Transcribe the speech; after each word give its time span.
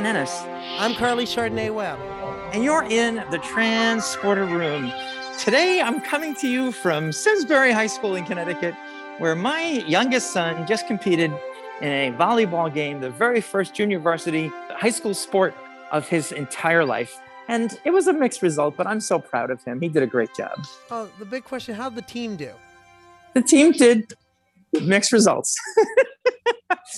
Leon 0.00 0.16
Ennis. 0.16 0.40
I'm 0.78 0.94
Carly 0.94 1.26
Chardonnay 1.26 1.74
Webb. 1.74 1.98
And 2.54 2.64
you're 2.64 2.84
in 2.84 3.16
the 3.30 3.36
Transporter 3.36 4.46
Room. 4.46 4.90
Today, 5.38 5.82
I'm 5.82 6.00
coming 6.00 6.34
to 6.36 6.48
you 6.48 6.72
from 6.72 7.12
Simsbury 7.12 7.70
High 7.70 7.86
School 7.86 8.14
in 8.14 8.24
Connecticut, 8.24 8.74
where 9.18 9.34
my 9.34 9.84
youngest 9.86 10.32
son 10.32 10.66
just 10.66 10.86
competed 10.86 11.30
in 11.82 11.88
a 11.88 12.16
volleyball 12.16 12.72
game, 12.72 13.02
the 13.02 13.10
very 13.10 13.42
first 13.42 13.74
junior 13.74 13.98
varsity 13.98 14.50
high 14.70 14.88
school 14.88 15.12
sport 15.12 15.54
of 15.92 16.08
his 16.08 16.32
entire 16.32 16.86
life. 16.86 17.20
And 17.48 17.78
it 17.84 17.90
was 17.90 18.06
a 18.06 18.14
mixed 18.14 18.40
result, 18.40 18.78
but 18.78 18.86
I'm 18.86 19.00
so 19.00 19.18
proud 19.18 19.50
of 19.50 19.62
him. 19.64 19.82
He 19.82 19.90
did 19.90 20.02
a 20.02 20.06
great 20.06 20.34
job. 20.34 20.64
Oh, 20.90 21.10
the 21.18 21.26
big 21.26 21.44
question 21.44 21.74
how'd 21.74 21.94
the 21.94 22.00
team 22.00 22.36
do? 22.36 22.52
The 23.34 23.42
team 23.42 23.72
did 23.72 24.14
mixed 24.80 25.12
results. 25.12 25.54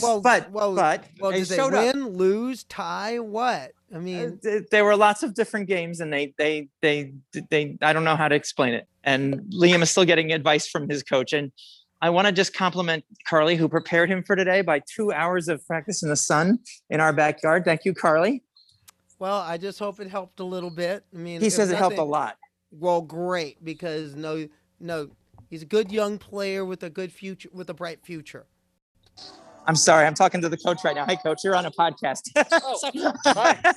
Well, 0.01 0.21
but 0.21 0.51
well, 0.51 0.75
but 0.75 1.05
well, 1.21 1.31
they 1.33 1.41
did 1.41 1.49
they 1.49 1.57
showed 1.57 1.75
up. 1.75 1.95
win, 1.95 2.09
lose, 2.17 2.65
tie, 2.65 3.19
what? 3.19 3.73
I 3.93 3.97
Uh, 3.97 4.01
mean, 4.01 4.39
th- 4.43 4.65
there 4.71 4.85
were 4.85 4.97
lots 4.97 5.23
of 5.23 5.35
different 5.35 5.69
games 5.69 6.01
and 6.01 6.13
they 6.13 6.33
they 6.39 6.69
they 6.81 7.13
they 7.51 7.77
i 7.83 7.93
don't 7.93 8.05
know 8.05 8.17
how 8.17 8.27
to 8.29 8.35
explain 8.35 8.73
it 8.73 8.89
and 9.05 9.41
liam 9.53 9.83
is 9.83 9.91
still 9.91 10.07
getting 10.07 10.33
advice 10.33 10.67
from 10.67 10.89
his 10.89 11.03
coach 11.03 11.35
and 11.35 11.53
i 12.01 12.09
want 12.09 12.27
to 12.27 12.33
just 12.33 12.55
compliment 12.55 13.05
carly 13.29 13.55
who 13.55 13.69
prepared 13.69 14.09
him 14.11 14.23
for 14.23 14.35
today 14.35 14.63
by 14.63 14.81
two 14.97 15.13
hours 15.13 15.47
of 15.49 15.63
practice 15.67 16.03
in 16.03 16.09
the 16.09 16.17
sun 16.17 16.59
in 16.89 17.01
our 17.01 17.13
backyard 17.13 17.67
thank 17.67 17.85
you 17.85 17.93
carly 17.93 18.43
well, 19.19 19.39
I 19.39 19.57
just 19.57 19.79
hope 19.79 20.01
it 20.01 20.09
helped 20.09 20.41
a 20.41 20.45
little 20.45 20.69
bit. 20.69 21.05
I 21.15 21.17
mean, 21.17 21.41
he 21.41 21.49
says 21.49 21.71
it 21.71 21.77
helped 21.77 21.97
a 21.97 22.03
lot 22.03 22.39
Well, 22.73 23.01
great 23.03 23.65
because 23.65 24.17
no, 24.17 24.49
no, 24.81 25.11
he's 25.49 25.63
a 25.63 25.67
good 25.67 25.93
young 25.93 26.19
player 26.19 26.65
with 26.65 26.83
a 26.83 26.91
good 26.91 27.13
future, 27.13 27.49
with 27.53 27.71
a 27.71 27.75
bright 27.75 28.05
future. 28.05 28.47
I'm 29.67 29.77
sorry 29.77 30.07
i'm 30.07 30.15
talking 30.15 30.41
to 30.41 30.49
the 30.49 30.57
coach 30.57 30.79
right 30.85 30.95
now 30.97 31.05
hi 31.05 31.17
coach 31.17 31.39
you're 31.45 31.55
on 31.57 31.67
a 31.67 31.71
podcast 31.71 32.23
oh, 32.37 33.13
hi. 33.25 33.73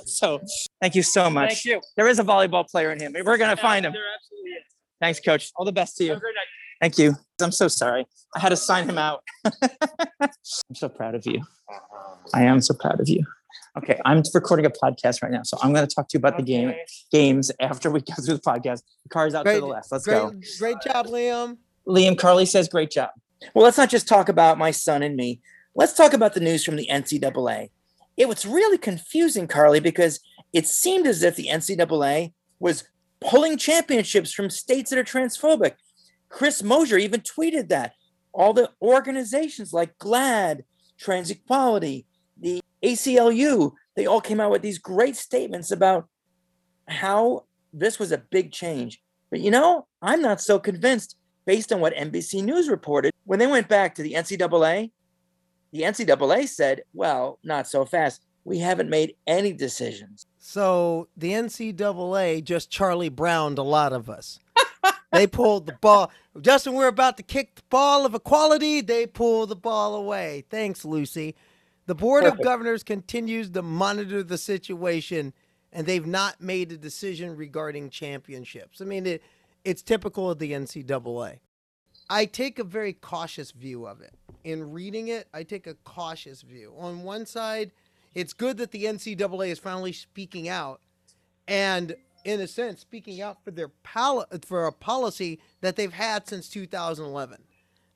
so 0.06 0.40
thank 0.80 0.94
you 0.94 1.02
so 1.02 1.28
much 1.30 1.50
Thank 1.50 1.64
you. 1.64 1.80
there 1.96 2.08
is 2.08 2.18
a 2.18 2.24
volleyball 2.24 2.68
player 2.68 2.90
in 2.92 3.00
him 3.00 3.12
we're 3.24 3.36
going 3.36 3.54
to 3.54 3.60
find 3.60 3.84
him 3.86 3.92
There 3.92 4.02
absolutely 4.16 4.50
is. 4.50 4.64
thanks 5.00 5.20
coach 5.20 5.50
all 5.56 5.64
the 5.64 5.72
best 5.72 5.96
to 5.98 6.04
you 6.04 6.10
Have 6.10 6.18
a 6.18 6.20
great 6.20 6.34
night. 6.34 6.46
Thank 6.80 6.98
you. 6.98 7.14
I'm 7.40 7.52
so 7.52 7.66
sorry. 7.68 8.04
I 8.36 8.40
had 8.40 8.50
to 8.50 8.56
sign 8.56 8.86
him 8.86 8.98
out. 8.98 9.22
I'm 10.20 10.74
so 10.74 10.88
proud 10.88 11.14
of 11.14 11.24
you. 11.24 11.42
I 12.34 12.42
am 12.42 12.60
so 12.60 12.74
proud 12.74 13.00
of 13.00 13.08
you. 13.08 13.24
Okay, 13.78 13.98
I'm 14.04 14.22
recording 14.34 14.66
a 14.66 14.70
podcast 14.70 15.22
right 15.22 15.32
now, 15.32 15.44
so 15.44 15.56
I'm 15.62 15.72
going 15.72 15.86
to 15.86 15.94
talk 15.94 16.08
to 16.08 16.18
you 16.18 16.18
about 16.18 16.36
the 16.36 16.42
game 16.42 16.74
games 17.10 17.50
after 17.60 17.90
we 17.90 18.00
go 18.00 18.14
through 18.16 18.34
the 18.34 18.40
podcast. 18.42 18.82
The 19.04 19.08
car's 19.08 19.34
out 19.34 19.44
Great- 19.46 19.54
to 19.54 19.60
the 19.60 19.66
left. 19.66 19.90
Let's 19.92 20.04
Great, 20.04 20.14
go. 20.14 20.32
great 20.58 20.76
job, 20.84 21.06
Liam. 21.06 21.56
Liam 21.88 22.18
Carly 22.18 22.44
says, 22.44 22.68
"Great 22.68 22.90
job." 22.90 23.10
Well, 23.54 23.64
let's 23.64 23.78
not 23.78 23.90
just 23.90 24.08
talk 24.08 24.28
about 24.28 24.58
my 24.58 24.70
son 24.70 25.02
and 25.02 25.16
me. 25.16 25.40
Let's 25.74 25.92
talk 25.92 26.12
about 26.12 26.34
the 26.34 26.40
news 26.40 26.64
from 26.64 26.76
the 26.76 26.88
NCAA. 26.90 27.70
It 28.16 28.28
was 28.28 28.46
really 28.46 28.78
confusing, 28.78 29.48
Carly, 29.48 29.80
because 29.80 30.20
it 30.52 30.66
seemed 30.66 31.06
as 31.06 31.22
if 31.22 31.36
the 31.36 31.48
NCAA 31.48 32.32
was 32.60 32.84
pulling 33.20 33.56
championships 33.56 34.32
from 34.32 34.50
states 34.50 34.90
that 34.90 34.98
are 34.98 35.04
transphobic. 35.04 35.72
Chris 36.28 36.62
Mosier 36.62 36.98
even 36.98 37.20
tweeted 37.20 37.68
that. 37.68 37.92
All 38.32 38.52
the 38.52 38.70
organizations 38.82 39.72
like 39.72 39.96
GLAAD, 39.98 40.62
Trans 40.98 41.30
Equality, 41.30 42.06
the 42.40 42.60
ACLU, 42.82 43.72
they 43.94 44.06
all 44.06 44.20
came 44.20 44.40
out 44.40 44.50
with 44.50 44.62
these 44.62 44.78
great 44.78 45.16
statements 45.16 45.70
about 45.70 46.08
how 46.88 47.44
this 47.72 47.98
was 47.98 48.12
a 48.12 48.18
big 48.18 48.52
change. 48.52 49.00
But 49.30 49.40
you 49.40 49.50
know, 49.50 49.86
I'm 50.02 50.20
not 50.20 50.40
so 50.40 50.58
convinced 50.58 51.16
based 51.46 51.72
on 51.72 51.80
what 51.80 51.94
NBC 51.94 52.42
News 52.42 52.68
reported. 52.68 53.12
When 53.24 53.38
they 53.38 53.46
went 53.46 53.68
back 53.68 53.94
to 53.96 54.02
the 54.02 54.14
NCAA, 54.14 54.90
the 55.72 55.82
NCAA 55.82 56.48
said, 56.48 56.82
well, 56.92 57.38
not 57.42 57.66
so 57.66 57.84
fast. 57.84 58.22
We 58.44 58.58
haven't 58.58 58.90
made 58.90 59.16
any 59.26 59.52
decisions. 59.52 60.26
So 60.38 61.08
the 61.16 61.32
NCAA 61.32 62.44
just 62.44 62.70
Charlie 62.70 63.08
Browned 63.08 63.58
a 63.58 63.62
lot 63.62 63.92
of 63.92 64.10
us. 64.10 64.38
they 65.12 65.26
pulled 65.26 65.66
the 65.66 65.72
ball. 65.80 66.12
Just 66.40 66.66
when 66.66 66.76
we're 66.76 66.88
about 66.88 67.16
to 67.16 67.22
kick 67.22 67.54
the 67.56 67.62
ball 67.70 68.04
of 68.04 68.14
equality, 68.14 68.82
they 68.82 69.06
pull 69.06 69.46
the 69.46 69.56
ball 69.56 69.94
away. 69.94 70.44
Thanks, 70.50 70.84
Lucy. 70.84 71.34
The 71.86 71.94
Board 71.94 72.24
of 72.24 72.40
Governors 72.42 72.82
continues 72.82 73.50
to 73.50 73.62
monitor 73.62 74.22
the 74.22 74.38
situation, 74.38 75.34
and 75.72 75.86
they've 75.86 76.06
not 76.06 76.40
made 76.40 76.72
a 76.72 76.78
decision 76.78 77.36
regarding 77.36 77.90
championships. 77.90 78.80
I 78.80 78.84
mean, 78.84 79.06
it, 79.06 79.22
it's 79.64 79.82
typical 79.82 80.30
of 80.30 80.38
the 80.38 80.52
NCAA. 80.52 81.38
I 82.10 82.26
take 82.26 82.58
a 82.58 82.64
very 82.64 82.92
cautious 82.92 83.50
view 83.50 83.86
of 83.86 84.00
it. 84.00 84.14
In 84.44 84.72
reading 84.72 85.08
it, 85.08 85.26
I 85.32 85.42
take 85.42 85.66
a 85.66 85.74
cautious 85.74 86.42
view. 86.42 86.74
On 86.78 87.02
one 87.02 87.24
side, 87.24 87.72
it's 88.14 88.34
good 88.34 88.58
that 88.58 88.72
the 88.72 88.84
NCAA 88.84 89.48
is 89.48 89.58
finally 89.58 89.92
speaking 89.92 90.48
out 90.48 90.80
and 91.48 91.96
in 92.24 92.40
a 92.40 92.46
sense 92.46 92.80
speaking 92.80 93.20
out 93.20 93.42
for 93.42 93.50
their 93.50 93.68
pol- 93.68 94.26
for 94.46 94.66
a 94.66 94.72
policy 94.72 95.40
that 95.60 95.76
they've 95.76 95.92
had 95.92 96.28
since 96.28 96.48
2011. 96.48 97.38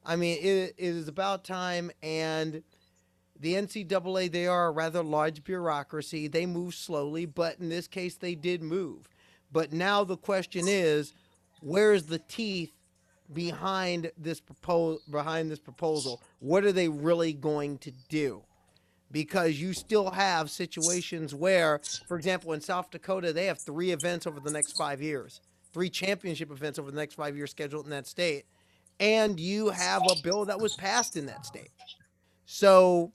I 0.04 0.16
mean, 0.16 0.38
it, 0.40 0.46
it 0.46 0.74
is 0.78 1.08
about 1.08 1.44
time 1.44 1.90
and 2.02 2.62
the 3.38 3.54
NCAA 3.54 4.32
they 4.32 4.46
are 4.46 4.68
a 4.68 4.70
rather 4.70 5.02
large 5.02 5.44
bureaucracy. 5.44 6.28
They 6.28 6.46
move 6.46 6.74
slowly, 6.74 7.26
but 7.26 7.58
in 7.60 7.68
this 7.68 7.86
case 7.86 8.16
they 8.16 8.34
did 8.34 8.62
move. 8.62 9.08
But 9.52 9.72
now 9.72 10.04
the 10.04 10.16
question 10.16 10.66
is, 10.66 11.14
where's 11.60 12.04
the 12.04 12.18
teeth 12.18 12.72
behind 13.32 14.10
this 14.16 14.40
proposal 14.40 15.00
behind 15.10 15.50
this 15.50 15.58
proposal? 15.58 16.22
What 16.40 16.64
are 16.64 16.72
they 16.72 16.88
really 16.88 17.32
going 17.32 17.78
to 17.78 17.92
do? 18.08 18.42
because 19.10 19.60
you 19.60 19.72
still 19.72 20.10
have 20.10 20.50
situations 20.50 21.34
where, 21.34 21.80
for 22.06 22.16
example, 22.16 22.52
in 22.52 22.60
South 22.60 22.90
Dakota, 22.90 23.32
they 23.32 23.46
have 23.46 23.58
three 23.58 23.90
events 23.90 24.26
over 24.26 24.40
the 24.40 24.50
next 24.50 24.76
five 24.76 25.00
years, 25.00 25.40
three 25.72 25.88
championship 25.88 26.50
events 26.50 26.78
over 26.78 26.90
the 26.90 26.96
next 26.96 27.14
five 27.14 27.36
years 27.36 27.50
scheduled 27.50 27.84
in 27.84 27.90
that 27.90 28.06
state. 28.06 28.44
And 29.00 29.38
you 29.38 29.70
have 29.70 30.02
a 30.02 30.16
bill 30.22 30.44
that 30.46 30.60
was 30.60 30.74
passed 30.74 31.16
in 31.16 31.26
that 31.26 31.46
state. 31.46 31.70
So, 32.46 33.12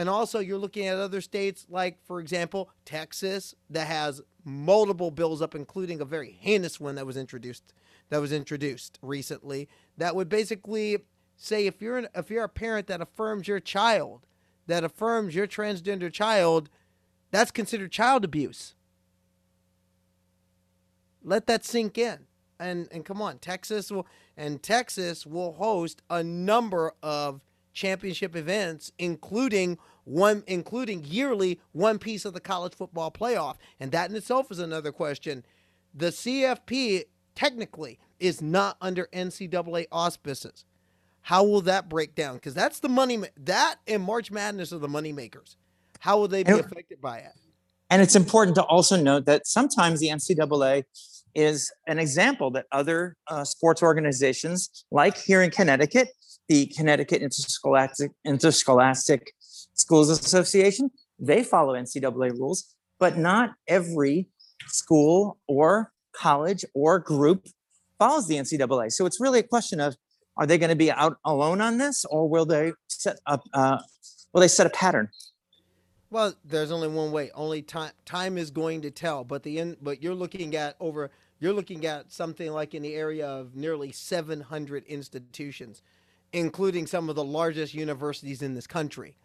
and 0.00 0.08
also 0.08 0.38
you're 0.38 0.56
looking 0.56 0.86
at 0.86 0.96
other 0.96 1.20
states 1.20 1.66
like, 1.68 1.98
for 2.06 2.20
example, 2.20 2.70
Texas, 2.86 3.54
that 3.68 3.86
has 3.86 4.22
multiple 4.46 5.10
bills 5.10 5.42
up, 5.42 5.54
including 5.54 6.00
a 6.00 6.06
very 6.06 6.38
heinous 6.40 6.80
one 6.80 6.94
that 6.94 7.04
was 7.04 7.18
introduced 7.18 7.74
that 8.08 8.18
was 8.18 8.32
introduced 8.32 8.98
recently 9.02 9.68
that 9.98 10.16
would 10.16 10.30
basically 10.30 10.96
say 11.36 11.66
if 11.66 11.82
you're 11.82 11.98
an, 11.98 12.08
if 12.14 12.30
you're 12.30 12.44
a 12.44 12.48
parent 12.48 12.86
that 12.86 13.02
affirms 13.02 13.46
your 13.46 13.60
child 13.60 14.26
that 14.66 14.84
affirms 14.84 15.34
your 15.34 15.46
transgender 15.46 16.10
child, 16.10 16.70
that's 17.30 17.50
considered 17.50 17.92
child 17.92 18.24
abuse. 18.24 18.74
Let 21.22 21.46
that 21.46 21.62
sink 21.62 21.98
in. 21.98 22.20
And 22.58 22.88
and 22.90 23.04
come 23.04 23.20
on, 23.20 23.38
Texas 23.38 23.90
will 23.90 24.06
and 24.34 24.62
Texas 24.62 25.26
will 25.26 25.52
host 25.52 26.00
a 26.08 26.24
number 26.24 26.94
of 27.02 27.42
championship 27.72 28.34
events 28.36 28.92
including 28.98 29.78
one 30.04 30.42
including 30.46 31.04
yearly 31.04 31.60
one 31.72 31.98
piece 31.98 32.24
of 32.24 32.32
the 32.34 32.40
college 32.40 32.74
football 32.74 33.10
playoff. 33.10 33.56
And 33.78 33.92
that 33.92 34.10
in 34.10 34.16
itself 34.16 34.50
is 34.50 34.58
another 34.58 34.92
question. 34.92 35.44
The 35.94 36.06
CFP 36.08 37.04
technically 37.34 37.98
is 38.18 38.42
not 38.42 38.76
under 38.80 39.08
NCAA 39.12 39.86
auspices. 39.92 40.64
How 41.22 41.44
will 41.44 41.60
that 41.62 41.88
break 41.88 42.14
down? 42.14 42.34
Because 42.34 42.54
that's 42.54 42.80
the 42.80 42.88
money. 42.88 43.18
That 43.36 43.76
and 43.86 44.02
March 44.02 44.30
Madness 44.30 44.72
are 44.72 44.78
the 44.78 44.88
money 44.88 45.12
makers. 45.12 45.56
How 46.00 46.18
will 46.18 46.28
they 46.28 46.42
be 46.42 46.52
And- 46.52 46.60
affected 46.60 47.00
by 47.00 47.18
it? 47.18 47.32
And 47.92 48.00
it's 48.00 48.14
important 48.14 48.54
to 48.54 48.62
also 48.62 48.96
note 49.00 49.26
that 49.26 49.48
sometimes 49.48 49.98
the 49.98 50.08
NCAA 50.08 50.84
is 51.34 51.72
an 51.88 51.98
example 51.98 52.50
that 52.52 52.66
other 52.70 53.16
uh, 53.26 53.44
sports 53.44 53.82
organizations, 53.82 54.84
like 54.92 55.16
here 55.16 55.42
in 55.42 55.50
Connecticut, 55.50 56.08
the 56.50 56.66
Connecticut 56.66 57.22
Interscholastic, 57.22 58.10
Interscholastic 58.24 59.32
Schools 59.38 60.10
Association, 60.10 60.90
they 61.20 61.44
follow 61.44 61.74
NCAA 61.74 62.32
rules, 62.32 62.74
but 62.98 63.16
not 63.16 63.50
every 63.68 64.26
school 64.66 65.38
or 65.46 65.92
college 66.12 66.64
or 66.74 66.98
group 66.98 67.46
follows 68.00 68.26
the 68.26 68.34
NCAA. 68.34 68.90
So 68.90 69.06
it's 69.06 69.20
really 69.20 69.38
a 69.38 69.44
question 69.44 69.78
of 69.78 69.94
are 70.36 70.44
they 70.44 70.58
going 70.58 70.70
to 70.70 70.76
be 70.76 70.90
out 70.90 71.18
alone 71.24 71.60
on 71.60 71.78
this, 71.78 72.04
or 72.06 72.28
will 72.28 72.46
they 72.46 72.72
set 72.88 73.18
up? 73.26 73.44
Uh, 73.54 73.78
will 74.32 74.40
they 74.40 74.48
set 74.48 74.66
a 74.66 74.70
pattern? 74.70 75.08
Well, 76.10 76.34
there's 76.44 76.72
only 76.72 76.88
one 76.88 77.12
way. 77.12 77.30
Only 77.32 77.62
time 77.62 77.92
time 78.04 78.38
is 78.38 78.50
going 78.50 78.82
to 78.82 78.90
tell. 78.90 79.22
But 79.22 79.44
the. 79.44 79.76
But 79.82 80.02
you're 80.02 80.14
looking 80.14 80.56
at 80.56 80.76
over. 80.80 81.10
You're 81.40 81.52
looking 81.52 81.86
at 81.86 82.10
something 82.10 82.50
like 82.50 82.74
in 82.74 82.82
the 82.82 82.94
area 82.94 83.26
of 83.26 83.54
nearly 83.54 83.92
700 83.92 84.84
institutions, 84.86 85.82
including 86.32 86.86
some 86.86 87.08
of 87.08 87.16
the 87.16 87.24
largest 87.24 87.74
universities 87.74 88.42
in 88.42 88.54
this 88.54 88.66
country, 88.66 89.16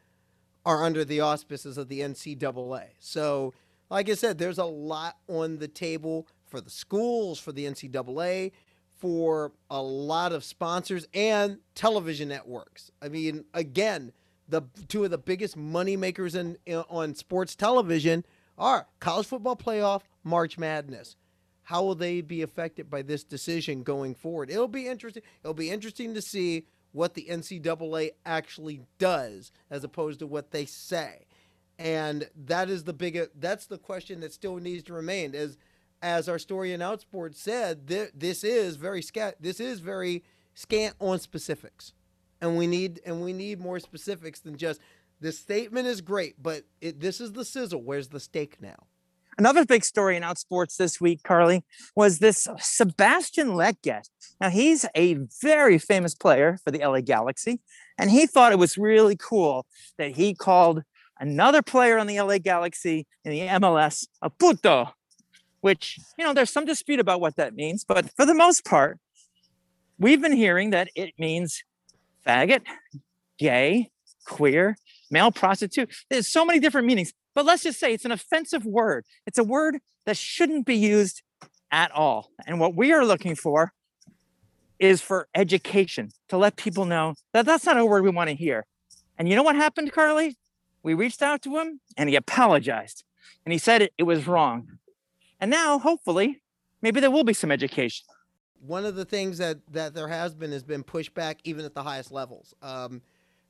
are 0.65 0.83
under 0.83 1.05
the 1.05 1.21
auspices 1.21 1.77
of 1.77 1.87
the 1.87 2.01
NCAA. 2.01 2.85
So, 2.99 3.53
like 3.89 4.09
I 4.09 4.15
said, 4.15 4.37
there's 4.37 4.57
a 4.57 4.65
lot 4.65 5.17
on 5.27 5.59
the 5.59 5.67
table 5.67 6.27
for 6.47 6.59
the 6.59 6.71
schools, 6.71 7.39
for 7.39 7.51
the 7.51 7.65
NCAA, 7.65 8.51
for 8.97 9.51
a 9.69 9.81
lot 9.81 10.31
of 10.31 10.43
sponsors 10.43 11.07
and 11.13 11.59
television 11.75 12.29
networks. 12.29 12.91
I 13.01 13.09
mean, 13.09 13.45
again, 13.53 14.11
the 14.47 14.63
two 14.87 15.03
of 15.03 15.11
the 15.11 15.17
biggest 15.17 15.57
money 15.57 15.97
makers 15.97 16.35
in, 16.35 16.57
in 16.65 16.77
on 16.89 17.15
sports 17.15 17.55
television 17.55 18.25
are 18.57 18.87
college 18.99 19.27
football 19.27 19.55
playoff, 19.55 20.01
March 20.23 20.57
Madness. 20.57 21.15
How 21.63 21.83
will 21.83 21.95
they 21.95 22.21
be 22.21 22.41
affected 22.41 22.89
by 22.89 23.01
this 23.01 23.23
decision 23.23 23.83
going 23.83 24.13
forward? 24.13 24.51
It'll 24.51 24.67
be 24.67 24.87
interesting. 24.87 25.23
It'll 25.43 25.55
be 25.55 25.71
interesting 25.71 26.13
to 26.13 26.21
see 26.21 26.67
what 26.95 27.13
the 27.13 27.27
NCAA 27.29 28.11
actually 28.25 28.79
does 28.97 29.51
as 29.69 29.83
opposed 29.83 30.19
to 30.19 30.27
what 30.27 30.51
they 30.51 30.65
say. 30.65 31.25
And 31.77 32.29
that 32.45 32.69
is 32.69 32.85
the 32.85 32.93
biggest 32.93 33.31
that's 33.35 33.65
the 33.65 33.77
question 33.77 34.21
that 34.21 34.31
still 34.31 34.55
needs 34.55 34.83
to 34.83 34.93
remain 34.93 35.35
as 35.35 35.57
as 36.01 36.29
our 36.29 36.39
story 36.39 36.71
in 36.71 36.79
Outsports 36.79 37.35
said, 37.35 37.87
th- 37.87 38.11
this 38.15 38.45
is 38.45 38.77
very 38.77 39.01
scant 39.01 39.35
this 39.41 39.59
is 39.59 39.81
very 39.81 40.23
scant 40.53 40.95
on 40.99 41.19
specifics. 41.19 41.91
And 42.39 42.57
we 42.57 42.65
need 42.65 43.01
and 43.05 43.21
we 43.21 43.33
need 43.33 43.59
more 43.59 43.79
specifics 43.79 44.39
than 44.39 44.55
just 44.55 44.79
this 45.19 45.37
statement 45.37 45.87
is 45.87 45.99
great, 45.99 46.41
but 46.41 46.63
it, 46.79 47.01
this 47.01 47.19
is 47.19 47.33
the 47.33 47.43
sizzle. 47.43 47.83
Where's 47.83 48.07
the 48.07 48.21
steak 48.21 48.61
now? 48.61 48.87
Another 49.37 49.65
big 49.65 49.83
story 49.83 50.15
in 50.15 50.23
Outsports 50.23 50.77
this 50.77 51.01
week, 51.01 51.21
Carly, 51.23 51.63
was 51.95 52.19
this 52.19 52.47
Sebastian 52.59 53.49
Lletget. 53.49 54.09
Now, 54.39 54.49
he's 54.49 54.85
a 54.95 55.17
very 55.41 55.77
famous 55.77 56.15
player 56.15 56.57
for 56.63 56.71
the 56.71 56.79
LA 56.79 57.01
Galaxy, 57.01 57.59
and 57.97 58.09
he 58.09 58.27
thought 58.27 58.53
it 58.53 58.59
was 58.59 58.77
really 58.77 59.17
cool 59.17 59.65
that 59.97 60.11
he 60.15 60.33
called 60.33 60.83
another 61.19 61.61
player 61.61 61.97
on 61.97 62.07
the 62.07 62.19
LA 62.19 62.37
Galaxy 62.37 63.07
in 63.25 63.31
the 63.31 63.41
MLS 63.41 64.07
a 64.21 64.29
puto, 64.29 64.93
which, 65.61 65.99
you 66.17 66.23
know, 66.23 66.33
there's 66.33 66.49
some 66.49 66.65
dispute 66.65 66.99
about 66.99 67.19
what 67.19 67.35
that 67.35 67.55
means, 67.55 67.83
but 67.83 68.09
for 68.15 68.25
the 68.25 68.33
most 68.33 68.63
part, 68.63 68.99
we've 69.97 70.21
been 70.21 70.33
hearing 70.33 70.69
that 70.69 70.89
it 70.95 71.13
means 71.17 71.63
faggot, 72.25 72.61
gay, 73.37 73.89
queer, 74.25 74.77
male 75.11 75.31
prostitute. 75.31 75.93
There's 76.09 76.27
so 76.27 76.45
many 76.45 76.59
different 76.59 76.87
meanings. 76.87 77.13
But 77.35 77.45
let's 77.45 77.63
just 77.63 77.79
say 77.79 77.93
it's 77.93 78.05
an 78.05 78.11
offensive 78.11 78.65
word. 78.65 79.05
It's 79.27 79.37
a 79.37 79.43
word 79.43 79.79
that 80.05 80.17
shouldn't 80.17 80.65
be 80.65 80.75
used 80.75 81.21
at 81.71 81.91
all. 81.91 82.31
And 82.47 82.59
what 82.59 82.75
we 82.75 82.93
are 82.93 83.05
looking 83.05 83.35
for 83.35 83.73
is 84.79 85.01
for 85.01 85.27
education 85.35 86.09
to 86.29 86.37
let 86.37 86.55
people 86.55 86.85
know 86.85 87.15
that 87.33 87.45
that's 87.45 87.65
not 87.65 87.77
a 87.77 87.85
word 87.85 88.03
we 88.03 88.09
want 88.09 88.29
to 88.29 88.35
hear. 88.35 88.65
And 89.17 89.29
you 89.29 89.35
know 89.35 89.43
what 89.43 89.55
happened, 89.55 89.91
Carly? 89.91 90.37
We 90.83 90.93
reached 90.93 91.21
out 91.21 91.41
to 91.43 91.57
him 91.57 91.81
and 91.97 92.09
he 92.09 92.15
apologized 92.15 93.03
and 93.45 93.51
he 93.51 93.57
said 93.57 93.81
it, 93.81 93.93
it 93.97 94.03
was 94.03 94.27
wrong. 94.27 94.79
And 95.39 95.51
now, 95.51 95.79
hopefully, 95.79 96.41
maybe 96.81 96.99
there 96.99 97.11
will 97.11 97.23
be 97.23 97.33
some 97.33 97.51
education. 97.51 98.05
One 98.59 98.85
of 98.85 98.95
the 98.95 99.05
things 99.05 99.37
that, 99.39 99.57
that 99.71 99.93
there 99.93 100.07
has 100.07 100.33
been 100.33 100.51
has 100.51 100.63
been 100.63 100.83
pushback 100.83 101.37
even 101.43 101.65
at 101.65 101.73
the 101.73 101.83
highest 101.83 102.11
levels. 102.11 102.53
Um, 102.61 103.01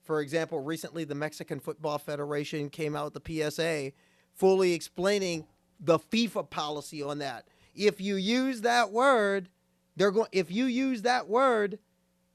for 0.05 0.21
example, 0.21 0.59
recently 0.59 1.03
the 1.03 1.15
Mexican 1.15 1.59
Football 1.59 1.97
Federation 1.97 2.69
came 2.69 2.95
out 2.95 3.13
with 3.13 3.23
the 3.23 3.49
PSA 3.51 3.91
fully 4.33 4.73
explaining 4.73 5.47
the 5.79 5.99
FIFA 5.99 6.49
policy 6.49 7.01
on 7.01 7.17
that. 7.19 7.47
If 7.73 7.99
you 7.99 8.15
use 8.15 8.61
that 8.61 8.91
word, 8.91 9.49
they're 9.95 10.11
going 10.11 10.29
if 10.31 10.51
you 10.51 10.65
use 10.65 11.01
that 11.01 11.27
word, 11.27 11.79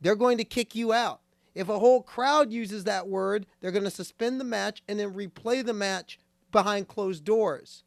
they're 0.01 0.17
going 0.17 0.39
to 0.39 0.45
kick 0.45 0.75
you 0.75 0.93
out. 0.93 1.21
If 1.55 1.69
a 1.69 1.79
whole 1.79 2.03
crowd 2.03 2.53
uses 2.53 2.85
that 2.85 3.09
word, 3.09 3.47
they're 3.61 3.73
going 3.73 3.85
to 3.85 3.91
suspend 3.91 4.41
the 4.41 4.45
match 4.45 4.83
and 4.89 4.99
then 4.99 5.13
replay 5.13 5.65
the 5.65 5.73
match 5.73 6.19
behind 6.53 6.89
closed 6.89 7.25
doors. 7.25 7.85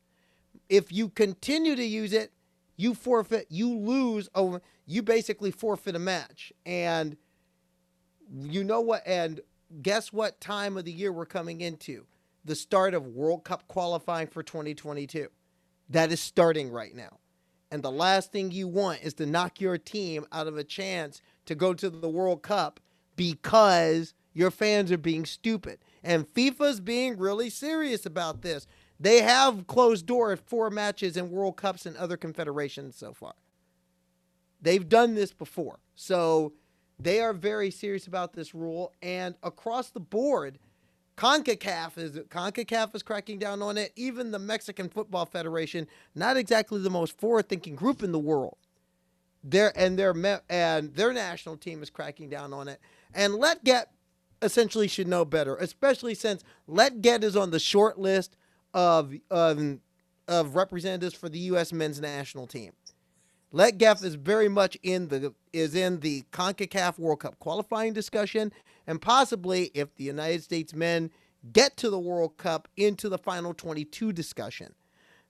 If 0.70 0.92
you 0.92 1.10
continue 1.10 1.76
to 1.76 1.84
use 1.84 2.14
it, 2.14 2.32
you 2.76 2.94
forfeit, 2.94 3.48
you 3.50 3.74
lose, 3.74 4.30
you 4.86 5.02
basically 5.02 5.52
forfeit 5.52 5.96
a 5.96 6.00
match. 6.00 6.52
And 6.66 7.16
you 8.42 8.64
know 8.64 8.82
what? 8.82 9.04
And 9.06 9.42
guess 9.82 10.14
what 10.14 10.40
time 10.40 10.78
of 10.78 10.86
the 10.86 10.92
year 10.92 11.12
we're 11.12 11.26
coming 11.26 11.62
into? 11.62 12.06
The 12.46 12.56
start 12.56 12.94
of 12.94 13.08
World 13.08 13.44
Cup 13.44 13.68
qualifying 13.68 14.28
for 14.28 14.44
2022. 14.44 15.28
That 15.90 16.12
is 16.12 16.20
starting 16.20 16.70
right 16.70 16.96
now. 16.96 17.20
And 17.72 17.82
the 17.82 17.92
last 17.92 18.32
thing 18.32 18.52
you 18.52 18.68
want 18.68 19.02
is 19.02 19.14
to 19.16 19.26
knock 19.26 19.60
your 19.60 19.78
team 19.78 20.26
out 20.32 20.48
of 20.48 20.58
a 20.58 20.64
chance 20.64 21.22
to 21.46 21.56
go 21.56 21.74
to 21.74 21.90
the 21.90 22.10
World 22.10 22.44
Cup 22.44 22.80
because 23.16 24.14
your 24.34 24.52
fans 24.52 24.92
are 24.92 24.98
being 24.98 25.26
stupid. 25.26 25.80
And 26.04 26.28
FIFA's 26.28 26.80
being 26.80 27.18
really 27.18 27.50
serious 27.50 28.06
about 28.06 28.42
this. 28.42 28.68
They 29.00 29.22
have 29.22 29.68
closed 29.68 30.06
door 30.06 30.36
four 30.38 30.70
matches 30.70 31.18
in 31.18 31.32
World 31.32 31.58
Cups 31.58 31.86
and 31.86 31.98
other 31.98 32.18
confederations 32.18 32.96
so 32.96 33.14
far. 33.14 33.34
They've 34.62 34.88
done 34.88 35.16
this 35.16 35.34
before. 35.34 35.80
So 35.96 36.54
they 37.00 37.20
are 37.20 37.34
very 37.34 37.72
serious 37.72 38.08
about 38.08 38.34
this 38.34 38.54
rule, 38.54 38.94
and 39.02 39.36
across 39.44 39.90
the 39.90 40.00
board, 40.00 40.60
CONCACAF 41.18 41.98
is 41.98 42.12
CONCACAF 42.30 42.96
is 42.96 43.04
cracking 43.04 43.40
down 43.40 43.62
on 43.62 43.78
it. 43.78 43.92
Even 43.96 44.32
the 44.32 44.40
Mexican 44.40 44.90
Football 44.90 45.26
Federation, 45.26 45.88
not 46.16 46.38
exactly 46.38 46.80
the 46.80 46.90
most 46.90 47.20
forward-thinking 47.20 47.76
group 47.76 48.04
in 48.04 48.12
the 48.12 48.20
world, 48.20 48.58
their 49.44 49.72
and 49.78 49.98
their 49.98 50.42
and 50.50 50.94
their 50.96 51.14
national 51.14 51.58
team 51.58 51.84
is 51.84 51.90
cracking 51.90 52.30
down 52.30 52.54
on 52.54 52.68
it. 52.68 52.80
And 53.14 53.34
Lletget 53.34 53.86
essentially 54.42 54.88
should 54.88 55.08
know 55.08 55.26
better, 55.26 55.56
especially 55.56 56.16
since 56.16 56.44
Lletget 56.68 57.24
is 57.24 57.36
on 57.36 57.52
the 57.52 57.60
short 57.60 58.00
list 58.00 58.36
of 58.74 59.14
of, 59.30 59.80
of 60.28 60.56
representatives 60.56 61.14
for 61.14 61.30
the 61.30 61.40
U.S. 61.40 61.72
men's 61.72 62.02
national 62.02 62.48
team. 62.48 62.72
Lletget 63.54 64.04
is 64.04 64.16
very 64.16 64.50
much 64.50 64.76
in 64.82 65.10
the 65.10 65.34
is 65.52 65.76
in 65.76 66.00
the 66.00 66.24
CONCACAF 66.32 66.98
World 66.98 67.20
Cup 67.20 67.38
qualifying 67.40 67.94
discussion, 67.94 68.52
and 68.88 69.02
possibly 69.02 69.66
if 69.76 69.94
the 69.96 70.04
United 70.04 70.44
States 70.44 70.74
men 70.74 71.12
get 71.52 71.78
to 71.78 71.90
the 71.90 72.00
World 72.00 72.38
Cup 72.38 72.68
into 72.76 73.10
the 73.10 73.18
final 73.18 73.54
22 73.54 74.12
discussion. 74.12 74.74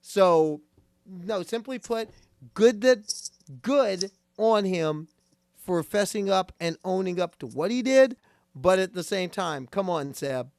So, 0.00 0.62
no, 1.06 1.42
simply 1.42 1.78
put, 1.78 2.08
good 2.54 2.80
that 2.80 3.30
good 3.62 4.10
on 4.38 4.64
him 4.64 5.08
for 5.56 5.82
fessing 5.82 6.30
up 6.30 6.52
and 6.60 6.78
owning 6.84 7.20
up 7.20 7.38
to 7.38 7.46
what 7.46 7.70
he 7.70 7.82
did, 7.82 8.16
but 8.54 8.78
at 8.78 8.94
the 8.94 9.02
same 9.02 9.30
time, 9.30 9.66
come 9.66 9.90
on, 9.90 10.14
Seb. 10.14 10.50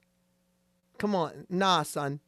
Come 0.97 1.15
on, 1.15 1.45
nah, 1.49 1.83
son. 1.83 2.19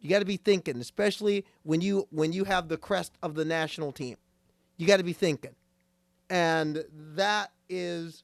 You 0.00 0.10
got 0.10 0.20
to 0.20 0.24
be 0.24 0.36
thinking, 0.36 0.78
especially 0.80 1.44
when 1.64 1.80
you 1.80 2.06
when 2.10 2.32
you 2.32 2.44
have 2.44 2.68
the 2.68 2.76
crest 2.76 3.12
of 3.22 3.34
the 3.34 3.44
national 3.44 3.90
team. 3.90 4.16
You 4.76 4.86
got 4.86 4.98
to 4.98 5.04
be 5.04 5.12
thinking. 5.12 5.54
And 6.28 6.84
that 7.14 7.52
is 7.68 8.22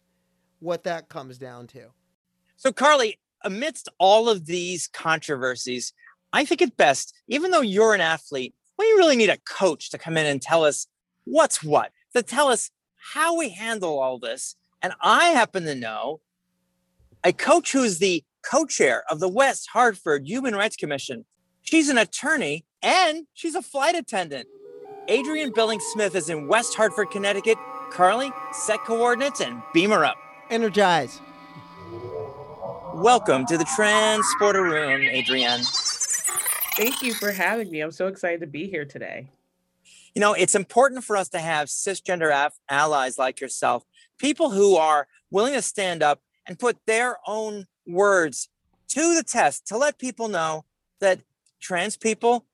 what 0.61 0.85
that 0.85 1.09
comes 1.09 1.39
down 1.39 1.67
to. 1.69 1.89
So, 2.57 2.73
Carly, 2.73 3.19
amidst 3.43 3.89
all 3.99 4.29
of 4.29 4.47
these 4.47 4.89
controversies, 4.89 5.93
I 6.33 6.45
think 6.45 6.63
it 6.63 6.77
best, 6.77 7.15
even 7.29 7.51
though 7.51 7.61
you're 7.61 7.95
an 7.95 8.01
athlete, 8.01 8.55
we 8.79 8.85
really 8.93 9.17
need 9.17 9.31
a 9.31 9.39
coach 9.39 9.91
to 9.91 9.99
come 9.99 10.17
in 10.17 10.27
and 10.27 10.41
tell 10.41 10.65
us 10.65 10.87
what's 11.25 11.63
what, 11.63 11.93
to 12.15 12.23
tell 12.23 12.49
us 12.49 12.71
how 12.97 13.37
we 13.37 13.51
handle 13.51 13.99
all 13.99 14.19
this. 14.19 14.57
And 14.81 14.93
I 15.01 15.31
happen 15.31 15.65
to 15.65 15.75
know 15.75 16.21
a 17.25 17.33
coach 17.33 17.73
who's 17.73 17.99
the 17.99 18.25
co 18.43 18.67
chair 18.67 19.05
of 19.09 19.21
the 19.21 19.29
West 19.29 19.69
Hartford 19.73 20.27
Human 20.27 20.55
Rights 20.55 20.77
Commission. 20.77 21.25
She's 21.63 21.89
an 21.89 21.99
attorney 21.99 22.65
and 22.83 23.27
she's 23.35 23.55
a 23.55 23.63
flight 23.63 23.95
attendant. 23.95 24.49
Adrienne 25.11 25.51
Billings 25.51 25.83
Smith 25.87 26.15
is 26.15 26.31
in 26.31 26.47
West 26.47 26.77
Hartford, 26.77 27.11
Connecticut. 27.11 27.59
Carly, 27.91 28.31
set 28.53 28.85
coordinates 28.85 29.41
and 29.41 29.61
beam 29.75 29.91
her 29.91 30.05
up. 30.05 30.17
Energize. 30.49 31.21
Welcome 32.95 33.45
to 33.47 33.59
the 33.59 33.67
Transporter 33.75 34.63
Room, 34.63 35.03
Adrienne. 35.03 35.63
Thank 36.77 37.03
you 37.03 37.15
for 37.15 37.33
having 37.33 37.69
me. 37.71 37.81
I'm 37.81 37.91
so 37.91 38.07
excited 38.07 38.41
to 38.43 38.47
be 38.47 38.69
here 38.69 38.85
today. 38.85 39.29
You 40.15 40.21
know, 40.21 40.35
it's 40.35 40.55
important 40.55 41.03
for 41.03 41.17
us 41.17 41.29
to 41.31 41.41
have 41.41 41.67
cisgender 41.67 42.31
af- 42.33 42.61
allies 42.69 43.19
like 43.19 43.41
yourself, 43.41 43.85
people 44.19 44.51
who 44.51 44.77
are 44.77 45.09
willing 45.33 45.55
to 45.55 45.63
stand 45.63 46.05
up 46.05 46.21
and 46.47 46.59
put 46.59 46.79
their 46.87 47.17
own 47.27 47.67
words 47.89 48.49
to 48.91 49.17
the 49.17 49.25
test 49.25 49.67
to 49.67 49.77
let 49.77 49.99
people 49.99 50.29
know 50.29 50.65
that 51.01 51.19
trans 51.61 51.97
people 51.97 52.47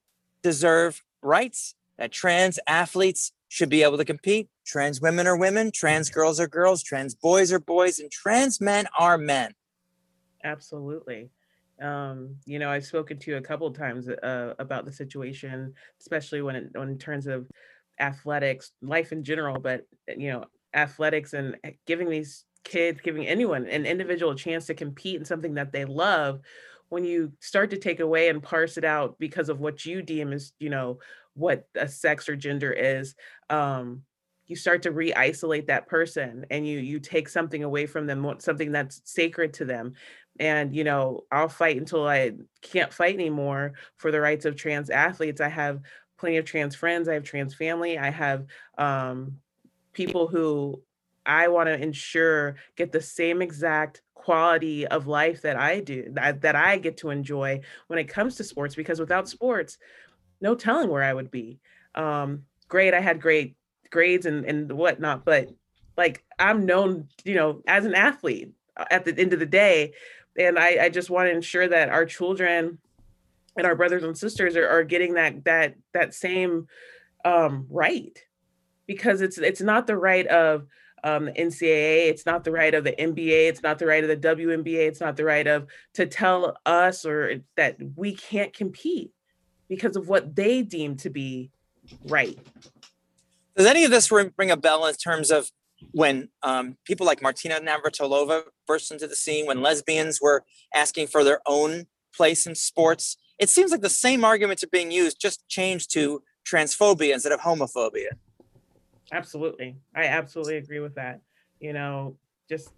deserve 0.42 1.04
rights 1.20 1.74
that 1.98 2.12
trans 2.12 2.58
athletes 2.66 3.32
should 3.48 3.68
be 3.68 3.82
able 3.82 3.98
to 3.98 4.04
compete. 4.04 4.48
Trans 4.64 5.00
women 5.00 5.26
are 5.26 5.36
women, 5.36 5.70
trans 5.72 6.10
girls 6.10 6.38
are 6.38 6.48
girls, 6.48 6.82
trans 6.82 7.14
boys 7.14 7.52
are 7.52 7.60
boys, 7.60 7.98
and 7.98 8.10
trans 8.10 8.60
men 8.60 8.86
are 8.98 9.18
men. 9.18 9.54
Absolutely. 10.44 11.30
Um, 11.80 12.36
you 12.44 12.58
know, 12.58 12.70
I've 12.70 12.84
spoken 12.84 13.18
to 13.18 13.30
you 13.30 13.36
a 13.36 13.42
couple 13.42 13.70
times 13.72 14.08
uh, 14.08 14.54
about 14.58 14.84
the 14.84 14.92
situation, 14.92 15.74
especially 16.00 16.42
when 16.42 16.56
it, 16.56 16.70
when 16.72 16.88
in 16.88 16.98
terms 16.98 17.26
of 17.26 17.46
athletics, 18.00 18.72
life 18.82 19.12
in 19.12 19.24
general, 19.24 19.58
but 19.58 19.86
you 20.16 20.30
know, 20.30 20.44
athletics 20.74 21.32
and 21.32 21.56
eh, 21.64 21.72
giving 21.86 22.10
these 22.10 22.44
kids, 22.64 23.00
giving 23.00 23.26
anyone 23.26 23.66
an 23.66 23.86
individual 23.86 24.34
chance 24.34 24.66
to 24.66 24.74
compete 24.74 25.16
in 25.16 25.24
something 25.24 25.54
that 25.54 25.72
they 25.72 25.84
love. 25.84 26.40
When 26.90 27.04
you 27.04 27.32
start 27.40 27.70
to 27.70 27.78
take 27.78 28.00
away 28.00 28.28
and 28.28 28.42
parse 28.42 28.78
it 28.78 28.84
out 28.84 29.18
because 29.18 29.48
of 29.50 29.60
what 29.60 29.84
you 29.84 30.00
deem 30.00 30.32
as, 30.32 30.52
you 30.58 30.70
know, 30.70 30.98
what 31.38 31.66
a 31.74 31.88
sex 31.88 32.28
or 32.28 32.36
gender 32.36 32.72
is 32.72 33.14
um 33.50 34.02
you 34.48 34.56
start 34.56 34.82
to 34.82 34.90
re-isolate 34.90 35.66
that 35.66 35.86
person 35.86 36.46
and 36.50 36.66
you 36.66 36.78
you 36.78 36.98
take 36.98 37.28
something 37.28 37.62
away 37.64 37.86
from 37.86 38.06
them 38.06 38.34
something 38.38 38.72
that's 38.72 39.02
sacred 39.04 39.52
to 39.54 39.64
them. 39.64 39.92
And 40.40 40.74
you 40.74 40.84
know 40.84 41.24
i'll 41.32 41.48
fight 41.48 41.76
until 41.76 42.06
i 42.06 42.32
can't 42.62 42.92
fight 42.92 43.14
anymore 43.14 43.72
for 43.96 44.10
the 44.12 44.20
rights 44.20 44.44
of 44.44 44.56
trans 44.56 44.88
athletes. 44.88 45.40
I 45.40 45.48
have 45.48 45.80
plenty 46.16 46.36
of 46.36 46.44
trans 46.44 46.74
friends 46.74 47.08
i 47.08 47.14
have 47.14 47.24
trans 47.24 47.54
family 47.54 47.96
i 47.96 48.10
have 48.10 48.44
um, 48.76 49.36
people 49.92 50.26
who 50.26 50.80
i 51.26 51.48
want 51.48 51.68
to 51.68 51.80
ensure 51.80 52.56
get 52.76 52.92
the 52.92 53.00
same 53.00 53.40
exact 53.42 54.02
quality 54.14 54.86
of 54.86 55.06
life 55.06 55.42
that 55.42 55.56
i 55.56 55.80
do 55.80 56.08
that, 56.12 56.40
that 56.40 56.56
i 56.56 56.76
get 56.76 56.96
to 56.96 57.10
enjoy 57.10 57.60
when 57.86 57.98
it 57.98 58.08
comes 58.08 58.36
to 58.36 58.44
sports 58.44 58.74
because 58.74 59.00
without 59.00 59.28
sports 59.28 59.78
no 60.40 60.54
telling 60.54 60.88
where 60.88 61.02
i 61.02 61.12
would 61.12 61.30
be. 61.30 61.58
Um, 61.94 62.44
great 62.68 62.94
i 62.94 63.00
had 63.00 63.20
great 63.20 63.56
grades 63.90 64.26
and, 64.26 64.44
and 64.44 64.70
whatnot 64.72 65.24
but 65.24 65.48
like 65.96 66.24
i'm 66.38 66.66
known 66.66 67.08
you 67.24 67.34
know 67.34 67.62
as 67.66 67.86
an 67.86 67.94
athlete 67.94 68.52
uh, 68.76 68.84
at 68.90 69.04
the 69.04 69.18
end 69.18 69.32
of 69.32 69.40
the 69.40 69.46
day 69.46 69.94
and 70.38 70.58
I, 70.58 70.84
I 70.84 70.88
just 70.88 71.10
want 71.10 71.26
to 71.26 71.34
ensure 71.34 71.68
that 71.68 71.88
our 71.88 72.06
children 72.06 72.78
and 73.56 73.66
our 73.66 73.74
brothers 73.74 74.04
and 74.04 74.16
sisters 74.16 74.56
are, 74.56 74.68
are 74.68 74.84
getting 74.84 75.14
that 75.14 75.44
that 75.44 75.74
that 75.92 76.14
same 76.14 76.68
um, 77.24 77.66
right 77.68 78.16
because 78.86 79.20
it's 79.20 79.38
it's 79.38 79.60
not 79.60 79.86
the 79.86 79.96
right 79.96 80.26
of 80.28 80.66
um, 81.04 81.26
the 81.26 81.32
NCAA, 81.32 82.08
it's 82.08 82.26
not 82.26 82.42
the 82.42 82.50
right 82.50 82.74
of 82.74 82.82
the 82.82 82.92
NBA, 82.92 83.48
it's 83.48 83.62
not 83.62 83.78
the 83.78 83.86
right 83.86 84.02
of 84.02 84.08
the 84.08 84.28
WNBA, 84.28 84.88
it's 84.88 85.00
not 85.00 85.16
the 85.16 85.24
right 85.24 85.46
of 85.46 85.66
to 85.94 86.06
tell 86.06 86.56
us 86.66 87.04
or 87.04 87.36
that 87.56 87.76
we 87.96 88.14
can't 88.14 88.52
compete 88.52 89.12
because 89.68 89.96
of 89.96 90.08
what 90.08 90.34
they 90.34 90.62
deem 90.62 90.96
to 90.96 91.10
be 91.10 91.50
right. 92.06 92.38
Does 93.56 93.66
any 93.66 93.84
of 93.84 93.90
this 93.90 94.10
ring 94.10 94.50
a 94.50 94.56
bell 94.56 94.86
in 94.86 94.94
terms 94.94 95.30
of 95.30 95.50
when 95.92 96.28
um, 96.42 96.76
people 96.84 97.06
like 97.06 97.22
Martina 97.22 97.60
Navratilova 97.60 98.42
burst 98.66 98.90
into 98.90 99.06
the 99.06 99.16
scene, 99.16 99.46
when 99.46 99.62
lesbians 99.62 100.20
were 100.20 100.44
asking 100.74 101.06
for 101.06 101.24
their 101.24 101.40
own 101.46 101.86
place 102.14 102.46
in 102.46 102.54
sports. 102.54 103.16
It 103.38 103.48
seems 103.48 103.70
like 103.70 103.80
the 103.80 103.88
same 103.88 104.24
arguments 104.24 104.64
are 104.64 104.68
being 104.68 104.90
used, 104.90 105.20
just 105.20 105.46
changed 105.48 105.92
to 105.92 106.22
transphobia 106.44 107.14
instead 107.14 107.32
of 107.32 107.40
homophobia. 107.40 108.08
Absolutely. 109.12 109.76
I 109.94 110.04
absolutely 110.04 110.56
agree 110.56 110.80
with 110.80 110.96
that. 110.96 111.20
You 111.60 111.72
know, 111.72 112.16
just 112.48 112.72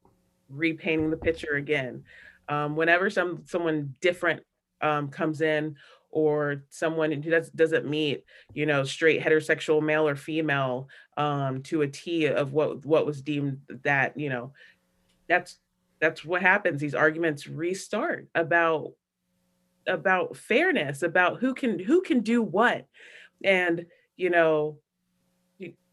repainting 0.48 1.10
the 1.10 1.16
picture 1.16 1.54
again. 1.54 2.04
Um, 2.48 2.76
whenever 2.76 3.10
some 3.10 3.42
someone 3.46 3.94
different 4.00 4.42
um, 4.80 5.08
comes 5.08 5.40
in 5.40 5.76
or 6.14 6.62
someone 6.70 7.10
who 7.10 7.30
does, 7.30 7.50
doesn't 7.50 7.86
meet, 7.86 8.24
you 8.54 8.66
know, 8.66 8.84
straight 8.84 9.20
heterosexual 9.20 9.82
male 9.82 10.06
or 10.06 10.14
female 10.14 10.88
um, 11.16 11.60
to 11.64 11.82
a 11.82 11.88
T 11.88 12.26
of 12.26 12.52
what 12.52 12.86
what 12.86 13.04
was 13.04 13.20
deemed 13.20 13.60
that, 13.82 14.18
you 14.18 14.30
know, 14.30 14.52
that's 15.28 15.58
that's 16.00 16.24
what 16.24 16.40
happens. 16.40 16.80
These 16.80 16.94
arguments 16.94 17.48
restart 17.48 18.28
about 18.34 18.92
about 19.88 20.36
fairness, 20.36 21.02
about 21.02 21.40
who 21.40 21.52
can 21.52 21.78
who 21.80 22.00
can 22.00 22.20
do 22.20 22.42
what, 22.42 22.86
and 23.42 23.86
you 24.16 24.30
know, 24.30 24.78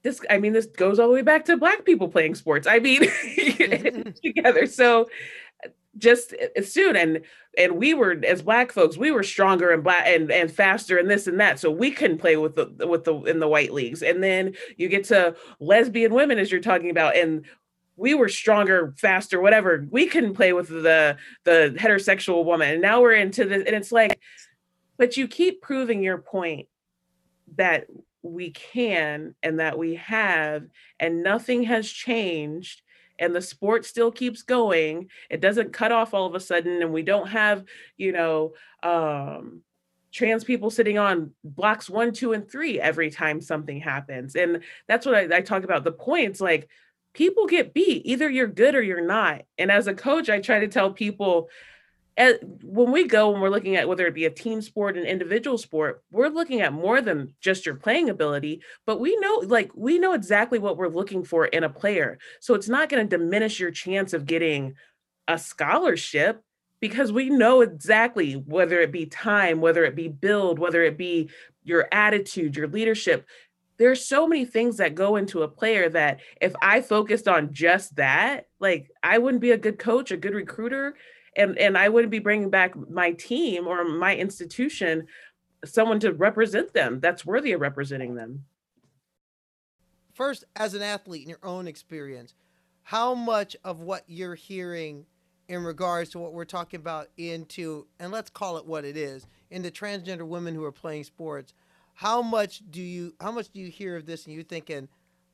this 0.04 0.20
i 0.30 0.38
mean 0.40 0.54
this 0.54 0.66
goes 0.66 0.98
all 0.98 1.08
the 1.08 1.14
way 1.14 1.22
back 1.22 1.46
to 1.46 1.58
black 1.58 1.84
people 1.84 2.08
playing 2.08 2.36
sports. 2.36 2.68
I 2.68 2.80
mean 2.80 3.02
together. 4.24 4.66
So 4.68 5.10
just 5.98 6.34
eh, 6.40 6.48
eh, 6.56 6.62
soon 6.62 6.96
and 6.96 7.22
and 7.58 7.76
we 7.76 7.94
were 7.94 8.20
as 8.26 8.42
black 8.42 8.72
folks 8.72 8.98
we 8.98 9.12
were 9.12 9.24
stronger 9.24 9.72
and 9.72 9.84
black 9.84 10.06
and 10.08 10.32
and 10.32 10.52
faster 10.52 10.98
and 10.98 11.10
this 11.10 11.28
and 11.28 11.40
that 11.40 11.60
so 11.60 11.70
we 11.70 11.92
couldn't 11.92 12.18
play 12.18 12.38
with 12.38 12.56
the 12.56 12.88
with 12.88 13.04
the 13.04 13.16
in 13.24 13.40
the 13.40 13.48
white 13.48 13.74
leagues 13.74 14.02
and 14.02 14.24
then 14.24 14.54
you 14.78 14.88
get 14.88 15.04
to 15.04 15.36
lesbian 15.60 16.14
women 16.14 16.40
as 16.40 16.52
you're 16.52 16.62
talking 16.62 16.90
about 16.90 17.16
and 17.16 17.46
we 17.98 18.14
were 18.14 18.30
stronger 18.30 18.94
faster 18.98 19.42
whatever 19.42 19.86
we 19.92 20.08
couldn't 20.08 20.34
play 20.34 20.54
with 20.54 20.70
the 20.70 21.18
the 21.44 21.76
heterosexual 21.78 22.46
woman 22.46 22.70
and 22.70 22.82
now 22.82 23.02
we're 23.02 23.14
into 23.14 23.46
this 23.46 23.64
and 23.66 23.76
it's 23.76 23.92
like 23.92 24.20
but 24.98 25.18
you 25.18 25.28
keep 25.28 25.62
proving 25.62 26.02
your 26.02 26.20
point 26.20 26.68
that 27.58 27.88
we 28.22 28.52
can 28.52 29.36
and 29.44 29.60
that 29.60 29.78
we 29.78 29.96
have 29.96 30.64
and 31.00 31.24
nothing 31.24 31.64
has 31.64 31.90
changed 31.90 32.82
and 33.22 33.34
the 33.34 33.42
sport 33.42 33.86
still 33.86 34.12
keeps 34.12 34.42
going 34.42 35.10
it 35.30 35.40
doesn't 35.40 35.72
cut 35.72 35.94
off 35.94 36.14
all 36.14 36.26
of 36.26 36.36
a 36.36 36.40
sudden 36.40 36.82
and 36.82 36.92
we 36.92 37.02
don't 37.02 37.30
have 37.30 37.64
you 37.96 38.12
know 38.12 38.52
um 38.84 39.62
trans 40.12 40.44
people 40.44 40.70
sitting 40.70 40.98
on 40.98 41.32
blocks 41.44 41.90
one 41.90 42.12
two 42.12 42.34
and 42.34 42.50
three 42.50 42.80
every 42.80 43.10
time 43.10 43.42
something 43.42 43.80
happens. 43.80 44.36
And 44.36 44.62
that's 44.88 45.06
what 45.06 45.16
I, 45.16 45.38
I 45.38 45.42
talk 45.42 45.64
about 45.64 45.84
the 45.84 45.92
points 45.92 46.42
like 46.42 46.68
people 47.14 47.48
get 47.48 47.74
beat 47.74 48.04
either 48.06 48.30
you're 48.30 48.48
good 48.48 48.76
or 48.76 48.82
you're 48.82 49.06
not. 49.06 49.44
And 49.58 49.72
as 49.72 49.88
a 49.88 49.94
coach 49.94 50.30
i 50.30 50.40
try 50.40 50.60
to 50.60 50.68
tell 50.68 50.92
people 50.92 51.50
when 52.64 52.92
we 52.92 53.08
go 53.08 53.34
and 53.34 53.42
we're 53.42 53.50
looking 53.50 53.78
at 53.78 53.88
whether 53.88 54.06
it 54.06 54.14
be 54.14 54.26
a 54.26 54.30
team 54.30 54.62
sport 54.62 54.98
an 54.98 55.06
individual 55.06 55.58
sport 55.58 56.04
we're 56.12 56.28
looking 56.28 56.62
at 56.62 56.74
more 56.74 57.02
than 57.02 57.34
just 57.40 57.66
your 57.66 57.76
playing 57.76 58.10
ability 58.10 58.62
but 58.86 59.00
we 59.00 59.16
know 59.18 59.42
like 59.46 59.72
we 59.76 59.98
know 59.98 60.14
exactly 60.14 60.60
what 60.60 60.78
we're 60.78 60.88
looking 60.88 61.24
for 61.24 61.46
in 61.46 61.64
a 61.64 61.70
player. 61.70 62.18
So 62.40 62.54
it's 62.54 62.70
not 62.70 62.90
going 62.90 63.08
to 63.08 63.18
diminish 63.18 63.60
your 63.60 63.72
chance 63.72 64.14
of 64.14 64.26
getting 64.26 64.76
a 65.28 65.38
scholarship 65.38 66.44
because 66.80 67.12
we 67.12 67.30
know 67.30 67.62
exactly 67.62 68.34
whether 68.34 68.80
it 68.80 68.92
be 68.92 69.06
time 69.06 69.62
whether 69.62 69.86
it 69.86 69.96
be 69.96 70.08
build 70.08 70.60
whether 70.60 70.84
it 70.84 70.98
be 70.98 71.30
your 71.64 71.88
attitude 71.92 72.56
your 72.56 72.68
leadership. 72.68 73.26
There's 73.78 74.06
so 74.06 74.28
many 74.28 74.46
things 74.46 74.78
that 74.78 74.94
go 74.94 75.16
into 75.16 75.42
a 75.42 75.48
player 75.48 75.90
that 75.90 76.20
if 76.40 76.54
i 76.62 76.82
focused 76.82 77.28
on 77.28 77.54
just 77.54 77.96
that 77.96 78.48
like 78.60 78.92
i 79.02 79.18
wouldn't 79.18 79.42
be 79.42 79.52
a 79.52 79.58
good 79.58 79.80
coach 79.80 80.12
a 80.12 80.18
good 80.18 80.36
recruiter 80.36 80.96
and 81.36 81.58
and 81.58 81.78
I 81.78 81.90
wouldn't 81.90 82.12
be 82.12 82.20
bringing 82.20 82.50
back 82.50 82.76
my 82.90 83.12
team 83.12 83.68
or 83.68 83.84
my 83.84 84.16
institution 84.16 85.08
someone 85.64 86.00
to 86.00 86.12
represent 86.12 86.74
them 86.74 87.00
that's 87.00 87.26
worthy 87.26 87.52
of 87.52 87.62
representing 87.62 88.16
them. 88.16 88.46
First, 90.14 90.44
as 90.56 90.74
an 90.74 90.82
athlete 90.82 91.24
in 91.24 91.30
your 91.30 91.40
own 91.44 91.68
experience, 91.68 92.34
how 92.84 93.14
much 93.14 93.56
of 93.64 93.80
what 93.80 94.04
you're 94.08 94.36
hearing 94.36 95.06
in 95.48 95.64
regards 95.64 96.10
to 96.10 96.20
what 96.20 96.34
we're 96.34 96.46
talking 96.46 96.80
about 96.80 97.10
into 97.18 97.86
and 98.00 98.12
let's 98.12 98.30
call 98.30 98.58
it 98.58 98.66
what 98.66 98.86
it 98.86 98.96
is 98.96 99.28
in 99.50 99.62
the 99.62 99.72
transgender 99.72 100.26
women 100.26 100.56
who 100.56 100.64
are 100.64 100.72
playing 100.72 101.04
sports 101.04 101.54
how 101.94 102.22
much 102.22 102.62
do 102.72 102.82
you 102.82 103.14
how 103.20 103.32
much 103.32 103.50
do 103.50 103.60
you 103.60 103.68
hear 103.68 103.98
of 103.98 104.06
this 104.06 104.26
and 104.26 104.34
you're 104.34 104.44
thinking 104.44 104.88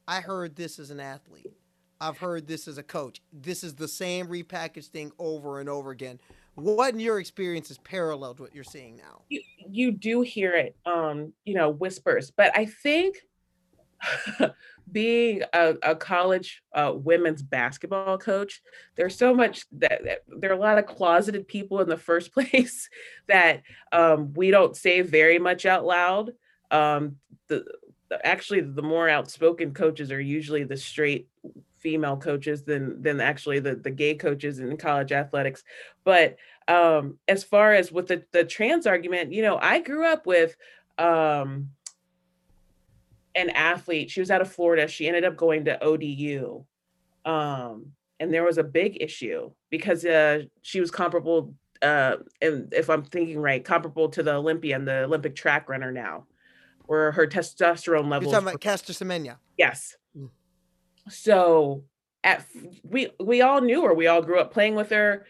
i 0.07 0.19
heard 0.19 0.55
this 0.55 0.79
as 0.79 0.89
an 0.89 0.99
athlete 0.99 1.53
I've 1.99 2.17
heard 2.17 2.47
this 2.47 2.67
as 2.67 2.77
a 2.77 2.83
coach. 2.83 3.21
This 3.33 3.63
is 3.63 3.75
the 3.75 3.87
same 3.87 4.27
repackaged 4.27 4.87
thing 4.87 5.11
over 5.19 5.59
and 5.59 5.69
over 5.69 5.91
again. 5.91 6.19
What 6.55 6.93
in 6.93 6.99
your 6.99 7.19
experience 7.19 7.69
is 7.69 7.77
paralleled 7.79 8.39
what 8.39 8.53
you're 8.55 8.63
seeing 8.63 8.97
now? 8.97 9.21
You, 9.29 9.41
you 9.69 9.91
do 9.91 10.21
hear 10.21 10.53
it, 10.53 10.75
um, 10.85 11.33
you 11.45 11.53
know, 11.53 11.69
whispers, 11.69 12.31
but 12.31 12.51
I 12.57 12.65
think 12.65 13.17
being 14.91 15.43
a, 15.53 15.75
a 15.83 15.95
college 15.95 16.63
uh, 16.73 16.93
women's 16.95 17.41
basketball 17.41 18.17
coach, 18.17 18.61
there's 18.95 19.15
so 19.15 19.33
much 19.33 19.65
that, 19.73 20.03
that, 20.03 20.19
there 20.27 20.49
are 20.49 20.55
a 20.55 20.59
lot 20.59 20.77
of 20.77 20.85
closeted 20.85 21.47
people 21.47 21.79
in 21.81 21.89
the 21.89 21.97
first 21.97 22.33
place 22.33 22.89
that 23.27 23.61
um, 23.91 24.33
we 24.33 24.51
don't 24.51 24.75
say 24.75 25.01
very 25.01 25.39
much 25.39 25.65
out 25.65 25.85
loud. 25.85 26.31
Um, 26.71 27.17
the 27.47 27.65
actually 28.23 28.61
the 28.61 28.81
more 28.81 29.09
outspoken 29.09 29.73
coaches 29.73 30.11
are 30.11 30.21
usually 30.21 30.63
the 30.63 30.77
straight 30.77 31.27
female 31.88 32.17
coaches 32.17 32.63
than 32.63 33.01
than 33.01 33.22
actually 33.22 33.60
the 33.60 33.75
the 33.75 33.89
gay 33.89 34.13
coaches 34.13 34.60
in 34.60 34.75
college 34.75 35.13
athletics. 35.13 35.63
But 36.03 36.36
um 36.67 37.17
as 37.29 37.46
far 37.46 37.74
as 37.74 37.94
with 37.94 38.08
the 38.08 38.25
the 38.34 38.44
trans 38.44 38.86
argument 38.86 39.32
you 39.32 39.41
know 39.41 39.58
i 39.62 39.79
grew 39.79 40.06
up 40.06 40.27
with 40.27 40.58
um 40.98 41.70
an 43.36 43.51
athlete. 43.51 44.12
She 44.12 44.20
was 44.20 44.29
out 44.29 44.41
of 44.41 44.51
florida. 44.51 44.86
She 44.89 45.08
ended 45.08 45.24
up 45.24 45.38
going 45.38 45.63
to 45.63 45.82
odu 45.82 46.65
um 47.24 47.94
and 48.20 48.34
there 48.34 48.44
was 48.44 48.58
a 48.58 48.65
big 48.65 49.01
issue 49.01 49.50
because 49.70 50.03
uh 50.03 50.41
she 50.62 50.82
was 50.82 50.91
comparable 50.91 51.53
uh 51.82 52.17
and 52.41 52.74
if 52.74 52.89
i'm 52.89 53.03
thinking 53.03 53.39
right 53.39 53.63
comparable 53.63 54.10
to 54.10 54.24
the 54.24 54.34
olympian 54.34 54.86
the 54.86 55.03
olympic 55.03 55.36
track 55.36 55.67
runner 55.70 55.91
now 55.91 56.25
where 56.86 57.12
her 57.12 57.27
testosterone 57.27 58.10
levels 58.10 58.32
you're 58.32 58.41
talking 58.41 58.48
about 58.48 58.62
Caster 58.62 58.94
Semenya. 58.94 59.36
yes 59.58 59.98
so 61.09 61.83
at 62.23 62.45
we 62.83 63.09
we 63.19 63.41
all 63.41 63.61
knew 63.61 63.83
her 63.83 63.93
we 63.93 64.07
all 64.07 64.21
grew 64.21 64.39
up 64.39 64.53
playing 64.53 64.75
with 64.75 64.89
her. 64.89 65.25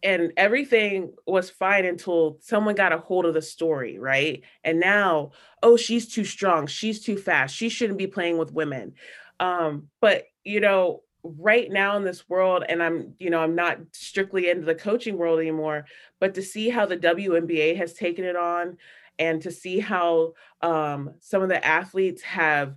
And 0.00 0.32
everything 0.36 1.12
was 1.26 1.50
fine 1.50 1.84
until 1.84 2.38
someone 2.40 2.76
got 2.76 2.92
a 2.92 2.98
hold 2.98 3.26
of 3.26 3.34
the 3.34 3.42
story 3.42 3.98
right? 3.98 4.42
And 4.62 4.78
now 4.78 5.32
oh 5.62 5.76
she's 5.76 6.06
too 6.12 6.24
strong 6.24 6.66
she's 6.66 7.02
too 7.02 7.16
fast 7.16 7.54
she 7.54 7.68
shouldn't 7.68 7.98
be 7.98 8.06
playing 8.06 8.38
with 8.38 8.52
women. 8.52 8.94
Um 9.40 9.88
but 10.00 10.24
you 10.44 10.60
know 10.60 11.02
right 11.22 11.70
now 11.70 11.96
in 11.96 12.04
this 12.04 12.28
world 12.28 12.64
and 12.68 12.82
i'm 12.82 13.12
you 13.18 13.28
know 13.28 13.40
i'm 13.40 13.54
not 13.54 13.78
strictly 13.92 14.48
into 14.48 14.64
the 14.64 14.74
coaching 14.74 15.16
world 15.16 15.40
anymore 15.40 15.84
but 16.20 16.34
to 16.34 16.42
see 16.42 16.68
how 16.68 16.86
the 16.86 16.96
WNBA 16.96 17.76
has 17.76 17.92
taken 17.92 18.24
it 18.24 18.36
on 18.36 18.76
and 19.18 19.42
to 19.42 19.50
see 19.50 19.78
how 19.80 20.32
um 20.62 21.10
some 21.20 21.42
of 21.42 21.48
the 21.48 21.64
athletes 21.66 22.22
have 22.22 22.76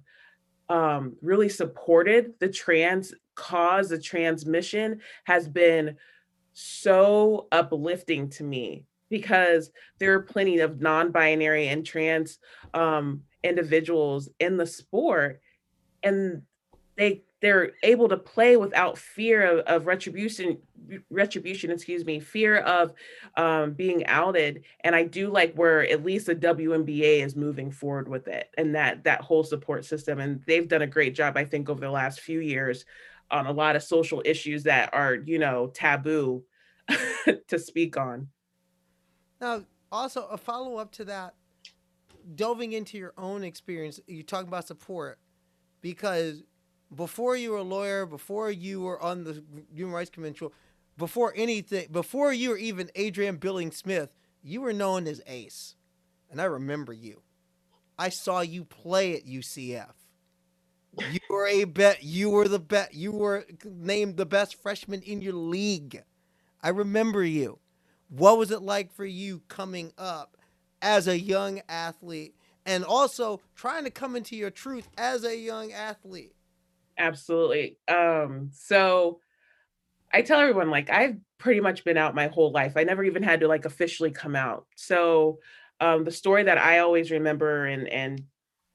um, 0.72 1.18
really 1.22 1.50
supported 1.50 2.34
the 2.40 2.48
trans 2.48 3.13
cause, 3.36 3.90
the 3.90 4.00
transmission 4.00 5.01
has 5.25 5.48
been 5.48 5.98
so 6.54 7.48
uplifting 7.51 8.30
to 8.30 8.46
me 8.46 8.86
because 9.10 9.70
there 10.00 10.13
are 10.13 10.22
plenty 10.22 10.60
of 10.60 10.80
non-binary 10.80 11.68
and 11.68 11.86
trans 11.86 12.40
um, 12.74 13.22
individuals 13.44 14.30
in 14.40 14.56
the 14.56 14.66
sport 14.66 15.42
and 16.04 16.42
they 16.96 17.22
they're 17.42 17.72
able 17.84 18.08
to 18.08 18.18
play 18.18 18.56
without 18.56 18.98
fear 18.98 19.60
of, 19.60 19.60
of 19.66 19.88
retribution 19.88 20.58
retribution 21.10 21.72
excuse 21.72 22.06
me 22.06 22.20
fear 22.20 22.58
of 22.58 22.94
um, 23.38 23.74
being 23.74 24.06
outed. 24.06 24.64
And 24.84 24.96
i 24.96 25.04
do 25.04 25.30
like 25.30 25.54
where 25.56 25.88
at 25.90 26.04
least 26.04 26.28
the 26.28 26.36
WNBA 26.36 27.24
is 27.24 27.36
moving 27.36 27.72
forward 27.72 28.08
with 28.08 28.28
it 28.28 28.50
and 28.58 28.76
that 28.76 29.04
that 29.04 29.22
whole 29.22 29.44
support 29.44 29.86
system. 29.86 30.20
And 30.20 30.42
they've 30.46 30.68
done 30.68 30.84
a 30.84 30.88
great 30.88 31.16
job 31.16 31.36
i 31.36 31.44
think 31.44 31.70
over 31.70 31.82
the 31.82 31.92
last 31.92 32.22
few 32.22 32.40
years 32.40 32.86
on 33.30 33.48
a 33.48 33.52
lot 33.52 33.76
of 33.76 33.84
social 33.84 34.22
issues 34.26 34.64
that 34.64 34.94
are 34.94 35.16
you 35.16 35.40
know 35.40 35.68
taboo 35.74 36.44
to 37.48 37.60
speak 37.60 37.98
on. 37.98 38.28
Now 39.40 39.64
also 39.92 40.28
a 40.28 40.38
follow-up 40.38 40.92
to 40.92 41.06
that 41.06 41.34
delving 42.36 42.74
into 42.74 42.98
your 42.98 43.14
own 43.18 43.44
experience 43.44 44.00
you 44.06 44.22
talk 44.22 44.48
about 44.48 44.68
support 44.68 45.18
because 45.82 46.44
before 46.96 47.36
you 47.36 47.52
were 47.52 47.58
a 47.58 47.64
lawyer, 47.64 48.06
before 48.06 48.52
you 48.52 48.82
were 48.82 49.02
on 49.02 49.24
the 49.24 49.44
Human 49.74 49.94
Rights 49.94 50.10
Commission, 50.10 50.50
before 50.98 51.34
anything, 51.36 51.88
before 51.92 52.34
you 52.34 52.50
were 52.50 52.58
even 52.58 52.90
Adrienne 52.98 53.38
Billing 53.38 53.72
Smith, 53.72 54.14
you 54.44 54.62
were 54.62 54.74
known 54.74 55.08
as 55.08 55.22
Ace. 55.28 55.76
And 56.30 56.42
I 56.42 56.46
remember 56.46 56.94
you. 56.94 57.22
I 57.98 58.10
saw 58.10 58.42
you 58.42 58.66
play 58.66 59.16
at 59.16 59.26
UCF. 59.26 59.94
You 60.98 61.20
were 61.30 61.48
a 61.48 61.64
bet. 61.66 62.04
You 62.04 62.30
were 62.30 62.48
the 62.48 62.60
bet. 62.60 62.94
You 62.94 63.12
were 63.12 63.46
named 63.66 64.18
the 64.18 64.26
best 64.26 64.62
freshman 64.62 65.02
in 65.02 65.22
your 65.22 65.34
league. 65.34 66.04
I 66.62 66.70
remember 66.70 67.24
you. 67.24 67.60
What 68.10 68.38
was 68.38 68.52
it 68.52 68.62
like 68.62 68.92
for 68.94 69.06
you 69.06 69.42
coming 69.48 69.94
up 69.98 70.38
as 70.82 71.08
a 71.08 71.20
young 71.20 71.62
athlete 71.70 72.36
and 72.66 72.84
also 72.84 73.40
trying 73.56 73.86
to 73.86 73.90
come 73.92 74.16
into 74.16 74.36
your 74.36 74.52
truth 74.52 74.90
as 74.98 75.24
a 75.24 75.38
young 75.38 75.72
athlete? 75.72 76.34
Absolutely. 76.98 77.78
Um, 77.88 78.50
so 78.54 79.20
I 80.14 80.22
tell 80.22 80.40
everyone 80.40 80.70
like 80.70 80.90
I've 80.90 81.18
pretty 81.40 81.60
much 81.62 81.84
been 81.84 81.98
out 81.98 82.16
my 82.16 82.28
whole 82.28 82.52
life. 82.52 82.74
I 82.78 82.84
never 82.84 83.04
even 83.04 83.24
had 83.24 83.42
to 83.42 83.48
like 83.48 83.66
officially 83.66 84.12
come 84.12 84.36
out. 84.36 84.66
So 84.76 85.40
um, 85.82 86.04
the 86.04 86.12
story 86.12 86.44
that 86.44 86.58
I 86.58 86.80
always 86.80 87.12
remember 87.12 87.66
and 87.66 87.88
and 87.90 88.24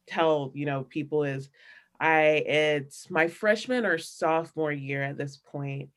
tell 0.07 0.53
you 0.55 0.67
know 0.67 0.85
people 0.85 1.25
is 1.25 1.51
I 2.01 2.23
it's 2.47 3.11
my 3.11 3.29
freshman 3.29 3.87
or 3.87 3.99
sophomore 3.99 4.73
year 4.73 5.03
at 5.03 5.19
this 5.19 5.37
point, 5.39 5.91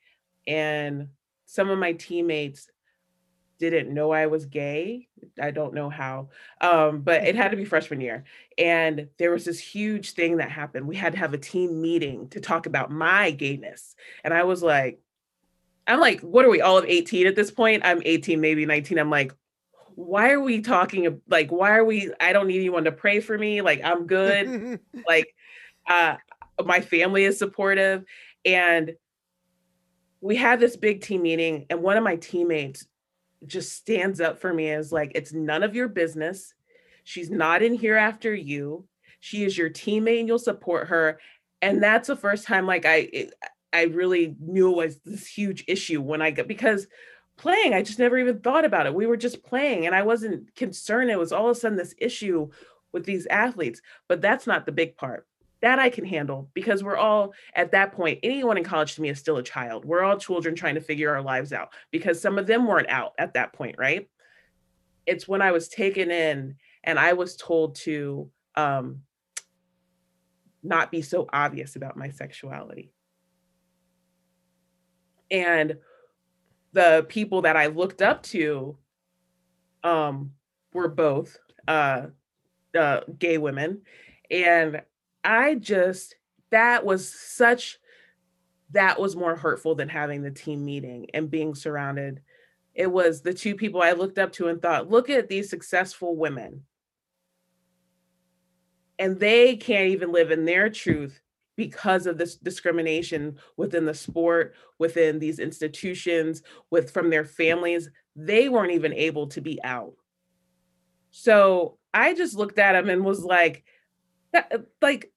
and 0.48 1.10
some 1.46 1.70
of 1.70 1.80
my 1.80 1.94
teammates 1.94 2.70
didn't 3.60 3.94
know 3.94 4.12
I 4.12 4.28
was 4.28 4.46
gay. 4.46 5.08
I 5.39 5.51
don't 5.51 5.74
know 5.74 5.89
how, 5.89 6.30
um, 6.62 7.01
but 7.01 7.24
it 7.24 7.36
had 7.36 7.51
to 7.51 7.58
be 7.58 7.66
freshman 7.66 8.01
year. 8.01 8.24
And 8.58 9.10
there 9.18 9.32
was 9.32 9.46
this 9.46 9.60
huge 9.60 10.13
thing 10.13 10.38
that 10.38 10.50
happened. 10.50 10.88
We 10.88 10.96
had 10.96 11.13
to 11.13 11.20
have 11.20 11.34
a 11.34 11.38
team 11.38 11.82
meeting 11.82 12.30
to 12.30 12.39
talk 12.39 12.66
about 12.66 12.89
my 12.89 13.32
gayness. 13.32 13.96
And 14.24 14.34
I 14.34 14.44
was 14.44 14.63
like, 14.63 15.01
I'm 15.86 16.00
like, 16.00 16.22
what 16.22 16.46
are 16.46 16.50
we 16.50 16.62
all 16.62 16.78
of 16.78 16.86
18 16.86 17.28
at 17.28 17.36
this 17.36 17.51
point? 17.51 17.84
I'm 17.86 18.01
18, 18.06 18.39
maybe 18.39 18.66
19. 18.66 18.98
I'm 18.98 19.10
like, 19.10 19.34
why 19.96 20.32
are 20.32 20.39
we 20.39 20.62
talking? 20.62 21.22
Like, 21.28 21.51
why 21.51 21.72
are 21.72 21.84
we? 21.84 22.13
I 22.20 22.32
don't 22.32 22.48
need 22.48 22.60
anyone 22.60 22.86
to 22.86 22.92
pray 22.92 23.20
for 23.20 23.38
me. 23.38 23.62
Like, 23.62 23.82
I'm 23.84 24.08
good. 24.08 24.80
like, 25.08 25.34
uh, 25.88 26.16
my 26.63 26.80
family 26.80 27.25
is 27.25 27.38
supportive. 27.38 28.06
And 28.46 28.94
we 30.22 30.36
had 30.36 30.60
this 30.60 30.78
big 30.78 31.01
team 31.01 31.24
meeting, 31.24 31.66
and 31.70 31.82
one 31.82 31.98
of 31.98 32.04
my 32.04 32.18
teammates 32.18 32.86
just 33.46 33.74
stands 33.74 34.19
up 34.19 34.39
for 34.39 34.53
me 34.53 34.70
as 34.72 34.92
like 34.92 35.11
it's 35.16 35.33
none 35.33 35.64
of 35.64 35.75
your 35.75 35.87
business. 35.87 36.53
She's 37.03 37.29
not 37.29 37.61
in 37.61 37.74
here 37.74 37.96
after 37.96 38.33
you. 38.33 38.85
She 39.20 39.44
is 39.44 39.57
your 39.57 39.70
teammate 39.70 40.20
and 40.20 40.27
you'll 40.27 40.40
support 40.40 40.87
her. 40.90 41.20
And 41.61 41.81
that's 41.81 42.07
the 42.07 42.16
first 42.16 42.46
time 42.46 42.66
like 42.66 42.85
I 42.85 43.29
I 43.72 43.83
really 43.83 44.35
knew 44.40 44.72
it 44.72 44.77
was 44.77 45.00
this 45.05 45.27
huge 45.27 45.64
issue 45.68 46.01
when 46.01 46.22
I 46.22 46.31
got 46.31 46.48
because 46.48 46.87
playing, 47.37 47.74
I 47.74 47.81
just 47.81 48.00
never 48.00 48.18
even 48.18 48.40
thought 48.40 48.66
about 48.66 48.85
it. 48.85 48.94
We 48.94 49.07
were 49.07 49.18
just 49.18 49.44
playing 49.44 49.85
and 49.85 49.96
I 49.96 50.03
wasn't 50.03 50.53
concerned. 50.55 51.09
It 51.09 51.20
was 51.20 51.31
all 51.31 51.50
of 51.50 51.55
a 51.55 51.59
sudden 51.59 51.77
this 51.77 51.96
issue 51.98 52.50
with 52.92 53.05
these 53.05 53.25
athletes. 53.27 53.81
But 54.07 54.22
that's 54.22 54.48
not 54.48 54.66
the 54.66 54.72
big 54.72 54.98
part 54.98 55.25
that 55.61 55.79
I 55.79 55.89
can 55.89 56.05
handle 56.05 56.50
because 56.53 56.83
we're 56.83 56.98
all 56.98 57.33
at 57.55 57.72
that 57.72 57.91
point, 57.91 58.19
anyone 58.24 58.57
in 58.57 58.63
college 58.63 58.95
to 58.95 59.01
me 59.01 59.09
is 59.09 59.19
still 59.19 59.37
a 59.37 59.43
child. 59.43 59.85
We're 59.85 60.03
all 60.03 60.17
children 60.17 60.55
trying 60.55 60.75
to 60.75 60.81
figure 60.81 61.13
our 61.13 61.22
lives 61.22 61.51
out 61.51 61.69
because 61.91 62.22
some 62.22 62.37
of 62.37 62.48
them 62.48 62.65
weren't 62.65 62.89
out 62.89 63.13
at 63.17 63.33
that 63.33 63.53
point, 63.53 63.75
right? 63.77 64.09
It's 65.05 65.27
when 65.27 65.41
I 65.41 65.51
was 65.51 65.67
taken 65.67 66.11
in 66.11 66.55
and 66.83 66.98
I 66.98 67.13
was 67.13 67.35
told 67.35 67.75
to 67.75 68.29
um, 68.55 69.01
not 70.63 70.91
be 70.91 71.01
so 71.01 71.27
obvious 71.31 71.75
about 71.75 71.98
my 71.98 72.09
sexuality. 72.09 72.91
And 75.31 75.77
the 76.74 77.05
people 77.09 77.41
that 77.43 77.57
I 77.57 77.67
looked 77.67 78.01
up 78.01 78.24
to 78.24 78.77
um, 79.83 80.31
were 80.74 80.87
both 80.87 81.37
uh, 81.67 82.07
uh, 82.77 83.01
gay 83.17 83.37
women. 83.37 83.81
And 84.31 84.81
I 85.24 85.55
just 85.55 86.16
that 86.51 86.86
was 86.86 87.14
such 87.14 87.79
that 88.72 89.00
was 89.00 89.16
more 89.16 89.36
hurtful 89.36 89.75
than 89.75 89.90
having 89.90 90.22
the 90.22 90.32
team 90.32 90.64
meeting 90.64 91.08
and 91.14 91.29
being 91.29 91.55
surrounded. 91.55 92.22
It 92.74 92.92
was 92.92 93.22
the 93.22 93.34
two 93.34 93.55
people 93.55 93.82
I 93.82 93.94
looked 93.94 94.20
up 94.20 94.32
to 94.34 94.48
and 94.48 94.62
thought, 94.62 94.90
look 94.90 95.10
at 95.10 95.27
these 95.27 95.50
successful 95.50 96.16
women. 96.16 96.64
And 99.00 99.20
they 99.20 99.55
can't 99.55 99.90
even 99.90 100.12
live 100.12 100.29
in 100.29 100.46
their 100.46 100.70
truth 100.70 101.20
because 101.55 102.05
of 102.05 102.18
this 102.18 102.36
discrimination 102.36 103.38
within 103.58 103.86
the 103.86 103.94
sport, 103.94 104.55
within 104.77 105.20
these 105.20 105.40
institutions, 105.40 106.44
with 106.70 106.92
from 106.92 107.10
their 107.10 107.25
families. 107.25 107.90
They 108.16 108.50
weren't 108.50 108.74
even 108.74 108.94
able 108.94 109.27
to 109.27 109.42
be 109.42 109.62
out. 109.64 109.94
So 111.12 111.77
I 111.94 112.14
just 112.14 112.36
looked 112.36 112.60
at 112.60 112.74
them 112.74 112.90
and 112.90 113.03
was 113.03 113.24
like, 113.24 113.64
that, 114.31 114.65
like 114.81 115.11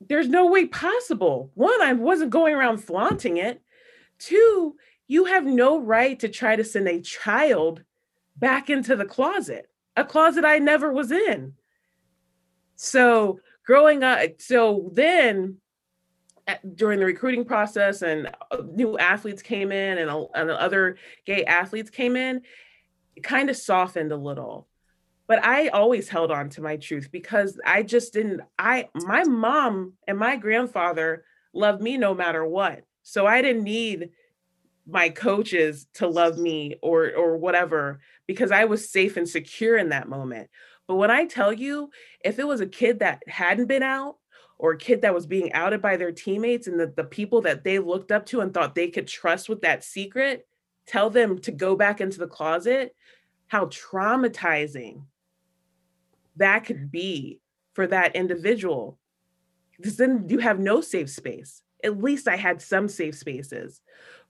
there's 0.00 0.28
no 0.28 0.46
way 0.46 0.66
possible. 0.66 1.50
One, 1.54 1.80
I 1.80 1.92
wasn't 1.92 2.30
going 2.30 2.54
around 2.54 2.78
flaunting 2.78 3.38
it. 3.38 3.62
Two, 4.18 4.76
you 5.08 5.26
have 5.26 5.44
no 5.44 5.80
right 5.80 6.18
to 6.20 6.28
try 6.28 6.56
to 6.56 6.64
send 6.64 6.88
a 6.88 7.00
child 7.00 7.82
back 8.36 8.68
into 8.70 8.96
the 8.96 9.04
closet, 9.04 9.70
a 9.96 10.04
closet 10.04 10.44
I 10.44 10.58
never 10.58 10.92
was 10.92 11.10
in. 11.10 11.54
So, 12.74 13.40
growing 13.64 14.02
up, 14.02 14.20
so 14.38 14.90
then 14.92 15.56
during 16.74 17.00
the 17.00 17.06
recruiting 17.06 17.44
process 17.44 18.02
and 18.02 18.28
uh, 18.50 18.58
new 18.72 18.98
athletes 18.98 19.42
came 19.42 19.72
in 19.72 19.98
and, 19.98 20.10
and 20.34 20.50
other 20.50 20.96
gay 21.24 21.44
athletes 21.44 21.90
came 21.90 22.16
in, 22.16 22.42
it 23.16 23.24
kind 23.24 23.50
of 23.50 23.56
softened 23.56 24.12
a 24.12 24.16
little 24.16 24.68
but 25.26 25.44
I 25.44 25.68
always 25.68 26.08
held 26.08 26.30
on 26.30 26.48
to 26.50 26.62
my 26.62 26.76
truth 26.76 27.08
because 27.10 27.58
I 27.64 27.82
just 27.82 28.12
didn't 28.12 28.42
I 28.58 28.88
my 28.94 29.24
mom 29.24 29.94
and 30.06 30.18
my 30.18 30.36
grandfather 30.36 31.24
loved 31.52 31.82
me 31.82 31.96
no 31.96 32.14
matter 32.14 32.44
what. 32.46 32.82
So 33.02 33.26
I 33.26 33.42
didn't 33.42 33.64
need 33.64 34.10
my 34.86 35.08
coaches 35.08 35.86
to 35.94 36.06
love 36.06 36.38
me 36.38 36.76
or 36.82 37.12
or 37.14 37.36
whatever 37.36 38.00
because 38.26 38.52
I 38.52 38.64
was 38.66 38.90
safe 38.90 39.16
and 39.16 39.28
secure 39.28 39.76
in 39.76 39.88
that 39.90 40.08
moment. 40.08 40.48
But 40.86 40.96
when 40.96 41.10
I 41.10 41.26
tell 41.26 41.52
you 41.52 41.90
if 42.24 42.38
it 42.38 42.46
was 42.46 42.60
a 42.60 42.66
kid 42.66 43.00
that 43.00 43.22
hadn't 43.26 43.66
been 43.66 43.82
out 43.82 44.16
or 44.58 44.72
a 44.72 44.78
kid 44.78 45.02
that 45.02 45.14
was 45.14 45.26
being 45.26 45.52
outed 45.52 45.82
by 45.82 45.96
their 45.96 46.12
teammates 46.12 46.66
and 46.66 46.78
the, 46.78 46.92
the 46.96 47.04
people 47.04 47.42
that 47.42 47.64
they 47.64 47.78
looked 47.78 48.12
up 48.12 48.24
to 48.26 48.40
and 48.40 48.54
thought 48.54 48.74
they 48.74 48.88
could 48.88 49.06
trust 49.06 49.48
with 49.48 49.60
that 49.62 49.84
secret, 49.84 50.46
tell 50.86 51.10
them 51.10 51.38
to 51.40 51.50
go 51.50 51.76
back 51.76 52.00
into 52.00 52.18
the 52.18 52.26
closet, 52.26 52.94
how 53.48 53.66
traumatizing 53.66 55.02
that 56.36 56.64
could 56.64 56.90
be 56.90 57.40
for 57.74 57.86
that 57.86 58.16
individual. 58.16 58.98
Because 59.76 59.96
then 59.96 60.26
you 60.28 60.38
have 60.38 60.58
no 60.58 60.80
safe 60.80 61.10
space. 61.10 61.62
At 61.84 62.02
least 62.02 62.26
i 62.28 62.36
had 62.36 62.62
some 62.62 62.88
safe 62.88 63.16
spaces. 63.16 63.80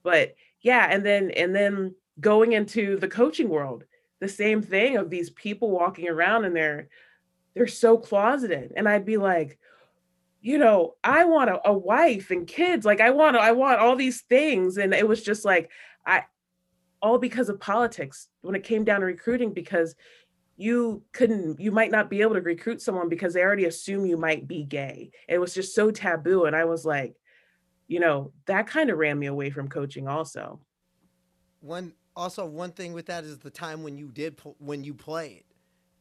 But 0.03 0.35
yeah 0.61 0.89
and 0.91 1.05
then 1.05 1.31
and 1.31 1.55
then 1.55 1.95
going 2.21 2.53
into 2.53 2.97
the 2.97 3.09
coaching 3.09 3.49
world 3.49 3.85
the 4.21 4.29
same 4.29 4.63
thing 4.63 4.97
of 4.97 5.11
these 5.11 5.29
people 5.31 5.71
walking 5.71 6.09
around 6.09 6.45
and 6.45 6.57
they're 6.57 6.89
they're 7.55 7.67
so 7.67 7.97
closeted. 7.99 8.73
And 8.77 8.89
i'd 8.89 9.05
be 9.05 9.17
like 9.17 9.59
you 10.41 10.59
know 10.59 10.95
i 11.03 11.25
want 11.25 11.51
a, 11.51 11.69
a 11.69 11.73
wife 11.73 12.31
and 12.31 12.47
kids. 12.47 12.85
Like 12.85 13.01
i 13.01 13.11
want 13.11 13.37
i 13.37 13.53
want 13.53 13.81
all 13.81 13.97
these 13.97 14.23
things. 14.23 14.77
And 14.77 14.93
it 14.93 15.07
was 15.07 15.23
just 15.23 15.45
like 15.45 15.71
i 16.05 16.25
all 17.03 17.19
because 17.19 17.49
of 17.49 17.61
politics 17.61 18.29
when 18.41 18.55
it 18.55 18.65
came 18.65 18.85
down 18.85 19.01
to 19.01 19.07
recruiting 19.07 19.53
because 19.53 19.95
you 20.57 21.03
couldn't 21.13 21.61
you 21.61 21.71
might 21.71 21.91
not 21.91 22.09
be 22.09 22.23
able 22.23 22.35
to 22.35 22.41
recruit 22.41 22.81
someone 22.81 23.09
because 23.09 23.35
they 23.35 23.43
already 23.43 23.67
assume 23.67 24.07
you 24.07 24.17
might 24.17 24.49
be 24.49 24.65
gay. 24.65 25.11
It 25.29 25.39
was 25.39 25.55
just 25.55 25.75
so 25.75 25.91
taboo 25.91 26.45
and 26.45 26.57
i 26.57 26.65
was 26.65 26.85
like 26.85 27.15
you 27.89 28.01
know 28.01 28.33
that 28.47 28.67
kind 28.67 28.91
of 28.91 28.99
ran 28.99 29.19
me 29.19 29.27
away 29.27 29.51
from 29.51 29.69
coaching 29.69 30.09
also. 30.09 30.61
One 31.61 31.93
also 32.17 32.47
one 32.47 32.73
thing 32.73 32.93
with 32.93 33.07
that 33.07 33.25
is 33.25 33.39
the 33.39 33.51
time 33.51 33.83
when 33.83 33.97
you 33.97 34.11
did 34.11 34.41
when 34.59 34.83
you 34.83 34.95
played 34.95 35.45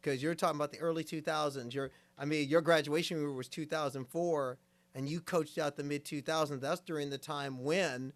because 0.02 0.24
you're 0.24 0.36
talking 0.36 0.56
about 0.56 0.72
the 0.72 0.80
early 0.80 1.04
2000s 1.04 1.74
your 1.74 1.92
i 2.18 2.24
mean 2.24 2.48
your 2.48 2.62
graduation 2.62 3.20
year 3.20 3.32
was 3.32 3.50
2004 3.50 4.58
and 4.96 5.10
you 5.10 5.20
coached 5.20 5.58
out 5.58 5.76
the 5.76 5.84
mid 5.84 6.06
2000s 6.06 6.62
that's 6.62 6.80
during 6.82 7.10
the 7.10 7.18
time 7.18 7.62
when 7.64 8.14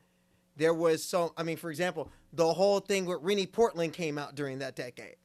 there 0.56 0.74
was 0.74 1.04
so 1.04 1.34
i 1.36 1.44
mean 1.44 1.58
for 1.58 1.70
example 1.70 2.10
the 2.34 2.54
whole 2.54 2.80
thing 2.80 3.06
with 3.06 3.20
rene 3.22 3.46
portland 3.46 3.92
came 3.92 4.18
out 4.18 4.36
during 4.36 4.60
that 4.60 4.76
decade 4.76 5.16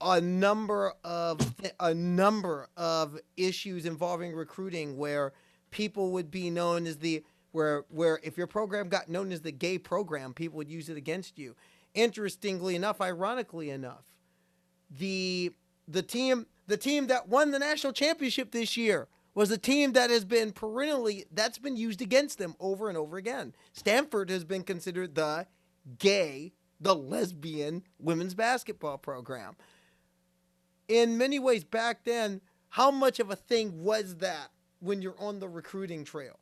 a 0.00 0.20
number 0.20 0.92
of 1.04 1.54
a 1.80 1.94
number 1.94 2.68
of 2.76 3.18
issues 3.36 3.86
involving 3.86 4.32
recruiting 4.32 4.96
where 4.96 5.32
people 5.70 6.12
would 6.12 6.30
be 6.30 6.50
known 6.50 6.86
as 6.86 6.98
the 6.98 7.24
where 7.52 7.84
where 7.88 8.20
if 8.22 8.36
your 8.36 8.46
program 8.46 8.88
got 8.88 9.08
known 9.08 9.32
as 9.32 9.40
the 9.40 9.52
gay 9.52 9.78
program, 9.78 10.34
people 10.34 10.56
would 10.58 10.70
use 10.70 10.88
it 10.88 10.96
against 10.96 11.38
you. 11.38 11.54
Interestingly 11.94 12.76
enough, 12.76 13.00
ironically 13.00 13.70
enough, 13.70 14.04
the 14.90 15.52
the 15.86 16.02
team 16.02 16.46
the 16.66 16.76
team 16.76 17.06
that 17.08 17.28
won 17.28 17.50
the 17.50 17.58
national 17.58 17.92
championship 17.92 18.52
this 18.52 18.76
year 18.76 19.08
was 19.34 19.50
a 19.50 19.58
team 19.58 19.92
that 19.92 20.10
has 20.10 20.24
been 20.24 20.52
perennially 20.52 21.24
that's 21.32 21.58
been 21.58 21.76
used 21.76 22.02
against 22.02 22.38
them 22.38 22.54
over 22.60 22.88
and 22.88 22.98
over 22.98 23.16
again. 23.16 23.54
Stanford 23.72 24.30
has 24.30 24.44
been 24.44 24.62
considered 24.62 25.14
the 25.14 25.46
gay, 25.98 26.52
the 26.80 26.94
lesbian 26.94 27.82
women's 27.98 28.34
basketball 28.34 28.98
program 28.98 29.56
in 30.88 31.18
many 31.18 31.38
ways 31.38 31.64
back 31.64 32.04
then, 32.04 32.40
how 32.70 32.90
much 32.90 33.20
of 33.20 33.30
a 33.30 33.36
thing 33.36 33.82
was 33.82 34.16
that 34.16 34.50
when 34.80 35.02
you're 35.02 35.18
on 35.18 35.38
the 35.38 35.48
recruiting 35.48 36.04
trail? 36.04 36.38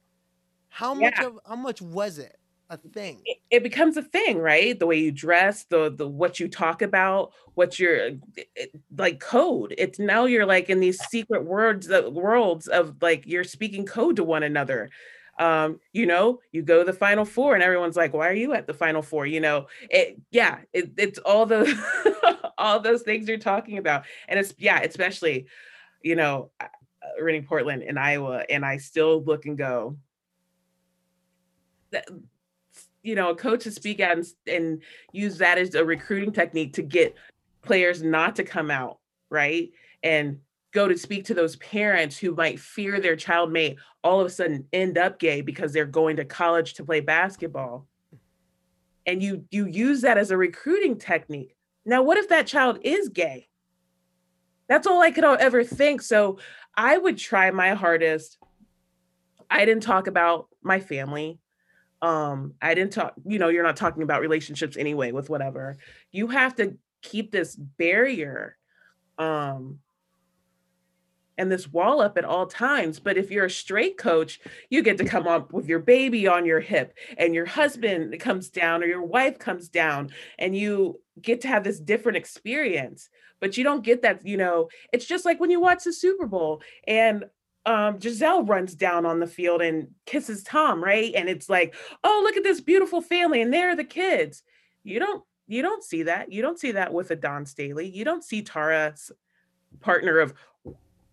How 0.69 0.95
much 0.95 1.19
of 1.21 1.39
how 1.47 1.57
much 1.57 1.81
was 1.81 2.19
it 2.19 2.37
a 2.69 2.77
thing? 2.77 3.23
It, 3.25 3.39
it, 3.51 3.63
becomes 3.63 3.97
a 3.97 4.03
thing, 4.03 4.39
right? 4.39 4.79
The 4.79 4.87
way 4.87 4.99
you 4.99 5.11
dress, 5.11 5.65
the 5.65 5.91
the 5.91 6.07
what 6.07 6.39
you 6.39 6.49
talk 6.49 6.83
about, 6.83 7.33
what 7.55 7.79
you're 7.79 8.11
it, 8.55 8.73
like 8.97 9.21
code. 9.21 9.75
It's 9.79 9.99
now 9.99 10.27
you're 10.27 10.45
like 10.45 10.69
in 10.69 10.81
these 10.81 10.99
secret 11.05 11.45
words, 11.45 11.87
the 11.87 12.11
worlds 12.11 12.67
of 12.67 12.97
like 13.01 13.27
you're 13.27 13.45
speaking 13.45 13.87
code 13.87 14.17
to 14.17 14.25
one 14.25 14.43
another 14.43 14.91
um, 15.39 15.81
you 15.93 16.07
know, 16.07 16.41
you 16.53 16.63
go 16.63 16.79
to 16.79 16.85
the 16.85 16.97
final 16.97 17.25
four 17.25 17.55
and 17.55 17.63
everyone's 17.63 17.97
like, 17.97 18.15
why 18.15 18.29
are 18.29 18.35
you 18.35 18.55
at 18.55 18.67
the 18.67 18.75
final 18.75 19.03
four? 19.03 19.27
You 19.27 19.41
know, 19.41 19.67
it, 19.91 20.19
yeah, 20.31 20.59
it, 20.73 20.93
it's 20.97 21.19
all 21.21 21.45
the, 21.47 21.67
all 22.67 22.81
those 22.81 23.03
things 23.03 23.29
you're 23.29 23.39
talking 23.39 23.79
about. 23.79 24.05
And 24.29 24.39
it's, 24.39 24.55
yeah, 24.59 24.81
especially, 24.81 25.47
you 26.03 26.17
know, 26.17 26.51
uh, 26.61 26.67
Rene 27.21 27.43
Portland 27.43 27.83
in 27.83 27.97
Iowa. 27.97 28.45
And 28.51 28.65
I 28.65 28.79
still 28.79 29.23
look 29.23 29.47
and 29.47 29.57
go, 29.57 29.97
that, 31.93 32.09
you 33.03 33.15
know, 33.15 33.31
a 33.31 33.37
coach 33.37 33.65
to 33.65 33.71
speak 33.71 34.01
out 34.01 34.17
and, 34.17 34.27
and 34.49 34.83
use 35.13 35.39
that 35.39 35.59
as 35.59 35.75
a 35.75 35.85
recruiting 35.85 36.33
technique 36.33 36.75
to 36.75 36.83
get 36.83 37.15
players 37.63 38.03
not 38.03 38.37
to 38.37 38.45
come 38.45 38.71
out, 38.71 38.99
right? 39.31 39.71
And 40.03 40.41
go 40.73 40.89
to 40.89 40.99
speak 40.99 41.25
to 41.27 41.35
those 41.35 41.57
parents 41.57 42.19
who 42.19 42.35
might 42.35 42.61
fear 42.61 43.01
their 43.01 43.17
child 43.17 43.53
may 43.53 43.77
all 44.03 44.21
of 44.21 44.27
a 44.27 44.31
sudden 44.31 44.67
end 44.73 44.99
up 44.99 45.19
gay 45.19 45.41
because 45.41 45.73
they're 45.73 45.87
going 45.87 46.17
to 46.17 46.25
college 46.25 46.75
to 46.75 46.85
play 46.85 47.01
basketball 47.01 47.87
and 49.07 49.23
you 49.23 49.45
you 49.51 49.67
use 49.67 50.03
that 50.03 50.19
as 50.19 50.31
a 50.31 50.37
recruiting 50.37 50.99
technique 50.99 51.56
now 51.87 52.03
what 52.03 52.19
if 52.19 52.29
that 52.29 52.47
child 52.47 52.79
is 52.83 53.09
gay? 53.09 53.49
That's 54.69 54.87
all 54.87 55.01
i 55.01 55.11
could 55.11 55.25
ever 55.25 55.65
think. 55.65 56.03
So 56.03 56.39
i 56.75 56.99
would 56.99 57.17
try 57.17 57.51
my 57.51 57.71
hardest. 57.71 58.39
I 59.49 59.65
didn't 59.65 59.85
talk 59.85 60.09
about 60.09 60.49
my 60.63 60.81
family. 60.81 61.39
Um 62.03 62.55
i 62.61 62.75
didn't 62.75 62.93
talk 62.93 63.15
you 63.25 63.39
know 63.39 63.49
you're 63.49 63.63
not 63.63 63.77
talking 63.77 64.03
about 64.03 64.21
relationships 64.21 64.77
anyway 64.77 65.13
with 65.13 65.31
whatever. 65.31 65.77
You 66.11 66.27
have 66.29 66.57
to 66.57 66.77
keep 67.03 67.31
this 67.31 67.57
barrier 67.57 68.57
um 69.19 69.79
and 71.39 71.51
this 71.51 71.69
wall 71.69 72.01
up 72.01 72.17
at 72.17 72.25
all 72.25 72.47
times. 72.47 72.99
But 72.99 73.17
if 73.17 73.31
you're 73.31 73.47
a 73.47 73.51
straight 73.51 73.99
coach, 73.99 74.41
you 74.71 74.83
get 74.83 74.99
to 74.99 75.05
come 75.05 75.27
up 75.27 75.53
with 75.53 75.69
your 75.69 75.79
baby 75.79 76.27
on 76.27 76.47
your 76.47 76.61
hip 76.61 76.95
and 77.19 77.35
your 77.35 77.47
husband 77.47 78.19
comes 78.21 78.49
down 78.49 78.83
or 78.83 78.87
your 78.87 79.03
wife 79.03 79.39
comes 79.39 79.69
down 79.69 80.11
and 80.39 80.57
you 80.57 81.01
get 81.21 81.41
to 81.43 81.49
have 81.49 81.65
this 81.65 81.81
different 81.81 82.17
experience. 82.17 83.09
But 83.41 83.57
you 83.57 83.65
don't 83.65 83.85
get 83.85 84.03
that, 84.03 84.27
you 84.27 84.37
know, 84.37 84.69
it's 84.93 85.05
just 85.05 85.25
like 85.25 85.41
when 85.41 85.51
you 85.51 85.61
watch 85.61 85.85
the 85.85 85.93
Super 85.93 86.27
Bowl 86.27 86.63
and 86.87 87.25
um, 87.67 87.99
Gisele 87.99 88.45
runs 88.45 88.75
down 88.75 89.05
on 89.05 89.19
the 89.19 89.27
field 89.27 89.61
and 89.61 89.89
kisses 90.07 90.43
Tom, 90.45 90.83
right? 90.83 91.13
And 91.15 91.29
it's 91.29 91.49
like, 91.49 91.75
oh, 92.05 92.21
look 92.23 92.37
at 92.37 92.45
this 92.45 92.61
beautiful 92.61 93.01
family, 93.03 93.43
and 93.43 93.53
there 93.53 93.71
are 93.71 93.77
the 93.77 93.83
kids. 93.83 94.45
You 94.85 95.01
don't 95.01 95.25
you 95.49 95.63
don't 95.63 95.83
see 95.83 96.05
that. 96.05 96.33
You 96.33 96.43
don't 96.43 96.59
see 96.59 96.73
that 96.73 96.93
with 96.93 97.11
a 97.11 97.17
Dawn 97.17 97.45
Staley. 97.45 97.89
You 97.89 98.05
don't 98.05 98.25
see 98.25 98.43
Tara's 98.43 99.11
partner 99.81 100.19
of 100.19 100.33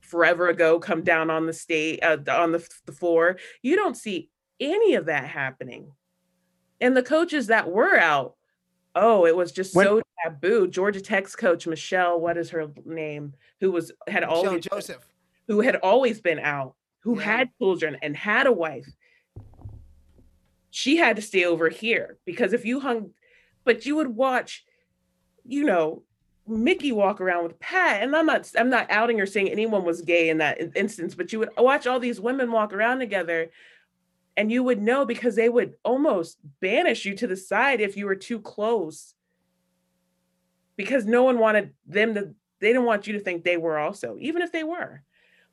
forever 0.03 0.49
ago 0.49 0.79
come 0.79 1.01
down 1.01 1.29
on 1.29 1.45
the 1.45 1.53
state 1.53 2.03
uh, 2.03 2.17
on 2.29 2.51
the, 2.51 2.67
the 2.85 2.91
floor 2.91 3.37
you 3.61 3.75
don't 3.75 3.97
see 3.97 4.29
any 4.59 4.95
of 4.95 5.05
that 5.07 5.25
happening. 5.25 5.91
And 6.79 6.95
the 6.95 7.03
coaches 7.03 7.47
that 7.47 7.69
were 7.69 7.97
out 7.97 8.35
oh 8.95 9.25
it 9.25 9.35
was 9.35 9.51
just 9.51 9.75
when, 9.75 9.85
so 9.85 10.01
taboo. 10.23 10.67
Georgia 10.67 11.01
tech's 11.01 11.35
coach 11.35 11.65
michelle 11.65 12.19
what 12.19 12.37
is 12.37 12.49
her 12.49 12.67
name 12.85 13.33
who 13.59 13.71
was 13.71 13.91
had 14.07 14.21
michelle 14.21 14.35
always 14.35 14.65
joseph. 14.65 15.05
who 15.47 15.61
had 15.61 15.77
always 15.77 16.21
been 16.21 16.39
out 16.39 16.75
who 16.99 17.19
yeah. 17.19 17.25
had 17.25 17.49
children 17.59 17.97
and 18.01 18.15
had 18.15 18.47
a 18.47 18.51
wife. 18.51 18.87
She 20.69 20.97
had 20.97 21.17
to 21.17 21.21
stay 21.21 21.45
over 21.45 21.69
here 21.69 22.17
because 22.25 22.53
if 22.53 22.65
you 22.65 22.79
hung 22.79 23.11
but 23.63 23.85
you 23.85 23.95
would 23.95 24.07
watch 24.07 24.65
you 25.45 25.63
know 25.63 26.03
Mickey 26.47 26.91
walk 26.91 27.21
around 27.21 27.43
with 27.43 27.60
Pat, 27.60 28.03
and 28.03 28.15
I'm 28.15 28.25
not 28.25 28.49
I'm 28.58 28.69
not 28.69 28.88
outing 28.89 29.21
or 29.21 29.25
saying 29.25 29.49
anyone 29.49 29.86
was 29.86 30.01
gay 30.01 30.29
in 30.29 30.39
that 30.39 30.75
instance, 30.75 31.15
but 31.15 31.32
you 31.32 31.39
would 31.39 31.49
watch 31.58 31.88
all 31.88 31.99
these 31.99 32.19
women 32.19 32.51
walk 32.51 32.73
around 32.73 32.99
together, 32.99 33.49
and 34.36 34.51
you 34.51 34.63
would 34.63 34.82
know 34.82 35.06
because 35.06 35.36
they 35.36 35.49
would 35.49 35.75
almost 35.84 36.38
banish 36.60 37.06
you 37.06 37.15
to 37.15 37.27
the 37.27 37.38
side 37.38 37.79
if 37.79 37.95
you 37.95 38.06
were 38.06 38.15
too 38.15 38.39
close, 38.39 39.13
because 40.75 41.06
no 41.06 41.23
one 41.23 41.39
wanted 41.39 41.73
them 41.86 42.13
to. 42.15 42.34
They 42.60 42.69
didn't 42.69 42.86
want 42.86 43.08
you 43.08 43.13
to 43.13 43.19
think 43.19 43.43
they 43.43 43.58
were 43.58 43.77
also, 43.77 44.17
even 44.19 44.41
if 44.41 44.51
they 44.51 44.63
were. 44.63 45.01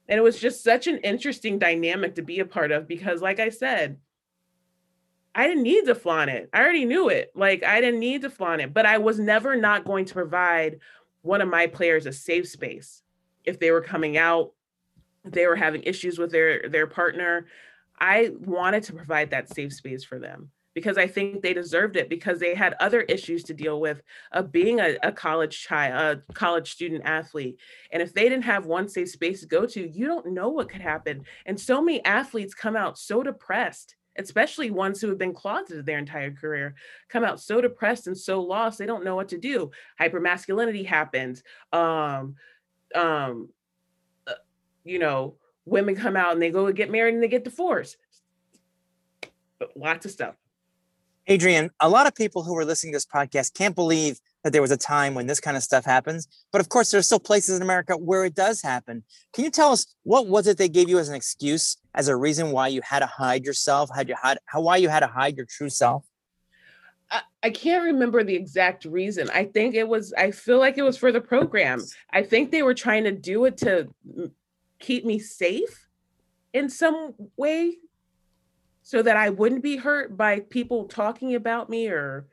And 0.09 0.19
it 0.19 0.23
was 0.23 0.41
just 0.41 0.65
such 0.65 0.89
an 0.89 0.99
interesting 0.99 1.59
dynamic 1.59 2.17
to 2.17 2.23
be 2.23 2.41
a 2.41 2.45
part 2.45 2.73
of 2.73 2.89
because, 2.89 3.23
like 3.23 3.39
I 3.39 3.51
said, 3.51 3.99
I 5.35 5.47
didn't 5.47 5.63
need 5.63 5.87
to 5.87 5.95
flaunt 5.95 6.31
it. 6.31 6.51
I 6.53 6.61
already 6.61 6.85
knew 6.85 7.09
it. 7.09 7.31
Like 7.35 7.63
I 7.65 7.81
didn't 7.81 8.01
need 8.01 8.23
to 8.23 8.31
flaunt 8.31 8.63
it, 8.63 8.75
but 8.75 8.87
I 8.87 8.99
was 8.99 9.19
never 9.19 9.57
not 9.57 9.85
going 9.85 10.05
to 10.07 10.15
provide 10.15 10.81
one 11.23 11.41
of 11.41 11.49
my 11.49 11.67
players 11.67 12.07
a 12.07 12.13
safe 12.13 12.49
space 12.49 13.03
if 13.45 13.59
they 13.59 13.71
were 13.71 13.81
coming 13.81 14.17
out, 14.17 14.53
they 15.25 15.47
were 15.47 15.57
having 15.57 15.83
issues 15.83 16.19
with 16.19 16.31
their 16.31 16.69
their 16.69 16.87
partner. 16.87 17.47
I 17.99 18.33
wanted 18.41 18.83
to 18.85 18.95
provide 18.95 19.31
that 19.31 19.53
safe 19.53 19.73
space 19.73 20.05
for 20.05 20.19
them 20.19 20.51
because 20.73 20.97
I 20.97 21.07
think 21.07 21.43
they 21.43 21.53
deserved 21.53 21.97
it 21.97 22.09
because 22.09 22.39
they 22.39 22.55
had 22.55 22.75
other 22.81 23.03
issues 23.03 23.43
to 23.45 23.55
deal 23.55 23.81
with 23.81 24.03
of 24.33 24.53
being 24.53 24.81
a, 24.81 24.97
a 25.03 25.13
college 25.13 25.63
child, 25.63 26.23
a 26.29 26.33
college 26.33 26.73
student 26.73 27.03
athlete. 27.05 27.59
And 27.93 28.03
if 28.03 28.15
they 28.15 28.29
didn't 28.29 28.45
have 28.45 28.67
one 28.67 28.89
safe 28.89 29.11
space 29.11 29.41
to 29.41 29.47
go 29.47 29.67
to, 29.67 29.91
you 29.91 30.07
don't 30.07 30.33
know 30.33 30.49
what 30.49 30.71
could 30.71 30.81
happen. 30.81 31.25
And 31.45 31.61
so 31.61 31.83
many 31.83 32.03
athletes 32.05 32.55
come 32.55 32.77
out 32.77 32.99
so 32.99 33.23
depressed 33.23 33.97
especially 34.21 34.71
ones 34.71 35.01
who 35.01 35.09
have 35.09 35.19
been 35.19 35.35
closeted 35.35 35.87
their 35.87 35.99
entire 35.99 36.31
career, 36.31 36.75
come 37.09 37.25
out 37.25 37.41
so 37.41 37.61
depressed 37.61 38.07
and 38.07 38.17
so 38.17 38.41
lost, 38.41 38.79
they 38.79 38.87
don't 38.87 39.05
know 39.05 39.17
what 39.17 39.29
to 39.29 39.39
do. 39.39 39.71
Hypermasculinity 40.01 40.87
happens. 40.87 41.43
Um, 41.73 42.37
um, 42.95 43.49
uh, 44.27 44.35
you 44.85 44.99
know, 44.99 45.37
women 45.65 45.97
come 45.97 46.17
out 46.17 46.33
and 46.33 46.43
they 46.43 46.51
go 46.51 46.71
get 46.73 46.91
married 46.91 47.15
and 47.15 47.23
they 47.23 47.29
get 47.29 47.45
divorced. 47.45 47.97
But 49.59 49.77
lots 49.77 50.07
of 50.07 50.13
stuff. 50.13 50.35
Adrienne, 51.29 51.71
a 51.81 51.89
lot 51.89 52.07
of 52.07 52.15
people 52.15 52.43
who 52.43 52.57
are 52.57 52.65
listening 52.65 52.93
to 52.93 52.97
this 52.97 53.07
podcast 53.07 53.55
can't 53.55 53.75
believe 53.75 54.21
that 54.43 54.53
there 54.53 54.63
was 54.63 54.71
a 54.71 54.77
time 54.77 55.15
when 55.15 55.27
this 55.27 55.41
kind 55.41 55.57
of 55.57 55.63
stuff 55.63 55.85
happens. 55.85 56.27
But 56.53 56.61
of 56.61 56.69
course, 56.69 56.91
there's 56.91 57.07
still 57.07 57.21
places 57.21 57.57
in 57.57 57.63
America 57.63 57.97
where 57.97 58.25
it 58.25 58.35
does 58.35 58.63
happen. 58.63 59.05
Can 59.33 59.45
you 59.45 59.51
tell 59.51 59.73
us 59.73 59.95
what 60.03 60.27
was 60.27 60.47
it 60.47 60.59
they 60.59 60.69
gave 60.69 60.89
you 60.89 60.99
as 60.99 61.09
an 61.09 61.15
excuse, 61.15 61.77
as 61.95 62.09
a 62.09 62.17
reason 62.17 62.51
why 62.51 62.69
you 62.69 62.81
had 62.83 63.01
to 63.01 63.07
hide 63.07 63.45
yourself, 63.45 63.91
had 63.95 64.09
you 64.09 64.15
had 64.21 64.39
how 64.47 64.61
why 64.61 64.77
you 64.77 64.89
had 64.89 65.01
to 65.01 65.07
hide 65.07 65.37
your 65.37 65.47
true 65.47 65.71
self? 65.71 66.05
I, 67.11 67.23
I 67.43 67.51
can't 67.51 67.85
remember 67.85 68.25
the 68.25 68.35
exact 68.35 68.85
reason. 68.85 69.29
I 69.31 69.45
think 69.45 69.75
it 69.75 69.87
was. 69.87 70.13
I 70.15 70.31
feel 70.31 70.59
like 70.59 70.79
it 70.79 70.83
was 70.83 70.97
for 70.97 71.13
the 71.13 71.21
program. 71.21 71.83
I 72.11 72.23
think 72.23 72.51
they 72.51 72.63
were 72.63 72.75
trying 72.75 73.05
to 73.05 73.13
do 73.13 73.45
it 73.45 73.57
to 73.59 73.89
keep 74.79 75.05
me 75.05 75.19
safe 75.19 75.87
in 76.53 76.69
some 76.69 77.15
way, 77.37 77.77
so 78.83 79.03
that 79.03 79.17
I 79.17 79.31
wouldn't 79.31 79.63
be 79.63 79.77
hurt 79.77 80.17
by 80.17 80.41
people 80.41 80.87
talking 80.87 81.35
about 81.35 81.69
me 81.69 81.89
or, 81.89 82.27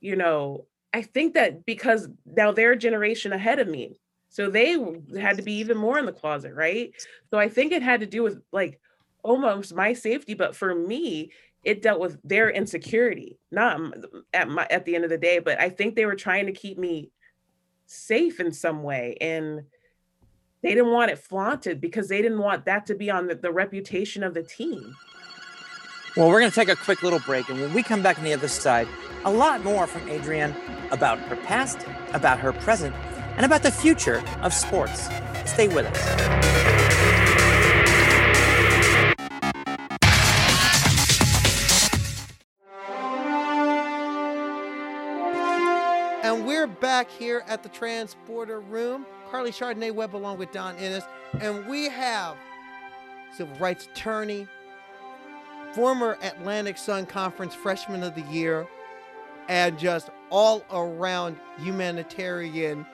you 0.00 0.16
know, 0.16 0.66
I 0.92 1.02
think 1.02 1.34
that 1.34 1.66
because 1.66 2.08
now 2.24 2.52
they're 2.52 2.72
a 2.72 2.78
generation 2.78 3.32
ahead 3.32 3.58
of 3.58 3.68
me. 3.68 4.00
So 4.30 4.50
they 4.50 4.76
had 5.18 5.36
to 5.38 5.42
be 5.42 5.54
even 5.54 5.76
more 5.76 5.98
in 5.98 6.06
the 6.06 6.12
closet, 6.12 6.54
right? 6.54 6.92
So 7.30 7.38
I 7.38 7.48
think 7.48 7.72
it 7.72 7.82
had 7.82 8.00
to 8.00 8.06
do 8.06 8.22
with 8.22 8.40
like 8.52 8.80
almost 9.22 9.74
my 9.74 9.92
safety, 9.92 10.34
but 10.34 10.54
for 10.54 10.74
me, 10.74 11.30
it 11.64 11.82
dealt 11.82 12.00
with 12.00 12.18
their 12.22 12.50
insecurity, 12.50 13.38
not 13.50 13.80
at 14.32 14.48
my 14.48 14.66
at 14.70 14.84
the 14.84 14.94
end 14.94 15.04
of 15.04 15.10
the 15.10 15.18
day, 15.18 15.38
but 15.38 15.60
I 15.60 15.70
think 15.70 15.94
they 15.94 16.06
were 16.06 16.14
trying 16.14 16.46
to 16.46 16.52
keep 16.52 16.78
me 16.78 17.10
safe 17.86 18.38
in 18.38 18.52
some 18.52 18.82
way 18.82 19.16
and 19.20 19.62
they 20.62 20.74
didn't 20.74 20.92
want 20.92 21.10
it 21.10 21.18
flaunted 21.18 21.80
because 21.80 22.08
they 22.08 22.20
didn't 22.20 22.38
want 22.40 22.64
that 22.66 22.86
to 22.86 22.94
be 22.94 23.10
on 23.10 23.26
the, 23.26 23.34
the 23.34 23.52
reputation 23.52 24.22
of 24.22 24.34
the 24.34 24.42
team. 24.42 24.94
Well, 26.18 26.26
we're 26.30 26.40
going 26.40 26.50
to 26.50 26.54
take 26.56 26.68
a 26.68 26.74
quick 26.74 27.04
little 27.04 27.20
break. 27.20 27.48
And 27.48 27.60
when 27.60 27.72
we 27.72 27.80
come 27.80 28.02
back 28.02 28.18
on 28.18 28.24
the 28.24 28.32
other 28.32 28.48
side, 28.48 28.88
a 29.24 29.30
lot 29.30 29.62
more 29.62 29.86
from 29.86 30.10
Adrienne 30.10 30.52
about 30.90 31.20
her 31.20 31.36
past, 31.36 31.78
about 32.12 32.40
her 32.40 32.52
present, 32.52 32.92
and 33.36 33.46
about 33.46 33.62
the 33.62 33.70
future 33.70 34.20
of 34.42 34.52
sports. 34.52 35.08
Stay 35.44 35.68
with 35.68 35.86
us. 35.86 35.96
And 46.24 46.44
we're 46.44 46.66
back 46.66 47.08
here 47.12 47.44
at 47.46 47.62
the 47.62 47.68
Transporter 47.68 48.58
Room. 48.58 49.06
Carly 49.30 49.52
Chardonnay 49.52 49.94
Webb 49.94 50.16
along 50.16 50.38
with 50.38 50.50
Dawn 50.50 50.74
Ennis. 50.78 51.04
And 51.40 51.64
we 51.68 51.88
have 51.88 52.36
civil 53.36 53.54
rights 53.58 53.86
attorney, 53.86 54.48
former 55.72 56.18
Atlantic 56.22 56.78
Sun 56.78 57.06
Conference 57.06 57.54
Freshman 57.54 58.02
of 58.02 58.14
the 58.14 58.22
Year, 58.22 58.66
and 59.48 59.78
just 59.78 60.10
all 60.30 60.64
around 60.70 61.36
humanitarian, 61.58 62.86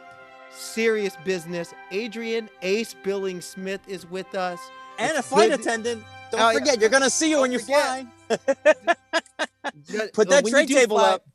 serious 0.51 1.17
business. 1.25 1.75
Adrienne 1.93 2.49
Ace 2.63 2.95
Billing 3.03 3.41
Smith 3.41 3.81
is 3.89 4.09
with 4.09 4.35
us. 4.35 4.61
And 4.99 5.11
it's 5.11 5.21
a 5.21 5.23
flight 5.23 5.51
good. 5.51 5.61
attendant. 5.61 6.05
Don't 6.31 6.41
uh, 6.41 6.53
forget, 6.53 6.81
you're 6.81 6.91
going 6.91 7.03
to 7.03 7.11
see 7.11 7.31
you 7.31 7.41
when 7.41 7.51
you're 7.51 7.61
flying. 7.61 8.11
Put 8.29 10.31
that 10.31 10.47
tray 10.47 10.67
table 10.67 10.99
fly, 10.99 11.15
up. 11.15 11.27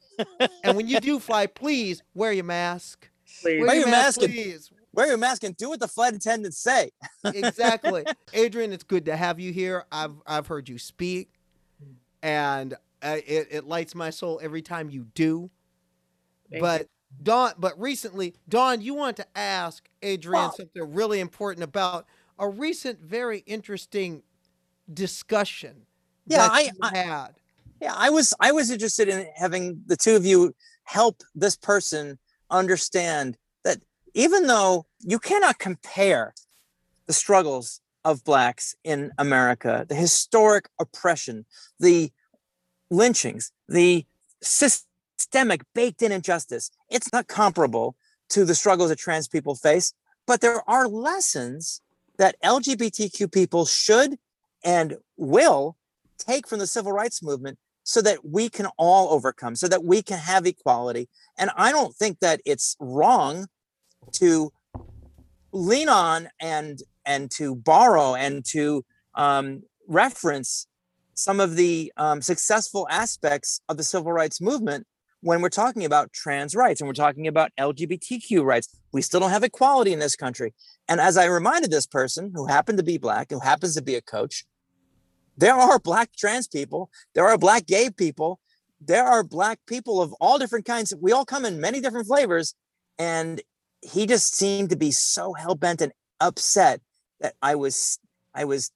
and 0.64 0.78
when 0.78 0.88
you 0.88 1.00
do 1.00 1.20
fly, 1.20 1.48
please 1.48 2.02
wear 2.14 2.32
your 2.32 2.44
mask. 2.44 3.10
Please. 3.42 3.60
Wear, 3.60 3.68
wear 3.68 3.76
your, 3.76 3.86
your 3.86 3.92
mask, 3.92 4.22
mask 4.22 4.32
please. 4.32 4.72
Wear 5.00 5.08
your 5.08 5.18
mask 5.18 5.46
and 5.46 5.56
do 5.56 5.70
what 5.70 5.80
the 5.80 5.88
flight 5.88 6.14
attendants 6.14 6.58
say. 6.58 6.90
exactly. 7.24 8.04
Adrienne, 8.36 8.74
it's 8.74 8.84
good 8.84 9.06
to 9.06 9.16
have 9.16 9.40
you 9.40 9.54
here. 9.54 9.86
I've 9.94 10.16
I've 10.28 10.46
heard 10.46 10.68
you 10.68 10.78
speak, 10.78 11.30
and 12.22 12.74
uh, 13.02 13.16
it, 13.26 13.48
it 13.50 13.64
lights 13.64 13.96
my 13.96 14.10
soul 14.10 14.42
every 14.44 14.62
time 14.62 14.90
you 14.90 15.08
do. 15.16 15.50
Thank 16.52 16.62
but 16.62 16.82
you. 16.82 16.88
Dawn, 17.24 17.54
but 17.58 17.80
recently, 17.80 18.36
Dawn, 18.50 18.82
you 18.82 18.94
want 18.94 19.16
to 19.16 19.26
ask 19.38 19.88
Adrienne 20.04 20.52
something 20.52 20.94
really 20.94 21.22
important 21.22 21.64
about 21.64 22.06
a 22.38 22.50
recent, 22.50 23.00
very 23.00 23.38
interesting 23.46 24.22
discussion. 24.94 25.86
Yeah, 26.28 26.46
I, 26.52 26.72
I 26.82 26.98
had. 26.98 27.36
Yeah, 27.82 27.94
I 27.96 28.10
was 28.10 28.34
I 28.42 28.52
was 28.52 28.70
interested 28.70 29.08
in 29.08 29.28
having 29.34 29.82
the 29.86 29.96
two 29.96 30.18
of 30.18 30.26
you 30.26 30.54
help 30.84 31.24
this 31.36 31.56
person 31.56 32.20
understand 32.52 33.38
that 33.38 33.40
even 34.14 34.48
though 34.48 34.86
you 35.00 35.20
cannot 35.20 35.60
compare 35.60 36.34
the 37.08 37.14
struggles 37.14 37.82
of 38.06 38.24
blacks 38.24 38.76
in 38.84 39.12
America, 39.18 39.86
the 39.88 39.96
historic 39.96 40.70
oppression, 40.80 41.46
the 41.80 42.12
lynchings, 42.90 43.52
the 43.68 44.06
systemic 44.42 45.62
baked 45.74 46.02
in 46.02 46.12
injustice, 46.12 46.72
it's 46.90 47.12
not 47.12 47.28
comparable 47.28 47.96
to 48.30 48.46
the 48.46 48.56
struggles 48.56 48.90
that 48.90 49.00
trans 49.00 49.28
people 49.28 49.56
face. 49.56 49.94
But 50.26 50.42
there 50.42 50.68
are 50.70 50.88
lessons 50.88 51.82
that 52.18 52.36
LGBTQ 52.44 53.32
people 53.32 53.66
should 53.66 54.18
and 54.64 54.98
will 55.18 55.78
take 56.18 56.48
from 56.48 56.60
the 56.60 56.68
civil 56.68 56.92
rights 56.92 57.24
movement 57.24 57.58
so 57.84 58.02
that 58.02 58.24
we 58.24 58.50
can 58.50 58.68
all 58.78 59.10
overcome, 59.10 59.56
so 59.56 59.68
that 59.68 59.84
we 59.84 60.02
can 60.02 60.20
have 60.20 60.46
equality. 60.46 61.10
And 61.38 61.50
I 61.56 61.72
don't 61.72 61.96
think 61.96 62.20
that 62.20 62.42
it's 62.46 62.76
wrong 62.80 63.48
to 64.14 64.52
lean 65.52 65.90
on 65.90 66.30
and 66.40 66.80
and 67.06 67.32
to 67.32 67.56
borrow 67.56 68.16
and 68.16 68.46
to 68.46 68.86
um, 69.16 69.64
reference 69.88 70.68
some 71.16 71.40
of 71.40 71.56
the 71.56 71.92
um, 71.98 72.22
successful 72.22 72.88
aspects 72.90 73.62
of 73.68 73.78
the 73.78 73.84
civil 73.84 74.12
rights 74.12 74.40
movement 74.40 74.86
when 75.22 75.42
we're 75.42 75.50
talking 75.50 75.84
about 75.84 76.14
trans 76.14 76.56
rights 76.56 76.80
and 76.80 76.88
we're 76.88 76.94
talking 76.94 77.28
about 77.28 77.52
LGBTQ 77.60 78.44
rights. 78.44 78.70
We 78.94 79.02
still 79.02 79.20
don't 79.20 79.32
have 79.32 79.44
equality 79.44 79.92
in 79.92 80.00
this 80.00 80.16
country. 80.16 80.54
And 80.88 81.02
as 81.02 81.18
I 81.18 81.26
reminded 81.26 81.72
this 81.72 81.86
person 81.86 82.32
who 82.34 82.46
happened 82.46 82.78
to 82.78 82.84
be 82.84 82.98
black, 82.98 83.30
who 83.30 83.40
happens 83.40 83.76
to 83.76 83.82
be 83.82 83.96
a 83.96 84.02
coach, 84.02 84.46
there 85.38 85.56
are 85.56 85.80
black 85.80 86.16
trans 86.16 86.48
people, 86.48 86.90
there 87.16 87.28
are 87.28 87.38
black 87.38 87.66
gay 87.66 87.90
people, 87.90 88.40
there 88.80 89.06
are 89.06 89.24
black 89.24 89.60
people 89.68 90.02
of 90.02 90.14
all 90.22 90.38
different 90.38 90.66
kinds. 90.66 90.94
We 91.00 91.12
all 91.12 91.26
come 91.26 91.46
in 91.46 91.60
many 91.60 91.82
different 91.82 92.08
flavors. 92.08 92.56
And 92.98 93.42
he 93.82 94.06
just 94.06 94.36
seemed 94.36 94.70
to 94.70 94.76
be 94.76 94.92
so 94.92 95.34
hell-bent 95.34 95.82
and 95.82 95.94
upset 96.20 96.82
that 97.20 97.36
I 97.42 97.56
was 97.56 98.00
I 98.34 98.46
was 98.46 98.72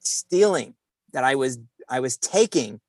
stealing, 0.00 0.74
that 1.12 1.24
I 1.24 1.34
was 1.34 1.58
I 1.88 2.00
was 2.00 2.16
taking 2.16 2.80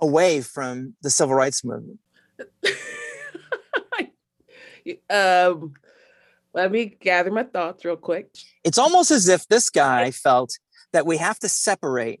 away 0.00 0.40
from 0.40 0.94
the 1.02 1.10
civil 1.10 1.34
rights 1.34 1.64
movement. 1.64 1.98
um, 5.10 5.74
let 6.52 6.70
me 6.70 6.96
gather 7.00 7.30
my 7.30 7.44
thoughts 7.44 7.84
real 7.84 7.96
quick. 7.96 8.30
It's 8.64 8.78
almost 8.78 9.10
as 9.10 9.28
if 9.28 9.46
this 9.48 9.70
guy 9.70 10.10
felt 10.10 10.58
that 10.92 11.06
we 11.06 11.16
have 11.18 11.38
to 11.40 11.48
separate 11.48 12.20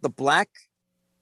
the 0.00 0.08
black 0.08 0.48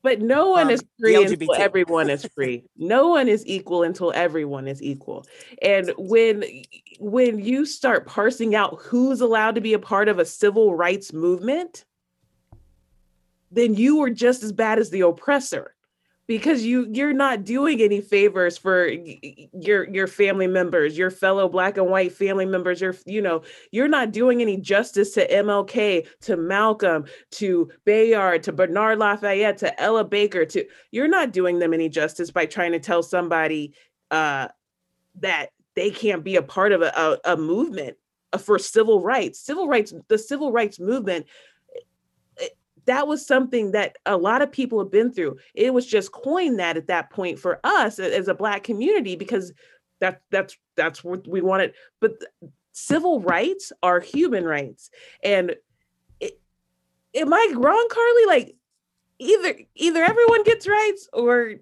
but 0.03 0.21
no 0.21 0.51
one 0.51 0.71
is 0.71 0.83
free 1.01 1.15
until 1.15 1.55
everyone 1.55 2.11
is 2.11 2.25
free. 2.35 2.65
no 2.77 3.09
one 3.09 3.29
is 3.29 3.47
equal 3.47 3.83
until 3.83 4.13
everyone 4.15 4.67
is 4.69 4.83
equal. 4.83 5.25
And 5.63 5.93
when 5.97 6.45
when 6.99 7.39
you 7.39 7.65
start 7.65 8.07
parsing 8.07 8.55
out 8.55 8.81
who's 8.81 9.21
allowed 9.21 9.55
to 9.55 9.61
be 9.61 9.73
a 9.73 9.79
part 9.79 10.09
of 10.09 10.19
a 10.19 10.25
civil 10.25 10.75
rights 10.75 11.13
movement, 11.13 11.85
then 13.51 13.75
you 13.75 14.03
are 14.03 14.11
just 14.11 14.43
as 14.43 14.53
bad 14.53 14.79
as 14.79 14.91
the 14.91 15.01
oppressor 15.03 15.75
because 16.27 16.65
you 16.65 16.87
you're 16.93 17.13
not 17.13 17.45
doing 17.45 17.81
any 17.81 18.01
favors 18.01 18.57
for 18.57 18.89
your 18.89 19.89
your 19.89 20.07
family 20.07 20.47
members 20.47 20.97
your 20.97 21.11
fellow 21.11 21.49
black 21.49 21.77
and 21.77 21.87
white 21.87 22.13
family 22.13 22.47
members 22.47 22.81
you're 22.81 22.95
you 23.07 23.21
know 23.21 23.43
you're 23.73 23.89
not 23.89 24.13
doing 24.13 24.41
any 24.41 24.57
justice 24.57 25.13
to 25.13 25.27
mlk 25.29 26.07
to 26.21 26.37
malcolm 26.37 27.05
to 27.31 27.69
bayard 27.85 28.43
to 28.43 28.53
bernard 28.53 28.99
lafayette 28.99 29.59
to 29.59 29.81
ella 29.81 30.05
baker 30.05 30.45
to 30.45 30.65
you're 30.93 31.09
not 31.09 31.33
doing 31.33 31.59
them 31.59 31.75
any 31.75 31.89
justice 31.89 32.31
by 32.31 32.47
trying 32.47 32.73
to 32.73 32.79
tell 32.79 33.03
somebody 33.03 33.75
uh, 34.13 34.47
that 35.21 35.51
they 35.75 35.91
can't 35.91 36.25
be 36.25 36.37
a 36.37 36.43
part 36.43 36.73
of 36.73 36.83
a, 36.83 36.93
a, 37.25 37.33
a 37.33 37.37
movement 37.37 37.97
uh, 38.33 38.39
for 38.39 38.59
civil 38.59 39.01
rights. 39.01 39.41
Civil 39.41 39.69
rights 39.69 39.93
the 40.09 40.19
civil 40.19 40.53
rights 40.53 40.79
movement 40.79 41.27
that 42.87 43.07
was 43.07 43.27
something 43.27 43.73
that 43.73 43.97
a 44.07 44.17
lot 44.17 44.43
of 44.43 44.51
people 44.51 44.79
have 44.79 44.91
been 44.91 45.13
through. 45.13 45.37
It 45.55 45.73
was 45.73 45.87
just 45.87 46.13
coined 46.13 46.59
that 46.59 46.77
at 46.77 46.89
that 46.89 47.11
point 47.11 47.39
for 47.39 47.61
us 47.65 47.99
as 47.99 48.29
a 48.29 48.35
black 48.35 48.65
community 48.65 49.17
because 49.17 49.53
that 50.01 50.21
that's 50.31 50.57
that's 50.77 51.05
what 51.05 51.27
we 51.29 51.41
wanted. 51.41 51.75
But 52.01 52.13
civil 52.73 53.21
rights 53.21 53.73
are 53.83 54.01
human 54.01 54.45
rights, 54.45 54.91
and 55.23 55.55
it, 56.21 56.41
am 57.15 57.33
I 57.33 57.53
wrong, 57.55 57.87
Carly? 57.91 58.27
Like 58.27 58.57
either 59.19 59.55
either 59.77 60.03
everyone 60.03 60.43
gets 60.43 60.67
rights 60.67 61.09
or 61.13 61.55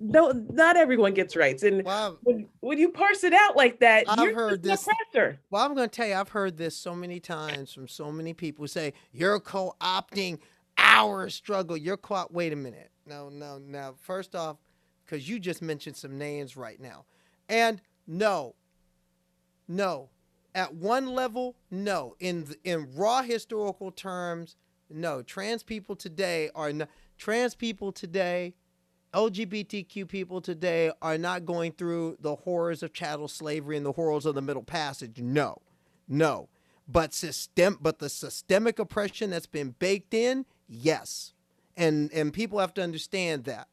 no, 0.00 0.30
not 0.50 0.76
everyone 0.76 1.12
gets 1.12 1.36
rights. 1.36 1.62
And 1.62 1.84
well, 1.84 2.18
when, 2.22 2.46
when, 2.60 2.78
you 2.78 2.90
parse 2.90 3.24
it 3.24 3.32
out 3.32 3.56
like 3.56 3.80
that, 3.80 4.04
I've 4.08 4.34
heard 4.34 4.62
this. 4.62 4.86
Oppressor. 4.86 5.38
Well, 5.50 5.64
I'm 5.64 5.74
going 5.74 5.88
to 5.88 5.94
tell 5.94 6.06
you, 6.06 6.14
I've 6.14 6.28
heard 6.28 6.56
this 6.56 6.76
so 6.76 6.94
many 6.94 7.20
times 7.20 7.72
from 7.72 7.88
so 7.88 8.12
many 8.12 8.32
people 8.32 8.66
say 8.68 8.92
you're 9.12 9.40
co-opting 9.40 10.38
our 10.92 11.28
struggle. 11.28 11.76
You're 11.76 11.96
caught. 11.96 12.32
Wait 12.32 12.52
a 12.52 12.56
minute. 12.56 12.90
No, 13.06 13.28
no, 13.28 13.58
no. 13.58 13.94
First 14.00 14.34
off, 14.34 14.58
because 15.04 15.28
you 15.28 15.38
just 15.38 15.62
mentioned 15.62 15.96
some 15.96 16.18
names 16.18 16.56
right 16.56 16.80
now. 16.80 17.04
And 17.48 17.80
no, 18.06 18.54
no. 19.66 20.10
At 20.54 20.74
one 20.74 21.06
level, 21.06 21.56
no. 21.70 22.14
In 22.20 22.46
in 22.64 22.94
raw 22.94 23.22
historical 23.22 23.90
terms, 23.90 24.56
no. 24.90 25.22
Trans 25.22 25.62
people 25.62 25.96
today 25.96 26.50
are 26.54 26.72
not 26.72 26.88
trans 27.16 27.54
people 27.54 27.92
today, 27.92 28.54
LGBTQ 29.14 30.08
people 30.08 30.40
today 30.40 30.90
are 31.02 31.18
not 31.18 31.44
going 31.44 31.72
through 31.72 32.16
the 32.20 32.34
horrors 32.34 32.82
of 32.82 32.92
chattel 32.92 33.28
slavery 33.28 33.76
and 33.76 33.84
the 33.84 33.92
horrors 33.92 34.26
of 34.26 34.34
the 34.34 34.42
Middle 34.42 34.62
Passage. 34.62 35.20
No, 35.20 35.60
no. 36.08 36.48
But 36.88 37.14
system, 37.14 37.78
but 37.80 37.98
the 37.98 38.08
systemic 38.08 38.78
oppression 38.78 39.30
that's 39.30 39.46
been 39.46 39.74
baked 39.78 40.14
in 40.14 40.46
Yes. 40.74 41.34
And 41.76 42.10
and 42.12 42.32
people 42.32 42.58
have 42.58 42.72
to 42.74 42.82
understand 42.82 43.44
that. 43.44 43.68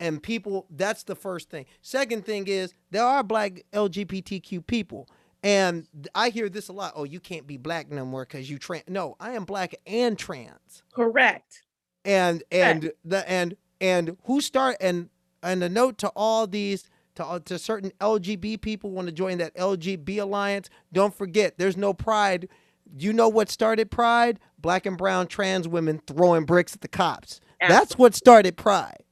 and 0.00 0.22
people 0.22 0.66
that's 0.70 1.04
the 1.04 1.14
first 1.16 1.50
thing. 1.50 1.66
Second 1.82 2.24
thing 2.26 2.46
is 2.48 2.74
there 2.90 3.04
are 3.04 3.22
black 3.22 3.64
lgbtq 3.72 4.66
people. 4.66 5.08
And 5.42 5.86
i 6.16 6.30
hear 6.30 6.48
this 6.48 6.68
a 6.68 6.72
lot 6.72 6.92
oh 6.96 7.04
you 7.04 7.20
can't 7.20 7.46
be 7.46 7.56
black 7.56 7.90
no 7.90 8.04
more 8.04 8.24
because 8.24 8.50
you 8.50 8.58
trans 8.58 8.84
no 8.88 9.16
i 9.20 9.32
am 9.32 9.44
black 9.44 9.74
and 9.86 10.18
trans. 10.18 10.82
Correct. 10.92 11.62
And 12.04 12.42
and 12.50 12.92
the 13.04 13.28
and 13.30 13.56
and 13.80 14.16
who 14.24 14.40
start 14.40 14.76
and 14.80 15.10
and 15.42 15.62
a 15.62 15.68
note 15.68 15.98
to 15.98 16.08
all 16.16 16.46
these 16.48 16.88
to, 17.14 17.24
uh, 17.24 17.38
to 17.40 17.58
certain 17.58 17.92
lgb 18.00 18.60
people 18.60 18.90
want 18.90 19.06
to 19.06 19.12
join 19.12 19.38
that 19.38 19.54
lgb 19.56 20.18
alliance 20.20 20.68
don't 20.92 21.14
forget 21.14 21.58
there's 21.58 21.76
no 21.76 21.92
pride 21.94 22.48
you 22.96 23.12
know 23.12 23.28
what 23.28 23.50
started 23.50 23.90
pride 23.90 24.38
black 24.58 24.86
and 24.86 24.96
brown 24.96 25.26
trans 25.26 25.68
women 25.68 26.00
throwing 26.06 26.44
bricks 26.44 26.74
at 26.74 26.80
the 26.80 26.88
cops 26.88 27.40
that's 27.60 27.98
what 27.98 28.14
started 28.14 28.56
pride 28.56 29.02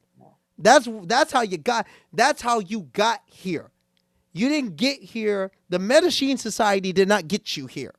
that's 0.59 0.89
that's 1.05 1.33
how 1.33 1.43
you 1.43 1.59
got 1.59 1.87
that's 2.12 2.43
how 2.43 2.61
you 2.61 2.83
got 2.93 3.21
here. 3.27 3.71
You 4.33 4.49
didn't 4.49 4.77
get 4.77 5.01
here. 5.01 5.51
The 5.69 5.79
Mattachine 5.79 6.39
Society 6.39 6.93
did 6.93 7.09
not 7.09 7.29
get 7.29 7.57
you 7.57 7.67
here. 7.67 7.95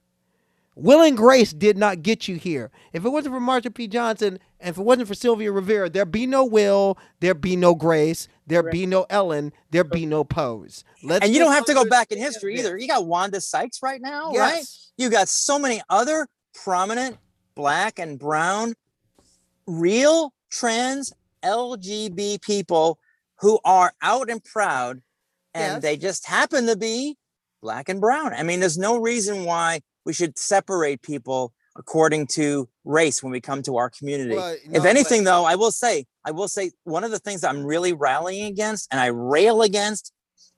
Will 0.75 1.01
and 1.01 1.17
Grace 1.17 1.53
did 1.53 1.77
not 1.77 2.03
get 2.03 2.27
you 2.27 2.35
here. 2.35 2.69
If 2.93 3.03
it 3.03 3.09
wasn't 3.09 3.33
for 3.33 3.41
Marsha 3.41 3.73
P. 3.73 3.87
Johnson 3.87 4.39
and 4.59 4.69
if 4.69 4.77
it 4.77 4.83
wasn't 4.83 5.07
for 5.07 5.13
Sylvia 5.13 5.51
Rivera, 5.51 5.89
there'd 5.89 6.11
be 6.11 6.25
no 6.25 6.43
Will, 6.43 6.97
there'd 7.19 7.41
be 7.41 7.55
no 7.55 7.75
Grace, 7.75 8.27
there'd 8.47 8.71
be 8.71 8.85
no 8.85 9.05
Ellen, 9.09 9.53
there'd 9.71 9.89
be 9.89 10.05
no 10.05 10.23
Pose. 10.23 10.83
Let's 11.03 11.25
and 11.25 11.33
you 11.33 11.39
don't 11.39 11.53
have 11.53 11.65
to 11.65 11.73
go 11.73 11.85
back 11.85 12.11
in 12.11 12.17
history 12.17 12.57
either. 12.57 12.77
You 12.77 12.87
got 12.87 13.05
Wanda 13.05 13.39
Sykes 13.39 13.81
right 13.83 14.01
now, 14.01 14.31
yes. 14.33 14.39
right? 14.39 14.65
You 14.97 15.09
got 15.09 15.29
so 15.29 15.59
many 15.59 15.81
other 15.89 16.27
prominent 16.53 17.17
black 17.55 17.99
and 17.99 18.17
brown, 18.17 18.73
real 19.67 20.33
trans 20.49 21.13
LGB 21.43 22.41
people 22.41 22.99
who 23.39 23.59
are 23.63 23.93
out 24.01 24.29
and 24.29 24.43
proud 24.43 25.01
and 25.53 25.73
yes. 25.73 25.81
they 25.81 25.97
just 25.97 26.27
happen 26.27 26.67
to 26.67 26.75
be 26.75 27.17
black 27.61 27.89
and 27.89 27.99
brown. 27.99 28.33
I 28.33 28.43
mean, 28.43 28.59
there's 28.59 28.77
no 28.77 28.97
reason 28.97 29.43
why 29.43 29.81
we 30.05 30.13
should 30.13 30.37
separate 30.37 31.01
people 31.01 31.53
according 31.77 32.27
to 32.27 32.67
race 32.83 33.21
when 33.21 33.31
we 33.31 33.39
come 33.39 33.61
to 33.63 33.77
our 33.77 33.89
community. 33.89 34.35
Well, 34.35 34.55
no, 34.67 34.79
if 34.79 34.85
anything, 34.85 35.23
but- 35.23 35.31
though, 35.31 35.45
I 35.45 35.55
will 35.55 35.71
say, 35.71 36.05
I 36.25 36.31
will 36.31 36.47
say 36.47 36.71
one 36.83 37.03
of 37.03 37.11
the 37.11 37.19
things 37.19 37.43
I'm 37.43 37.63
really 37.63 37.93
rallying 37.93 38.45
against 38.45 38.87
and 38.91 38.99
I 38.99 39.07
rail 39.07 39.61
against 39.61 40.11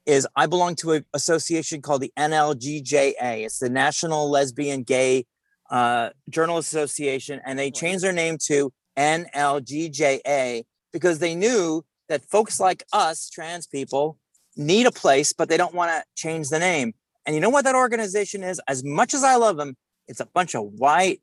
is 0.05 0.27
I 0.35 0.47
belong 0.47 0.75
to 0.77 0.93
an 0.93 1.05
association 1.13 1.81
called 1.81 2.01
the 2.01 2.11
NLGJA. 2.17 3.45
It's 3.45 3.59
the 3.59 3.69
National 3.69 4.29
Lesbian 4.29 4.83
Gay 4.83 5.25
uh, 5.69 6.09
Journalist 6.29 6.73
Association, 6.73 7.41
and 7.45 7.59
they 7.59 7.69
changed 7.69 8.03
their 8.03 8.13
name 8.13 8.37
to 8.45 8.71
NLGJA 8.97 10.63
because 10.91 11.19
they 11.19 11.35
knew 11.35 11.85
that 12.07 12.23
folks 12.25 12.59
like 12.59 12.83
us, 12.91 13.29
trans 13.29 13.67
people, 13.67 14.17
need 14.57 14.87
a 14.87 14.91
place, 14.91 15.31
but 15.31 15.47
they 15.47 15.57
don't 15.57 15.75
want 15.75 15.91
to 15.91 16.03
change 16.15 16.49
the 16.49 16.57
name. 16.59 16.93
And 17.25 17.35
you 17.35 17.41
know 17.41 17.49
what 17.49 17.65
that 17.65 17.75
organization 17.75 18.41
is? 18.41 18.59
As 18.67 18.83
much 18.83 19.13
as 19.13 19.23
I 19.23 19.35
love 19.35 19.57
them, 19.57 19.75
it's 20.09 20.19
a 20.19 20.25
bunch 20.25 20.55
of 20.55 20.63
white 20.73 21.21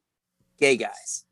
gay 0.59 0.77
guys. 0.77 1.25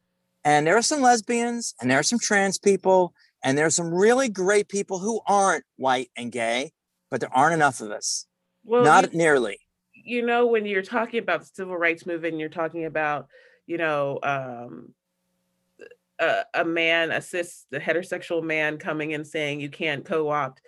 And 0.45 0.67
there 0.67 0.77
are 0.77 0.83
some 0.83 1.01
lesbians 1.01 1.75
and 1.81 1.91
there 1.91 1.99
are 1.99 2.03
some 2.03 2.19
trans 2.19 2.59
people 2.59 3.15
and 3.43 3.57
there 3.57 3.65
are 3.65 3.71
some 3.71 3.95
really 3.95 4.29
great 4.29 4.69
people 4.69 4.99
who 4.99 5.21
aren't 5.27 5.65
white 5.77 6.11
and 6.17 6.31
gay, 6.31 6.73
but 7.11 7.21
there 7.21 7.35
aren't 7.35 7.55
enough 7.55 7.81
of 7.81 7.91
us. 7.91 8.27
Well, 8.65 8.85
not 8.85 9.13
you, 9.13 9.19
nearly. 9.19 9.59
You 9.93 10.27
know, 10.27 10.47
when 10.47 10.67
you're 10.67 10.83
talking 10.83 11.21
about 11.21 11.41
the 11.41 11.51
civil 11.53 11.77
rights 11.77 12.05
movement, 12.05 12.39
you're 12.39 12.49
talking 12.49 12.85
about, 12.85 13.29
you 13.67 13.79
know, 13.79 14.19
um, 14.23 14.93
a, 16.19 16.43
a 16.55 16.65
man, 16.65 17.11
a 17.11 17.23
cis, 17.23 17.67
the 17.71 17.79
heterosexual 17.79 18.43
man 18.43 18.79
coming 18.79 19.15
and 19.15 19.27
saying 19.27 19.61
you 19.61 19.71
can't 19.71 20.05
co-opt. 20.05 20.61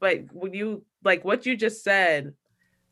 But 0.00 0.32
when 0.32 0.54
you 0.54 0.84
like 1.04 1.24
what 1.24 1.44
you 1.44 1.56
just 1.56 1.82
said 1.82 2.34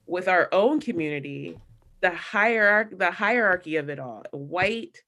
with 0.06 0.28
our 0.28 0.48
own 0.52 0.80
community, 0.80 1.58
the 2.00 2.10
hierarchy, 2.10 2.96
the 2.96 3.10
hierarchy 3.10 3.76
of 3.76 3.88
it 3.88 3.98
all, 3.98 4.24
white 4.32 5.02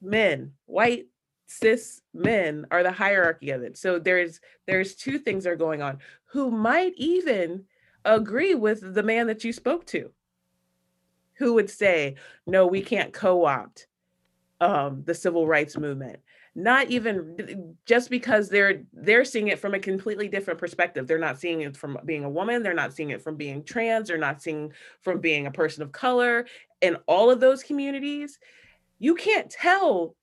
men, 0.00 0.52
white 0.66 1.06
cis 1.46 2.02
men 2.12 2.66
are 2.70 2.82
the 2.82 2.92
hierarchy 2.92 3.50
of 3.50 3.62
it. 3.62 3.76
So 3.76 3.98
there's 3.98 4.40
there's 4.66 4.94
two 4.94 5.18
things 5.18 5.44
that 5.44 5.50
are 5.50 5.56
going 5.56 5.82
on. 5.82 5.98
Who 6.26 6.50
might 6.50 6.92
even 6.96 7.64
agree 8.06 8.54
with 8.54 8.94
the 8.94 9.02
man 9.02 9.26
that 9.26 9.44
you 9.44 9.52
spoke 9.52 9.84
to. 9.86 10.10
Who 11.38 11.54
would 11.54 11.68
say, 11.68 12.14
no, 12.46 12.66
we 12.66 12.80
can't 12.80 13.12
co-opt 13.12 13.88
um, 14.60 15.02
the 15.04 15.14
civil 15.14 15.46
rights 15.46 15.76
movement 15.76 16.20
not 16.56 16.90
even 16.90 17.76
just 17.84 18.08
because 18.08 18.48
they're 18.48 18.82
they're 18.94 19.26
seeing 19.26 19.48
it 19.48 19.58
from 19.58 19.74
a 19.74 19.78
completely 19.78 20.26
different 20.26 20.58
perspective. 20.58 21.06
They're 21.06 21.18
not 21.18 21.38
seeing 21.38 21.60
it 21.60 21.76
from 21.76 21.98
being 22.06 22.24
a 22.24 22.30
woman 22.30 22.62
they're 22.62 22.72
not 22.72 22.94
seeing 22.94 23.10
it 23.10 23.22
from 23.22 23.36
being 23.36 23.62
trans 23.62 24.08
they're 24.08 24.16
not 24.16 24.42
seeing 24.42 24.72
from 25.02 25.20
being 25.20 25.46
a 25.46 25.50
person 25.50 25.82
of 25.82 25.92
color 25.92 26.46
in 26.80 26.96
all 27.06 27.30
of 27.30 27.40
those 27.40 27.62
communities. 27.62 28.38
You 28.98 29.14
can't 29.14 29.50
tell 29.50 30.16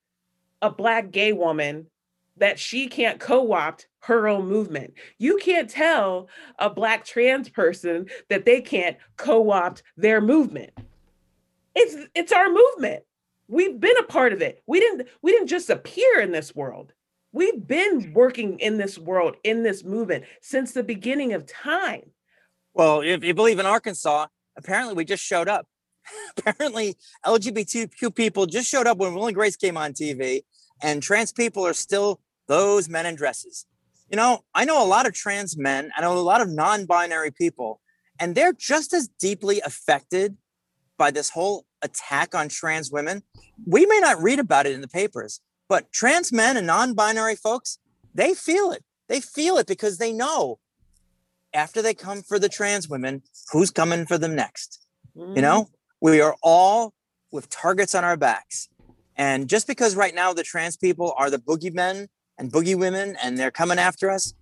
a 0.64 0.72
black 0.72 1.12
gay 1.12 1.34
woman 1.34 1.86
that 2.38 2.58
she 2.58 2.88
can't 2.88 3.20
co-opt 3.20 3.88
her 4.00 4.28
own 4.28 4.48
movement. 4.48 4.96
You 5.20 5.38
can't 5.38 5.70
tell 5.70 6.30
a 6.58 6.68
black 6.68 7.06
trans 7.06 7.48
person 7.48 8.08
that 8.30 8.44
they 8.44 8.60
can't 8.60 8.98
co-opt 9.18 9.84
their 9.98 10.20
movement. 10.20 10.72
It's 11.76 11.96
it's 12.16 12.32
our 12.32 12.50
movement 12.50 13.04
we've 13.48 13.80
been 13.80 13.98
a 13.98 14.04
part 14.04 14.34
of 14.34 14.42
it. 14.42 14.62
We 14.68 14.80
didn't 14.80 15.08
we 15.22 15.32
didn't 15.32 15.48
just 15.48 15.70
appear 15.70 16.20
in 16.20 16.32
this 16.32 16.56
world. 16.56 16.94
We've 17.32 17.66
been 17.66 18.14
working 18.14 18.60
in 18.60 18.78
this 18.78 18.98
world 18.98 19.36
in 19.44 19.64
this 19.64 19.84
movement 19.84 20.26
since 20.42 20.72
the 20.72 20.84
beginning 20.84 21.34
of 21.34 21.46
time. 21.46 22.12
Well 22.74 23.02
if 23.02 23.24
you 23.24 23.34
believe 23.34 23.60
in 23.60 23.66
arkansas 23.66 24.28
apparently 24.58 24.94
we 24.94 25.06
just 25.06 25.24
showed 25.24 25.48
up. 25.48 25.68
Apparently 26.38 26.98
lgbtq 27.26 28.14
people 28.14 28.46
just 28.46 28.68
showed 28.68 28.88
up 28.88 28.98
when 28.98 29.14
will 29.14 29.28
and 29.28 29.36
grace 29.36 29.56
came 29.56 29.78
on 29.78 29.94
tv 29.94 30.42
and 30.82 31.02
trans 31.02 31.32
people 31.32 31.66
are 31.66 31.74
still 31.74 32.20
those 32.50 32.90
men 32.90 33.06
in 33.06 33.16
dresses. 33.16 33.66
You 34.10 34.18
know 34.18 34.44
i 34.54 34.66
know 34.66 34.84
a 34.84 34.88
lot 34.88 35.06
of 35.06 35.14
trans 35.14 35.58
men 35.58 35.92
i 35.96 36.02
know 36.02 36.18
a 36.18 36.20
lot 36.20 36.42
of 36.42 36.50
non-binary 36.50 37.32
people 37.32 37.80
and 38.20 38.36
they're 38.36 38.54
just 38.54 38.94
as 38.94 39.08
deeply 39.08 39.62
affected 39.62 40.38
by 40.98 41.12
this 41.12 41.30
whole 41.30 41.66
attack 41.82 42.36
on 42.36 42.50
trans 42.50 42.92
women, 42.92 43.24
we 43.66 43.86
may 43.86 44.00
not 44.00 44.22
read 44.22 44.40
about 44.40 44.66
it 44.66 44.74
in 44.74 44.82
the 44.82 44.88
papers, 44.88 45.42
but 45.68 45.92
trans 45.92 46.32
men 46.32 46.58
and 46.58 46.68
non 46.68 46.94
binary 46.94 47.36
folks, 47.36 47.80
they 48.14 48.34
feel 48.34 48.72
it. 48.72 48.84
They 49.08 49.20
feel 49.20 49.58
it 49.58 49.68
because 49.68 49.98
they 49.98 50.14
know 50.14 50.60
after 51.54 51.82
they 51.82 51.94
come 51.94 52.22
for 52.22 52.40
the 52.40 52.50
trans 52.50 52.90
women, 52.90 53.22
who's 53.52 53.70
coming 53.70 54.06
for 54.06 54.18
them 54.18 54.36
next. 54.36 54.86
Mm-hmm. 55.16 55.36
You 55.36 55.42
know, 55.42 55.70
we 56.02 56.22
are 56.22 56.36
all 56.42 56.94
with 57.32 57.50
targets 57.50 57.96
on 57.96 58.04
our 58.04 58.18
backs. 58.18 58.70
And 59.16 59.48
just 59.48 59.68
because 59.68 59.96
right 59.96 60.16
now 60.16 60.34
the 60.34 60.44
trans 60.44 60.78
people 60.78 61.14
are 61.18 61.30
the 61.30 61.38
boogeymen 61.38 62.08
and 62.38 62.52
boogie 62.52 62.78
women 62.78 63.16
and 63.22 63.38
they're 63.38 63.52
coming 63.52 63.78
after 63.78 64.10
us, 64.10 64.34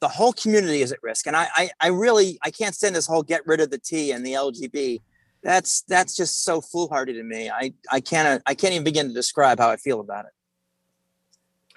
the 0.00 0.08
whole 0.08 0.32
community 0.32 0.82
is 0.82 0.92
at 0.92 1.02
risk. 1.02 1.26
And 1.26 1.34
I, 1.34 1.48
I, 1.54 1.70
I 1.80 1.88
really, 1.88 2.38
I 2.42 2.50
can't 2.50 2.74
stand 2.74 2.94
this 2.94 3.06
whole 3.06 3.22
get 3.22 3.46
rid 3.46 3.60
of 3.60 3.70
the 3.70 3.78
T 3.78 4.12
and 4.12 4.26
the 4.26 4.34
LGB 4.34 5.00
that's 5.42 5.82
that's 5.82 6.16
just 6.16 6.44
so 6.44 6.60
foolhardy 6.60 7.12
to 7.14 7.22
me. 7.22 7.50
I 7.50 7.72
I 7.90 8.00
can't 8.00 8.42
I 8.46 8.54
can't 8.54 8.72
even 8.72 8.84
begin 8.84 9.08
to 9.08 9.14
describe 9.14 9.58
how 9.58 9.70
I 9.70 9.76
feel 9.76 10.00
about 10.00 10.26
it. 10.26 10.32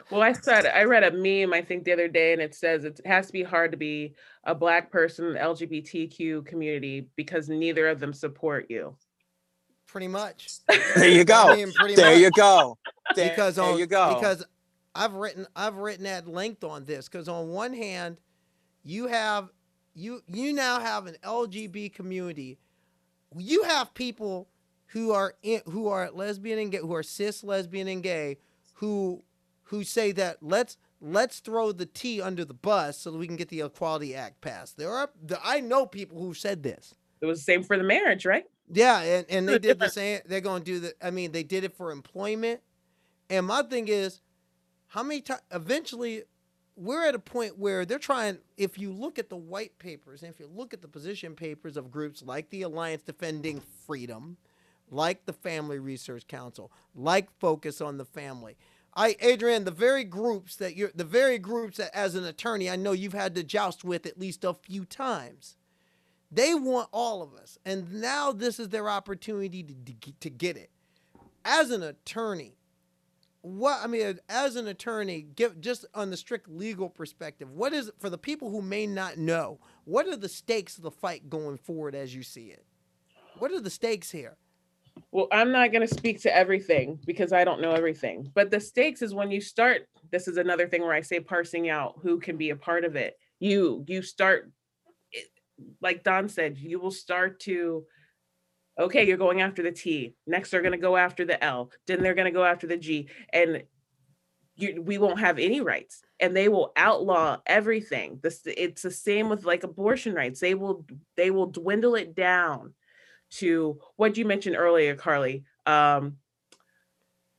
Well, 0.09 0.23
I 0.23 0.31
said 0.31 0.65
I 0.65 0.83
read 0.83 1.03
a 1.03 1.11
meme 1.11 1.53
I 1.53 1.61
think 1.61 1.83
the 1.83 1.93
other 1.93 2.07
day, 2.07 2.33
and 2.33 2.41
it 2.41 2.55
says 2.55 2.83
it 2.83 2.99
has 3.05 3.27
to 3.27 3.33
be 3.33 3.43
hard 3.43 3.71
to 3.71 3.77
be 3.77 4.15
a 4.43 4.55
black 4.55 4.91
person 4.91 5.25
in 5.27 5.33
the 5.33 5.39
LGBTQ 5.39 6.45
community 6.45 7.09
because 7.15 7.47
neither 7.47 7.87
of 7.87 7.99
them 7.99 8.13
support 8.13 8.65
you. 8.69 8.95
Pretty 9.87 10.07
much. 10.07 10.49
there 10.95 11.09
you 11.09 11.23
go. 11.23 11.49
I 11.49 11.55
mean, 11.55 11.71
there 11.95 12.11
much. 12.11 12.19
you 12.19 12.31
go. 12.31 12.77
There, 13.15 13.29
because 13.29 13.57
on, 13.57 13.71
there 13.71 13.79
you 13.79 13.85
go. 13.85 14.15
Because 14.15 14.45
I've 14.95 15.13
written 15.13 15.47
I've 15.55 15.77
written 15.77 16.05
at 16.05 16.27
length 16.27 16.63
on 16.63 16.85
this 16.85 17.07
because 17.07 17.27
on 17.27 17.49
one 17.49 17.73
hand, 17.73 18.17
you 18.83 19.07
have 19.07 19.49
you 19.93 20.21
you 20.27 20.53
now 20.53 20.79
have 20.79 21.05
an 21.05 21.15
LGB 21.23 21.93
community 21.93 22.57
you 23.37 23.63
have 23.63 23.93
people 23.93 24.47
who 24.87 25.11
are 25.11 25.35
in, 25.43 25.61
who 25.65 25.87
are 25.87 26.09
lesbian 26.11 26.59
and 26.59 26.71
gay, 26.71 26.79
who 26.79 26.93
are 26.93 27.03
cis 27.03 27.43
lesbian 27.43 27.87
and 27.87 28.03
gay, 28.03 28.37
who 28.73 29.23
who 29.63 29.83
say 29.83 30.11
that 30.13 30.37
let's 30.41 30.77
let's 31.01 31.39
throw 31.39 31.71
the 31.71 31.85
T 31.85 32.21
under 32.21 32.43
the 32.43 32.53
bus 32.53 32.97
so 32.97 33.11
that 33.11 33.17
we 33.17 33.27
can 33.27 33.35
get 33.35 33.49
the 33.49 33.61
Equality 33.61 34.15
Act 34.15 34.41
passed. 34.41 34.77
There 34.77 34.91
are 34.91 35.09
I 35.43 35.59
know 35.59 35.85
people 35.85 36.19
who 36.19 36.33
said 36.33 36.63
this. 36.63 36.95
It 37.21 37.25
was 37.25 37.39
the 37.39 37.43
same 37.43 37.63
for 37.63 37.77
the 37.77 37.83
marriage, 37.83 38.25
right? 38.25 38.45
Yeah, 38.71 39.01
and, 39.01 39.25
and 39.29 39.49
they 39.49 39.59
did 39.59 39.79
the 39.79 39.89
same. 39.89 40.19
They're 40.25 40.41
going 40.41 40.63
to 40.63 40.65
do 40.65 40.79
the. 40.79 40.93
I 41.01 41.11
mean, 41.11 41.31
they 41.31 41.43
did 41.43 41.63
it 41.63 41.75
for 41.75 41.91
employment. 41.91 42.61
And 43.29 43.45
my 43.45 43.61
thing 43.63 43.87
is, 43.87 44.21
how 44.87 45.03
many 45.03 45.21
times? 45.21 45.41
Eventually, 45.51 46.23
we're 46.79 47.05
at 47.05 47.13
a 47.15 47.19
point 47.19 47.57
where 47.57 47.85
they're 47.85 47.99
trying 47.99 48.37
if 48.57 48.79
you 48.79 48.91
look 48.91 49.19
at 49.19 49.29
the 49.29 49.35
white 49.35 49.77
papers 49.79 50.23
and 50.23 50.33
if 50.33 50.39
you 50.39 50.47
look 50.47 50.73
at 50.73 50.81
the 50.81 50.87
position 50.87 51.35
papers 51.35 51.75
of 51.75 51.91
groups 51.91 52.23
like 52.23 52.49
the 52.49 52.61
alliance 52.61 53.01
defending 53.01 53.61
freedom 53.85 54.37
like 54.89 55.25
the 55.25 55.33
family 55.33 55.77
research 55.77 56.25
council 56.27 56.71
like 56.95 57.29
focus 57.39 57.81
on 57.81 57.97
the 57.97 58.05
family 58.05 58.57
I, 58.95 59.15
Adrienne, 59.23 59.65
the 59.65 59.71
very 59.71 60.03
groups 60.03 60.55
that 60.57 60.75
you're, 60.75 60.91
the 60.95 61.03
very 61.03 61.37
groups 61.37 61.77
that 61.77 61.95
as 61.95 62.15
an 62.15 62.25
attorney, 62.25 62.69
I 62.69 62.75
know 62.75 62.91
you've 62.91 63.13
had 63.13 63.35
to 63.35 63.43
joust 63.43 63.83
with 63.83 64.05
at 64.05 64.19
least 64.19 64.43
a 64.43 64.53
few 64.55 64.83
times. 64.83 65.55
They 66.31 66.53
want 66.53 66.89
all 66.91 67.21
of 67.21 67.33
us. 67.33 67.57
And 67.65 67.93
now 67.93 68.31
this 68.31 68.59
is 68.59 68.69
their 68.69 68.89
opportunity 68.89 69.63
to, 69.63 70.11
to 70.19 70.29
get 70.29 70.57
it. 70.57 70.69
As 71.45 71.71
an 71.71 71.83
attorney, 71.83 72.57
what 73.41 73.79
I 73.81 73.87
mean, 73.87 74.19
as 74.27 74.55
an 74.55 74.67
attorney, 74.67 75.21
give 75.35 75.61
just 75.61 75.85
on 75.93 76.09
the 76.09 76.17
strict 76.17 76.49
legal 76.49 76.89
perspective, 76.89 77.49
what 77.51 77.73
is 77.73 77.91
for 77.99 78.09
the 78.09 78.17
people 78.17 78.49
who 78.49 78.61
may 78.61 78.85
not 78.85 79.17
know, 79.17 79.59
what 79.85 80.07
are 80.07 80.17
the 80.17 80.29
stakes 80.29 80.77
of 80.77 80.83
the 80.83 80.91
fight 80.91 81.29
going 81.29 81.57
forward 81.57 81.95
as 81.95 82.13
you 82.13 82.23
see 82.23 82.47
it? 82.47 82.65
What 83.37 83.51
are 83.51 83.61
the 83.61 83.69
stakes 83.69 84.11
here? 84.11 84.35
Well, 85.11 85.27
I'm 85.31 85.51
not 85.51 85.71
going 85.71 85.87
to 85.87 85.93
speak 85.93 86.21
to 86.23 86.35
everything 86.35 86.99
because 87.05 87.31
I 87.31 87.45
don't 87.45 87.61
know 87.61 87.71
everything. 87.71 88.29
But 88.35 88.51
the 88.51 88.59
stakes 88.59 89.01
is 89.01 89.13
when 89.13 89.31
you 89.31 89.39
start. 89.39 89.87
This 90.11 90.27
is 90.27 90.37
another 90.37 90.67
thing 90.67 90.81
where 90.81 90.93
I 90.93 91.01
say 91.01 91.21
parsing 91.21 91.69
out 91.69 91.95
who 92.01 92.19
can 92.19 92.35
be 92.35 92.49
a 92.49 92.55
part 92.55 92.83
of 92.83 92.97
it. 92.97 93.17
You 93.39 93.85
you 93.87 94.01
start, 94.01 94.51
like 95.81 96.03
Dawn 96.03 96.27
said, 96.27 96.57
you 96.57 96.79
will 96.79 96.91
start 96.91 97.39
to. 97.41 97.85
Okay, 98.79 99.05
you're 99.05 99.17
going 99.17 99.41
after 99.41 99.61
the 99.61 99.71
T. 99.71 100.15
Next, 100.25 100.51
they're 100.51 100.61
going 100.61 100.71
to 100.71 100.77
go 100.77 100.95
after 100.95 101.25
the 101.25 101.43
L. 101.43 101.71
Then 101.85 102.01
they're 102.01 102.15
going 102.15 102.31
to 102.31 102.37
go 102.37 102.45
after 102.45 102.65
the 102.65 102.77
G, 102.77 103.09
and 103.33 103.63
you, 104.55 104.81
we 104.81 104.97
won't 104.97 105.19
have 105.19 105.37
any 105.37 105.59
rights. 105.59 106.01
And 106.19 106.35
they 106.35 106.47
will 106.47 106.71
outlaw 106.75 107.37
everything. 107.45 108.19
This 108.23 108.41
it's 108.45 108.81
the 108.81 108.91
same 108.91 109.29
with 109.29 109.45
like 109.45 109.63
abortion 109.63 110.13
rights. 110.13 110.39
They 110.39 110.53
will 110.53 110.85
they 111.17 111.31
will 111.31 111.47
dwindle 111.47 111.95
it 111.95 112.15
down 112.15 112.73
to 113.31 113.79
what 113.97 114.17
you 114.17 114.25
mentioned 114.25 114.55
earlier, 114.55 114.95
Carly. 114.95 115.43
Um, 115.65 116.17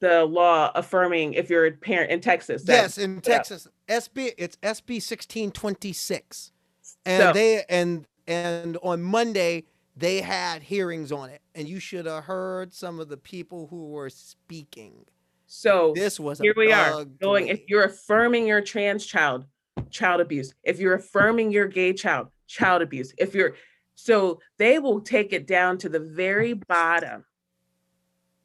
the 0.00 0.24
law 0.24 0.72
affirming 0.74 1.34
if 1.34 1.50
you're 1.50 1.66
a 1.66 1.72
parent 1.72 2.10
in 2.10 2.20
Texas. 2.20 2.64
Yes, 2.66 2.98
in 2.98 3.20
Texas, 3.20 3.68
yeah. 3.88 3.98
SB 3.98 4.32
it's 4.38 4.56
SB 4.56 5.02
sixteen 5.02 5.50
twenty 5.50 5.92
six, 5.92 6.52
and 7.04 7.22
so, 7.22 7.32
they 7.32 7.64
and 7.68 8.06
and 8.26 8.78
on 8.82 9.02
Monday 9.02 9.64
they 9.96 10.20
had 10.20 10.62
hearings 10.62 11.12
on 11.12 11.30
it, 11.30 11.42
and 11.54 11.68
you 11.68 11.78
should 11.78 12.06
have 12.06 12.24
heard 12.24 12.72
some 12.72 13.00
of 13.00 13.08
the 13.08 13.16
people 13.16 13.66
who 13.68 13.88
were 13.88 14.10
speaking. 14.10 15.04
So 15.46 15.92
this 15.96 16.20
was 16.20 16.38
here 16.38 16.54
we 16.56 16.72
are 16.72 17.04
going. 17.04 17.48
If 17.48 17.62
you're 17.68 17.84
affirming 17.84 18.46
your 18.46 18.60
trans 18.60 19.04
child, 19.04 19.46
child 19.90 20.20
abuse. 20.20 20.54
If 20.62 20.78
you're 20.78 20.94
affirming 20.94 21.50
your 21.50 21.66
gay 21.66 21.92
child, 21.92 22.28
child 22.46 22.82
abuse. 22.82 23.12
If 23.18 23.34
you're 23.34 23.56
so 23.96 24.40
they 24.58 24.78
will 24.78 25.00
take 25.00 25.32
it 25.32 25.46
down 25.46 25.78
to 25.78 25.88
the 25.88 26.00
very 26.00 26.54
bottom 26.54 27.24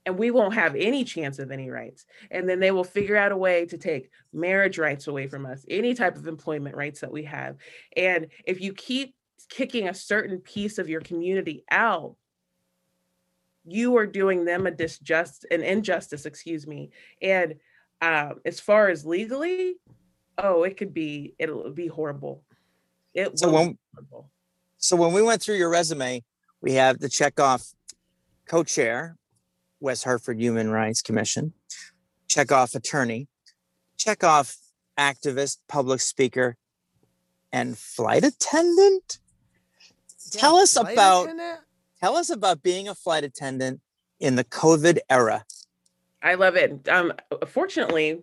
and 0.05 0.17
we 0.17 0.31
won't 0.31 0.53
have 0.53 0.75
any 0.75 1.03
chance 1.03 1.39
of 1.39 1.51
any 1.51 1.69
rights. 1.69 2.05
And 2.29 2.47
then 2.47 2.59
they 2.59 2.71
will 2.71 2.83
figure 2.83 3.17
out 3.17 3.31
a 3.31 3.37
way 3.37 3.65
to 3.65 3.77
take 3.77 4.09
marriage 4.33 4.77
rights 4.77 5.07
away 5.07 5.27
from 5.27 5.45
us, 5.45 5.65
any 5.69 5.93
type 5.93 6.15
of 6.15 6.27
employment 6.27 6.75
rights 6.75 7.01
that 7.01 7.11
we 7.11 7.23
have. 7.23 7.55
And 7.97 8.27
if 8.45 8.61
you 8.61 8.73
keep 8.73 9.15
kicking 9.49 9.87
a 9.87 9.93
certain 9.93 10.39
piece 10.39 10.77
of 10.77 10.89
your 10.89 11.01
community 11.01 11.63
out, 11.69 12.15
you 13.65 13.97
are 13.97 14.05
doing 14.05 14.45
them 14.45 14.67
a 14.67 14.71
disjust 14.71 15.45
an 15.51 15.63
injustice, 15.63 16.25
excuse 16.25 16.67
me. 16.67 16.91
And 17.21 17.55
um, 18.01 18.41
as 18.45 18.59
far 18.59 18.89
as 18.89 19.05
legally, 19.05 19.75
oh, 20.37 20.63
it 20.63 20.77
could 20.77 20.93
be 20.93 21.33
it'll 21.39 21.71
be 21.71 21.87
horrible. 21.87 22.43
It 23.13 23.39
so 23.39 23.51
when, 23.51 23.77
horrible. 23.93 24.31
So 24.77 24.95
when 24.95 25.13
we 25.13 25.21
went 25.21 25.41
through 25.41 25.55
your 25.55 25.69
resume, 25.69 26.23
we 26.61 26.73
have 26.73 26.99
the 26.99 27.09
check 27.09 27.39
off 27.39 27.73
co-chair, 28.47 29.15
West 29.79 30.03
Hartford 30.03 30.39
Human 30.39 30.69
Rights 30.69 31.01
Commission, 31.01 31.53
check 32.27 32.51
off 32.51 32.75
attorney, 32.75 33.27
check 33.97 34.23
off 34.23 34.57
activist, 34.97 35.57
public 35.67 36.01
speaker, 36.01 36.57
and 37.51 37.77
flight 37.77 38.23
attendant. 38.23 39.19
Yeah, 40.35 40.41
tell 40.41 40.55
us 40.57 40.75
about 40.75 41.23
attendant? 41.23 41.59
tell 41.99 42.15
us 42.15 42.29
about 42.29 42.61
being 42.61 42.87
a 42.87 42.95
flight 42.95 43.23
attendant 43.23 43.81
in 44.19 44.35
the 44.35 44.43
COVID 44.43 44.99
era. 45.09 45.45
I 46.21 46.35
love 46.35 46.55
it. 46.55 46.87
Um, 46.89 47.13
fortunately, 47.47 48.21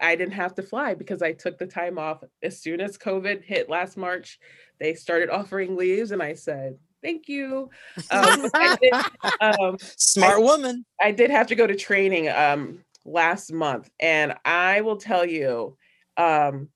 I 0.00 0.16
didn't 0.16 0.32
have 0.32 0.54
to 0.56 0.62
fly 0.62 0.94
because 0.94 1.22
I 1.22 1.32
took 1.32 1.58
the 1.58 1.66
time 1.66 1.98
off 1.98 2.22
as 2.42 2.60
soon 2.60 2.80
as 2.80 2.96
COVID 2.96 3.42
hit 3.44 3.68
last 3.68 3.96
March 3.96 4.38
they 4.78 4.94
started 4.94 5.30
offering 5.30 5.76
leaves 5.76 6.12
and 6.12 6.22
I 6.22 6.34
said, 6.34 6.78
thank 7.02 7.28
you. 7.28 7.70
Um, 8.10 8.48
did, 8.80 8.92
um, 9.40 9.76
Smart 9.80 10.38
I, 10.38 10.38
woman. 10.38 10.84
I 11.00 11.10
did 11.10 11.30
have 11.30 11.48
to 11.48 11.54
go 11.54 11.66
to 11.66 11.74
training 11.74 12.28
um, 12.28 12.84
last 13.04 13.52
month. 13.52 13.90
And 14.00 14.34
I 14.44 14.80
will 14.82 14.96
tell 14.96 15.24
you, 15.24 15.76
um, 16.16 16.68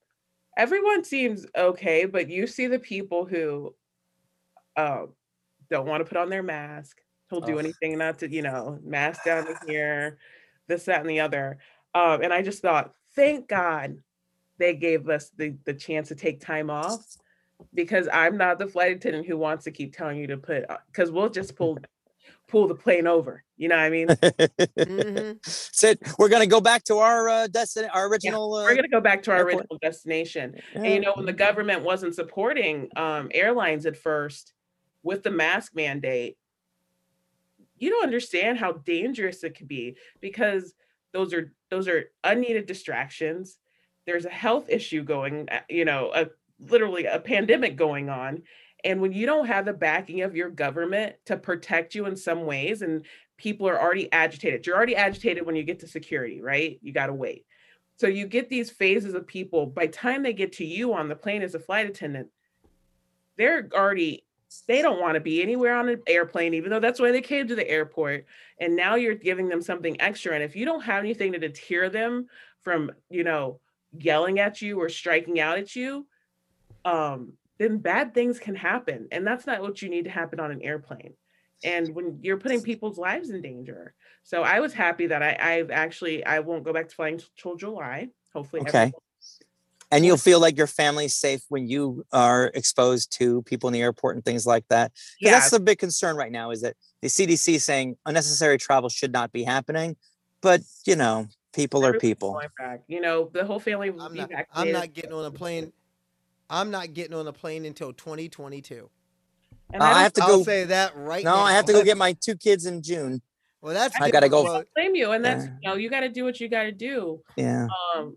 everyone 0.56 1.04
seems 1.04 1.46
okay, 1.56 2.04
but 2.04 2.28
you 2.28 2.46
see 2.46 2.66
the 2.66 2.78
people 2.78 3.24
who 3.24 3.74
uh, 4.76 5.06
don't 5.70 5.86
want 5.86 6.00
to 6.00 6.08
put 6.08 6.18
on 6.18 6.28
their 6.28 6.42
mask, 6.42 6.98
who'll 7.30 7.40
do 7.40 7.58
anything 7.58 7.98
not 7.98 8.18
to, 8.18 8.30
you 8.30 8.42
know, 8.42 8.78
mask 8.82 9.24
down 9.24 9.46
here, 9.66 10.18
this, 10.68 10.84
that, 10.84 11.00
and 11.00 11.10
the 11.10 11.20
other. 11.20 11.58
Um, 11.94 12.22
and 12.22 12.32
I 12.32 12.42
just 12.42 12.62
thought, 12.62 12.92
thank 13.14 13.48
God 13.48 13.98
they 14.58 14.74
gave 14.74 15.08
us 15.08 15.30
the, 15.36 15.56
the 15.64 15.74
chance 15.74 16.08
to 16.08 16.14
take 16.14 16.40
time 16.40 16.70
off 16.70 17.04
because 17.74 18.08
I'm 18.12 18.36
not 18.36 18.58
the 18.58 18.66
flight 18.66 18.92
attendant 18.92 19.26
who 19.26 19.36
wants 19.36 19.64
to 19.64 19.70
keep 19.70 19.94
telling 19.96 20.18
you 20.18 20.26
to 20.28 20.36
put 20.36 20.64
because 20.86 21.10
uh, 21.10 21.12
we'll 21.12 21.28
just 21.28 21.56
pull 21.56 21.78
pull 22.48 22.68
the 22.68 22.74
plane 22.74 23.06
over. 23.06 23.42
You 23.56 23.68
know 23.68 23.76
what 23.76 23.82
I 23.82 23.90
mean? 23.90 24.06
mm-hmm. 24.08 25.32
So 25.44 25.94
we're 26.18 26.28
gonna 26.28 26.46
go 26.46 26.60
back 26.60 26.84
to 26.84 26.98
our 26.98 27.28
uh, 27.28 27.46
destination, 27.48 27.90
our 27.94 28.08
original. 28.08 28.60
Yeah, 28.60 28.64
we're 28.64 28.76
gonna 28.76 28.88
go 28.88 29.00
back 29.00 29.22
to 29.24 29.32
our 29.32 29.38
airport. 29.38 29.54
original 29.54 29.78
destination. 29.80 30.54
Yeah. 30.74 30.82
And 30.82 30.94
you 30.94 31.00
know, 31.00 31.12
when 31.14 31.26
the 31.26 31.32
government 31.32 31.82
wasn't 31.82 32.14
supporting 32.14 32.88
um, 32.96 33.30
airlines 33.32 33.86
at 33.86 33.96
first 33.96 34.52
with 35.02 35.22
the 35.22 35.30
mask 35.30 35.74
mandate, 35.74 36.36
you 37.76 37.90
don't 37.90 38.04
understand 38.04 38.58
how 38.58 38.72
dangerous 38.72 39.42
it 39.42 39.56
could 39.56 39.68
be 39.68 39.96
because 40.20 40.74
those 41.12 41.34
are 41.34 41.52
those 41.70 41.88
are 41.88 42.10
unneeded 42.24 42.66
distractions. 42.66 43.58
There's 44.06 44.24
a 44.24 44.30
health 44.30 44.68
issue 44.68 45.02
going, 45.02 45.48
uh, 45.50 45.60
you 45.68 45.84
know, 45.84 46.10
a 46.14 46.26
literally 46.60 47.06
a 47.06 47.18
pandemic 47.18 47.76
going 47.76 48.08
on. 48.08 48.42
And 48.84 49.00
when 49.00 49.12
you 49.12 49.26
don't 49.26 49.46
have 49.46 49.64
the 49.64 49.72
backing 49.72 50.22
of 50.22 50.34
your 50.36 50.50
government 50.50 51.14
to 51.26 51.36
protect 51.36 51.94
you 51.94 52.06
in 52.06 52.16
some 52.16 52.46
ways, 52.46 52.82
and 52.82 53.04
people 53.36 53.68
are 53.68 53.80
already 53.80 54.10
agitated, 54.12 54.66
you're 54.66 54.76
already 54.76 54.96
agitated 54.96 55.46
when 55.46 55.56
you 55.56 55.62
get 55.62 55.80
to 55.80 55.86
security, 55.86 56.40
right? 56.40 56.78
You 56.82 56.92
got 56.92 57.06
to 57.06 57.14
wait. 57.14 57.46
So 57.96 58.06
you 58.06 58.26
get 58.26 58.48
these 58.48 58.70
phases 58.70 59.14
of 59.14 59.26
people. 59.26 59.66
By 59.66 59.86
time 59.86 60.22
they 60.22 60.32
get 60.32 60.52
to 60.54 60.64
you 60.64 60.94
on 60.94 61.08
the 61.08 61.14
plane 61.14 61.42
as 61.42 61.54
a 61.54 61.60
flight 61.60 61.88
attendant, 61.88 62.28
they're 63.36 63.68
already 63.72 64.24
they 64.66 64.82
don't 64.82 65.00
want 65.00 65.14
to 65.14 65.20
be 65.20 65.42
anywhere 65.42 65.76
on 65.76 65.88
an 65.88 66.02
airplane, 66.06 66.54
even 66.54 66.70
though 66.70 66.80
that's 66.80 67.00
why 67.00 67.10
they 67.10 67.20
came 67.20 67.48
to 67.48 67.54
the 67.54 67.68
airport. 67.68 68.26
And 68.60 68.76
now 68.76 68.94
you're 68.94 69.14
giving 69.14 69.48
them 69.48 69.62
something 69.62 70.00
extra. 70.00 70.34
And 70.34 70.42
if 70.42 70.56
you 70.56 70.64
don't 70.64 70.82
have 70.82 71.02
anything 71.02 71.32
to 71.32 71.38
deter 71.38 71.88
them 71.88 72.26
from, 72.60 72.90
you 73.10 73.24
know, 73.24 73.60
yelling 73.96 74.38
at 74.38 74.62
you 74.62 74.80
or 74.80 74.88
striking 74.88 75.40
out 75.40 75.58
at 75.58 75.74
you, 75.76 76.06
um, 76.84 77.32
then 77.58 77.78
bad 77.78 78.14
things 78.14 78.38
can 78.38 78.54
happen. 78.54 79.08
And 79.12 79.26
that's 79.26 79.46
not 79.46 79.60
what 79.60 79.82
you 79.82 79.88
need 79.88 80.04
to 80.04 80.10
happen 80.10 80.40
on 80.40 80.50
an 80.50 80.62
airplane. 80.62 81.14
And 81.64 81.94
when 81.94 82.18
you're 82.22 82.38
putting 82.38 82.62
people's 82.62 82.98
lives 82.98 83.30
in 83.30 83.40
danger. 83.40 83.94
So 84.24 84.42
I 84.42 84.60
was 84.60 84.72
happy 84.72 85.06
that 85.08 85.22
I, 85.22 85.36
I've 85.40 85.70
actually, 85.70 86.24
I 86.24 86.40
won't 86.40 86.64
go 86.64 86.72
back 86.72 86.88
to 86.88 86.94
flying 86.94 87.20
till 87.36 87.56
July. 87.56 88.08
Hopefully. 88.34 88.62
Okay. 88.62 88.68
Everyone. 88.78 88.92
And 89.92 90.04
you'll 90.04 90.16
feel 90.16 90.40
like 90.40 90.56
your 90.56 90.66
family's 90.66 91.14
safe 91.14 91.42
when 91.48 91.68
you 91.68 92.04
are 92.12 92.50
exposed 92.54 93.12
to 93.18 93.42
people 93.42 93.68
in 93.68 93.74
the 93.74 93.82
airport 93.82 94.16
and 94.16 94.24
things 94.24 94.46
like 94.46 94.66
that. 94.68 94.90
Yeah. 95.20 95.32
That's 95.32 95.50
the 95.50 95.60
big 95.60 95.78
concern 95.78 96.16
right 96.16 96.32
now 96.32 96.50
is 96.50 96.62
that 96.62 96.74
the 97.02 97.08
CDC 97.08 97.60
saying 97.60 97.96
unnecessary 98.06 98.58
travel 98.58 98.88
should 98.88 99.12
not 99.12 99.30
be 99.32 99.44
happening. 99.44 99.96
But, 100.40 100.62
you 100.86 100.96
know, 100.96 101.28
people 101.52 101.84
are 101.86 101.98
people. 101.98 102.40
You 102.88 103.00
know, 103.00 103.30
the 103.32 103.44
whole 103.44 103.60
family 103.60 103.90
I'm 103.90 104.14
not, 104.14 104.30
I'm 104.52 104.72
not 104.72 104.92
getting 104.92 105.12
on 105.12 105.26
a 105.26 105.30
plane 105.30 105.72
I'm 106.52 106.70
not 106.70 106.92
getting 106.92 107.14
on 107.14 107.26
a 107.26 107.32
plane 107.32 107.64
until 107.64 107.94
2022. 107.94 108.90
And 109.72 109.82
uh, 109.82 109.86
I, 109.86 110.02
have 110.02 110.12
to 110.14 110.22
I'll 110.22 110.38
go 110.38 110.42
say 110.42 110.64
that 110.64 110.94
right 110.94 111.24
now. 111.24 111.30
no, 111.30 111.36
now. 111.38 111.44
I 111.44 111.52
have 111.52 111.64
to 111.64 111.72
go 111.72 111.82
get 111.82 111.96
my 111.96 112.12
two 112.12 112.36
kids 112.36 112.66
in 112.66 112.82
June. 112.82 113.22
Well, 113.62 113.72
that's 113.72 113.98
I 113.98 114.10
gotta 114.10 114.28
go. 114.28 114.46
I 114.46 114.64
blame 114.74 114.94
you, 114.94 115.12
and 115.12 115.24
that's 115.24 115.44
yeah. 115.44 115.50
you 115.62 115.68
know 115.70 115.76
you 115.76 115.88
got 115.88 116.00
to 116.00 116.08
do 116.08 116.24
what 116.24 116.40
you 116.40 116.48
got 116.48 116.64
to 116.64 116.72
do. 116.72 117.22
Yeah. 117.36 117.68
Um, 117.96 118.16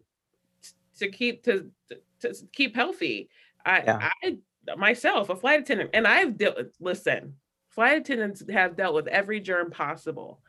to 1.00 1.10
keep 1.10 1.44
to 1.44 1.70
to 2.22 2.34
keep 2.52 2.76
healthy. 2.76 3.30
I 3.66 3.84
yeah. 3.84 4.10
I 4.24 4.38
myself 4.76 5.30
a 5.30 5.36
flight 5.36 5.62
attendant, 5.62 5.92
and 5.94 6.08
I've 6.08 6.38
dealt. 6.38 6.58
Listen, 6.80 7.36
flight 7.70 7.98
attendants 7.98 8.44
have 8.50 8.76
dealt 8.76 8.96
with 8.96 9.08
every 9.08 9.40
germ 9.40 9.72
possible, 9.72 10.40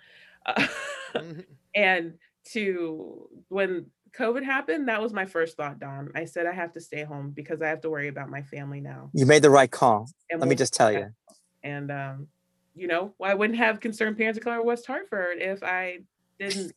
uh, 0.45 0.55
mm-hmm. 1.15 1.41
and 1.75 2.15
to 2.53 3.29
when 3.49 3.87
COVID 4.17 4.43
happened, 4.43 4.89
that 4.89 5.03
was 5.03 5.13
my 5.13 5.27
first 5.27 5.57
thought, 5.57 5.79
Dawn. 5.79 6.11
I 6.15 6.25
said 6.25 6.47
I 6.47 6.53
have 6.53 6.73
to 6.73 6.81
stay 6.81 7.05
home 7.05 7.31
because 7.31 7.61
I 7.61 7.69
have 7.69 7.81
to 7.83 7.91
worry 7.91 8.09
about 8.09 8.31
my 8.31 8.43
family 8.43 8.81
now. 8.81 9.11
You 9.13 9.27
made 9.27 9.43
the 9.43 9.51
right 9.51 9.71
call. 9.71 10.09
And 10.31 10.41
Let 10.41 10.47
we'll, 10.47 10.51
me 10.51 10.57
just 10.57 10.73
tell 10.73 10.93
you. 10.93 11.11
And 11.63 11.91
um, 11.91 12.29
you 12.75 12.87
know, 12.87 13.15
I 13.23 13.35
wouldn't 13.35 13.59
have 13.59 13.81
concerned 13.81 14.17
parents 14.17 14.39
of 14.39 14.45
color 14.45 14.63
West 14.63 14.87
Hartford 14.87 15.39
if 15.41 15.63
I 15.63 16.01
didn't 16.39 16.73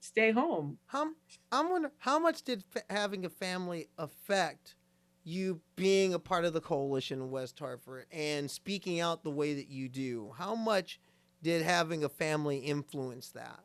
stay 0.00 0.32
home. 0.32 0.78
How 0.86 1.12
I'm 1.52 1.70
wondering 1.70 1.94
how 1.98 2.18
much 2.18 2.42
did 2.42 2.64
fa- 2.64 2.82
having 2.90 3.24
a 3.24 3.30
family 3.30 3.88
affect 3.98 4.76
you 5.22 5.62
being 5.76 6.14
a 6.14 6.18
part 6.18 6.44
of 6.44 6.52
the 6.52 6.60
coalition 6.60 7.20
in 7.20 7.30
West 7.30 7.58
Hartford 7.58 8.06
and 8.10 8.50
speaking 8.50 9.00
out 9.00 9.22
the 9.22 9.30
way 9.30 9.54
that 9.54 9.68
you 9.68 9.88
do? 9.88 10.32
How 10.36 10.54
much 10.54 11.00
did 11.42 11.62
having 11.62 12.04
a 12.04 12.08
family 12.08 12.58
influence 12.58 13.30
that? 13.32 13.64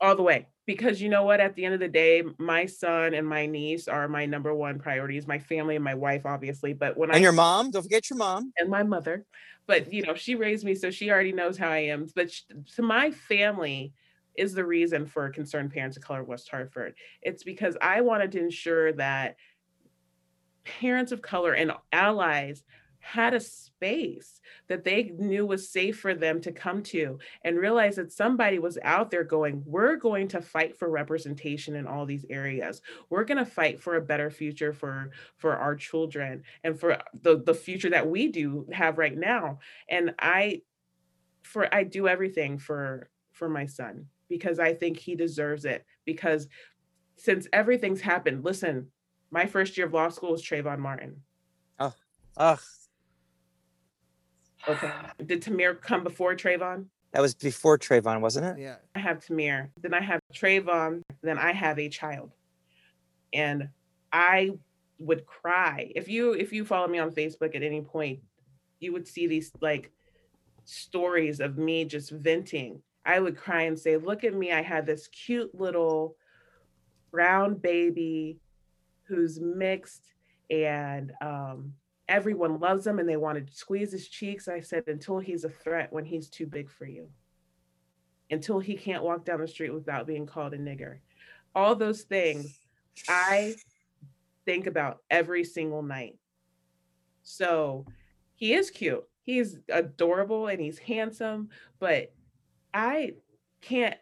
all 0.00 0.14
the 0.14 0.22
way 0.22 0.46
because 0.66 1.00
you 1.00 1.08
know 1.08 1.22
what 1.22 1.40
at 1.40 1.54
the 1.54 1.64
end 1.64 1.72
of 1.72 1.80
the 1.80 1.88
day 1.88 2.22
my 2.38 2.66
son 2.66 3.14
and 3.14 3.26
my 3.26 3.46
niece 3.46 3.88
are 3.88 4.08
my 4.08 4.26
number 4.26 4.54
one 4.54 4.78
priorities 4.78 5.26
my 5.26 5.38
family 5.38 5.74
and 5.74 5.84
my 5.84 5.94
wife 5.94 6.26
obviously 6.26 6.74
but 6.74 6.96
when 6.98 7.10
And 7.10 7.22
i 7.22 7.22
your 7.22 7.32
mom, 7.32 7.70
don't 7.72 7.82
forget 7.82 8.08
your 8.10 8.16
mom. 8.18 8.52
and 8.58 8.68
my 8.70 8.82
mother 8.82 9.26
but 9.66 9.92
you 9.92 10.02
know 10.02 10.14
she 10.14 10.34
raised 10.34 10.64
me 10.64 10.74
so 10.74 10.90
she 10.90 11.10
already 11.10 11.32
knows 11.32 11.56
how 11.56 11.68
i 11.70 11.78
am 11.78 12.06
but 12.14 12.30
sh- 12.30 12.42
to 12.74 12.82
my 12.82 13.10
family 13.10 13.92
is 14.38 14.54
the 14.54 14.64
reason 14.64 15.06
for 15.06 15.28
concerned 15.30 15.72
parents 15.72 15.96
of 15.96 16.02
color 16.02 16.22
west 16.22 16.48
hartford 16.48 16.94
it's 17.22 17.42
because 17.42 17.76
i 17.80 18.00
wanted 18.00 18.32
to 18.32 18.40
ensure 18.40 18.92
that 18.92 19.36
parents 20.64 21.12
of 21.12 21.22
color 21.22 21.52
and 21.52 21.72
allies 21.92 22.64
had 23.06 23.34
a 23.34 23.40
space 23.40 24.40
that 24.66 24.82
they 24.82 25.04
knew 25.16 25.46
was 25.46 25.70
safe 25.70 26.00
for 26.00 26.12
them 26.12 26.40
to 26.40 26.50
come 26.50 26.82
to 26.82 27.20
and 27.44 27.56
realize 27.56 27.94
that 27.94 28.10
somebody 28.10 28.58
was 28.58 28.78
out 28.82 29.12
there 29.12 29.22
going, 29.22 29.62
We're 29.64 29.94
going 29.94 30.26
to 30.28 30.40
fight 30.40 30.76
for 30.76 30.90
representation 30.90 31.76
in 31.76 31.86
all 31.86 32.04
these 32.04 32.26
areas. 32.28 32.82
We're 33.08 33.22
going 33.22 33.38
to 33.38 33.48
fight 33.48 33.80
for 33.80 33.94
a 33.94 34.00
better 34.00 34.28
future 34.28 34.72
for, 34.72 35.10
for 35.36 35.56
our 35.56 35.76
children 35.76 36.42
and 36.64 36.78
for 36.78 36.98
the, 37.22 37.38
the 37.38 37.54
future 37.54 37.90
that 37.90 38.08
we 38.08 38.26
do 38.26 38.66
have 38.72 38.98
right 38.98 39.16
now. 39.16 39.60
And 39.88 40.12
I 40.18 40.62
for 41.44 41.72
I 41.72 41.84
do 41.84 42.08
everything 42.08 42.58
for 42.58 43.08
for 43.30 43.48
my 43.48 43.66
son 43.66 44.06
because 44.28 44.58
I 44.58 44.74
think 44.74 44.98
he 44.98 45.14
deserves 45.14 45.64
it. 45.64 45.84
Because 46.04 46.48
since 47.16 47.46
everything's 47.52 48.00
happened, 48.00 48.44
listen, 48.44 48.88
my 49.30 49.46
first 49.46 49.76
year 49.76 49.86
of 49.86 49.92
law 49.92 50.08
school 50.08 50.32
was 50.32 50.42
Trayvon 50.42 50.78
Martin. 50.78 51.22
Ugh, 51.78 52.60
Okay. 54.68 54.90
Did 55.24 55.42
Tamir 55.42 55.80
come 55.80 56.02
before 56.04 56.34
Trayvon? 56.34 56.86
that 57.12 57.22
was 57.22 57.34
before 57.34 57.78
Trayvon, 57.78 58.20
wasn't 58.20 58.44
it? 58.44 58.58
Yeah. 58.60 58.76
I 58.94 58.98
have 58.98 59.20
Tamir, 59.20 59.70
then 59.80 59.94
I 59.94 60.02
have 60.02 60.20
Trayvon, 60.34 61.00
then 61.22 61.38
I 61.38 61.52
have 61.52 61.78
a 61.78 61.88
child. 61.88 62.34
And 63.32 63.70
I 64.12 64.52
would 64.98 65.24
cry. 65.24 65.92
If 65.94 66.08
you 66.08 66.32
if 66.32 66.52
you 66.52 66.64
follow 66.64 66.88
me 66.88 66.98
on 66.98 67.10
Facebook 67.12 67.54
at 67.54 67.62
any 67.62 67.80
point, 67.80 68.20
you 68.80 68.92
would 68.92 69.08
see 69.08 69.26
these 69.26 69.50
like 69.60 69.90
stories 70.64 71.40
of 71.40 71.56
me 71.56 71.84
just 71.84 72.10
venting. 72.10 72.82
I 73.06 73.20
would 73.20 73.36
cry 73.36 73.62
and 73.62 73.78
say, 73.78 73.96
"Look 73.96 74.24
at 74.24 74.34
me. 74.34 74.52
I 74.52 74.62
had 74.62 74.84
this 74.84 75.06
cute 75.08 75.54
little 75.54 76.16
brown 77.10 77.54
baby 77.54 78.38
who's 79.04 79.40
mixed 79.40 80.12
and 80.50 81.12
um 81.20 81.72
everyone 82.08 82.60
loves 82.60 82.86
him 82.86 82.98
and 82.98 83.08
they 83.08 83.16
want 83.16 83.46
to 83.46 83.56
squeeze 83.56 83.92
his 83.92 84.08
cheeks. 84.08 84.48
I 84.48 84.60
said, 84.60 84.84
until 84.86 85.18
he's 85.18 85.44
a 85.44 85.48
threat 85.48 85.92
when 85.92 86.04
he's 86.04 86.28
too 86.28 86.46
big 86.46 86.70
for 86.70 86.86
you, 86.86 87.08
until 88.30 88.60
he 88.60 88.76
can't 88.76 89.02
walk 89.02 89.24
down 89.24 89.40
the 89.40 89.48
street 89.48 89.74
without 89.74 90.06
being 90.06 90.26
called 90.26 90.54
a 90.54 90.58
nigger. 90.58 90.98
All 91.54 91.74
those 91.74 92.02
things 92.02 92.60
I 93.08 93.54
think 94.44 94.66
about 94.66 95.02
every 95.10 95.42
single 95.44 95.82
night. 95.82 96.16
So 97.22 97.86
he 98.36 98.54
is 98.54 98.70
cute. 98.70 99.04
He's 99.22 99.58
adorable 99.68 100.46
and 100.46 100.60
he's 100.60 100.78
handsome, 100.78 101.48
but 101.80 102.12
I 102.76 103.12
can't, 103.62 103.96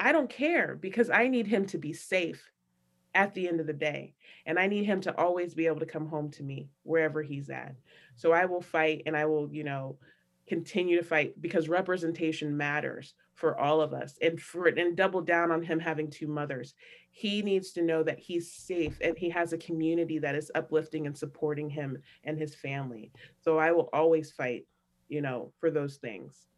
I 0.00 0.10
don't 0.10 0.28
care 0.28 0.74
because 0.74 1.10
I 1.10 1.28
need 1.28 1.46
him 1.46 1.64
to 1.66 1.78
be 1.78 1.92
safe 1.92 2.50
at 3.14 3.32
the 3.34 3.46
end 3.46 3.60
of 3.60 3.68
the 3.68 3.72
day. 3.72 4.14
And 4.46 4.58
I 4.58 4.66
need 4.66 4.84
him 4.84 5.00
to 5.02 5.16
always 5.16 5.54
be 5.54 5.68
able 5.68 5.78
to 5.78 5.86
come 5.86 6.08
home 6.08 6.32
to 6.32 6.42
me 6.42 6.68
wherever 6.82 7.22
he's 7.22 7.50
at. 7.50 7.76
So 8.16 8.32
I 8.32 8.46
will 8.46 8.60
fight 8.60 9.04
and 9.06 9.16
I 9.16 9.26
will, 9.26 9.48
you 9.52 9.62
know, 9.62 9.96
continue 10.48 10.96
to 10.96 11.04
fight 11.04 11.40
because 11.40 11.68
representation 11.68 12.56
matters 12.56 13.14
for 13.34 13.56
all 13.60 13.80
of 13.80 13.92
us 13.94 14.18
and 14.20 14.40
for 14.40 14.66
and 14.66 14.96
double 14.96 15.20
down 15.20 15.52
on 15.52 15.62
him 15.62 15.78
having 15.78 16.10
two 16.10 16.26
mothers. 16.26 16.74
He 17.10 17.42
needs 17.42 17.70
to 17.72 17.82
know 17.82 18.02
that 18.02 18.18
he's 18.18 18.50
safe 18.50 18.98
and 19.00 19.16
he 19.16 19.30
has 19.30 19.52
a 19.52 19.58
community 19.58 20.18
that 20.18 20.34
is 20.34 20.50
uplifting 20.56 21.06
and 21.06 21.16
supporting 21.16 21.70
him 21.70 21.96
and 22.24 22.36
his 22.36 22.56
family. 22.56 23.12
So 23.38 23.58
I 23.58 23.70
will 23.70 23.88
always 23.92 24.32
fight, 24.32 24.66
you 25.08 25.20
know, 25.20 25.52
for 25.60 25.70
those 25.70 25.98
things. 25.98 26.48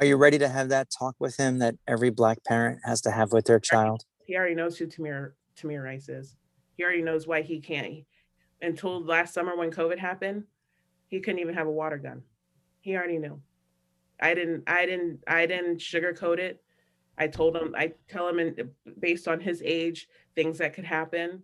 Are 0.00 0.06
you 0.06 0.16
ready 0.16 0.38
to 0.38 0.48
have 0.48 0.68
that 0.68 0.88
talk 0.96 1.16
with 1.18 1.36
him 1.36 1.58
that 1.58 1.74
every 1.88 2.10
black 2.10 2.44
parent 2.44 2.80
has 2.84 3.00
to 3.00 3.10
have 3.10 3.32
with 3.32 3.46
their 3.46 3.58
child? 3.58 4.04
He 4.24 4.36
already 4.36 4.54
knows 4.54 4.78
who 4.78 4.86
Tamir 4.86 5.32
Tamir 5.60 5.82
Rice 5.82 6.08
is. 6.08 6.36
He 6.76 6.84
already 6.84 7.02
knows 7.02 7.26
why 7.26 7.42
he 7.42 7.60
can't. 7.60 8.04
Until 8.62 9.04
last 9.04 9.34
summer 9.34 9.56
when 9.56 9.72
COVID 9.72 9.98
happened, 9.98 10.44
he 11.08 11.18
couldn't 11.18 11.40
even 11.40 11.54
have 11.54 11.66
a 11.66 11.72
water 11.72 11.98
gun. 11.98 12.22
He 12.80 12.96
already 12.96 13.18
knew. 13.18 13.40
I 14.20 14.34
didn't. 14.34 14.64
I 14.68 14.86
didn't. 14.86 15.20
I 15.26 15.46
didn't 15.46 15.78
sugarcoat 15.78 16.38
it. 16.38 16.62
I 17.16 17.26
told 17.26 17.56
him. 17.56 17.74
I 17.76 17.92
tell 18.08 18.28
him, 18.28 18.38
in, 18.38 18.70
based 19.00 19.26
on 19.26 19.40
his 19.40 19.62
age, 19.64 20.06
things 20.36 20.58
that 20.58 20.74
could 20.74 20.84
happen. 20.84 21.42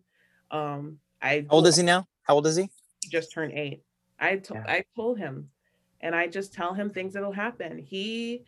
Um, 0.53 0.99
I 1.21 1.47
How 1.51 1.57
old 1.57 1.67
is 1.67 1.77
he 1.77 1.83
now? 1.83 2.07
How 2.23 2.35
old 2.35 2.47
is 2.47 2.55
he? 2.55 2.69
he 3.03 3.11
just 3.11 3.33
turned 3.33 3.53
eight. 3.53 3.83
I 4.21 4.37
told. 4.37 4.61
Yeah. 4.65 4.73
I 4.73 4.85
told 4.95 5.19
him, 5.19 5.51
and 6.05 6.15
I 6.15 6.27
just 6.27 6.53
tell 6.53 6.75
him 6.75 6.91
things 6.91 7.15
that'll 7.15 7.33
happen. 7.33 7.79
He, 7.79 8.45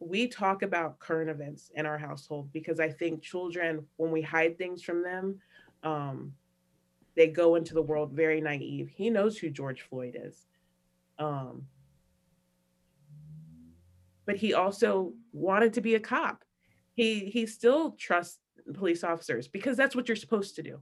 we 0.00 0.26
talk 0.26 0.62
about 0.62 0.98
current 0.98 1.28
events 1.28 1.70
in 1.74 1.84
our 1.84 1.98
household 1.98 2.50
because 2.50 2.80
I 2.80 2.88
think 2.88 3.22
children, 3.22 3.86
when 3.98 4.10
we 4.10 4.22
hide 4.22 4.56
things 4.56 4.82
from 4.82 5.02
them, 5.02 5.38
um, 5.82 6.32
they 7.14 7.26
go 7.26 7.56
into 7.56 7.74
the 7.74 7.82
world 7.82 8.12
very 8.12 8.40
naive. 8.40 8.88
He 8.88 9.10
knows 9.10 9.36
who 9.36 9.50
George 9.50 9.82
Floyd 9.82 10.18
is, 10.18 10.46
um, 11.18 11.66
but 14.24 14.36
he 14.36 14.54
also 14.54 15.12
wanted 15.32 15.74
to 15.74 15.82
be 15.82 15.94
a 15.94 16.00
cop. 16.00 16.42
He 16.94 17.26
he 17.26 17.44
still 17.46 17.92
trusts 17.92 18.38
police 18.74 19.04
officers 19.04 19.46
because 19.46 19.76
that's 19.76 19.94
what 19.94 20.08
you're 20.08 20.16
supposed 20.16 20.54
to 20.56 20.62
do 20.62 20.78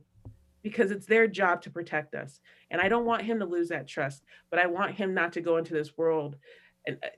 because 0.66 0.90
it's 0.90 1.06
their 1.06 1.28
job 1.28 1.62
to 1.62 1.70
protect 1.70 2.12
us. 2.16 2.40
And 2.72 2.80
I 2.80 2.88
don't 2.88 3.04
want 3.04 3.22
him 3.22 3.38
to 3.38 3.46
lose 3.46 3.68
that 3.68 3.86
trust, 3.86 4.24
but 4.50 4.58
I 4.58 4.66
want 4.66 4.96
him 4.96 5.14
not 5.14 5.34
to 5.34 5.40
go 5.40 5.58
into 5.58 5.74
this 5.74 5.96
world 5.96 6.34
and 6.88 6.98
uh, 7.04 7.08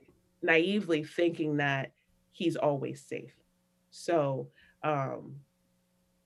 naively 0.43 1.03
thinking 1.03 1.57
that 1.57 1.91
he's 2.31 2.55
always 2.55 3.01
safe. 3.01 3.33
So 3.89 4.49
um, 4.83 5.37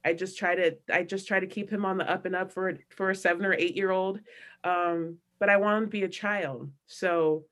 I 0.04 0.12
just 0.12 0.38
try 0.38 0.54
to 0.54 0.76
I 0.92 1.04
just 1.04 1.26
try 1.26 1.40
to 1.40 1.48
keep 1.48 1.70
him 1.70 1.86
on 1.86 1.98
the 1.98 2.12
up 2.12 2.26
and 2.26 2.36
up 2.36 2.52
for 2.52 2.78
for 2.90 3.12
a 3.12 3.16
seven 3.16 3.46
or 3.46 3.54
eight 3.54 3.78
year 3.78 3.92
old. 3.92 4.20
Um, 4.66 5.20
but 5.40 5.48
I 5.48 5.56
want 5.56 5.78
him 5.78 5.84
to 5.86 5.90
be 5.90 6.04
a 6.04 6.10
child. 6.10 6.72
So 6.88 7.46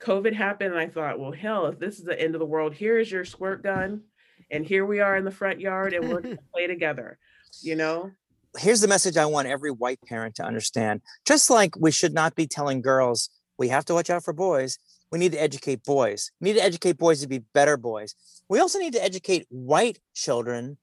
COVID 0.00 0.32
happened, 0.32 0.72
and 0.72 0.80
I 0.80 0.88
thought, 0.88 1.20
well, 1.20 1.32
hell, 1.32 1.66
if 1.66 1.78
this 1.78 1.98
is 1.98 2.06
the 2.06 2.18
end 2.18 2.34
of 2.34 2.38
the 2.38 2.46
world, 2.46 2.72
here 2.72 2.98
is 2.98 3.12
your 3.12 3.26
squirt 3.26 3.62
gun, 3.62 4.04
and 4.50 4.64
here 4.64 4.86
we 4.86 5.00
are 5.00 5.18
in 5.18 5.26
the 5.26 5.30
front 5.30 5.60
yard, 5.60 5.92
and 5.92 6.08
we're 6.08 6.22
gonna 6.22 6.38
play 6.54 6.66
together. 6.66 7.18
You 7.60 7.76
know, 7.76 8.10
Here's 8.58 8.80
the 8.80 8.88
message 8.88 9.16
I 9.16 9.26
want 9.26 9.48
every 9.48 9.70
white 9.70 10.00
parent 10.02 10.34
to 10.36 10.44
understand. 10.44 11.00
Just 11.24 11.48
like 11.48 11.76
we 11.78 11.90
should 11.90 12.12
not 12.12 12.34
be 12.34 12.46
telling 12.46 12.80
girls 12.80 13.30
we 13.56 13.68
have 13.68 13.84
to 13.86 13.94
watch 13.94 14.10
out 14.10 14.24
for 14.24 14.32
boys, 14.32 14.78
we 15.10 15.18
need 15.18 15.32
to 15.32 15.40
educate 15.40 15.84
boys. 15.84 16.30
We 16.40 16.50
need 16.50 16.58
to 16.58 16.64
educate 16.64 16.98
boys 16.98 17.20
to 17.22 17.28
be 17.28 17.38
better 17.38 17.76
boys. 17.76 18.14
We 18.48 18.58
also 18.58 18.78
need 18.78 18.92
to 18.94 19.02
educate 19.02 19.46
white 19.48 19.98
children 20.14 20.76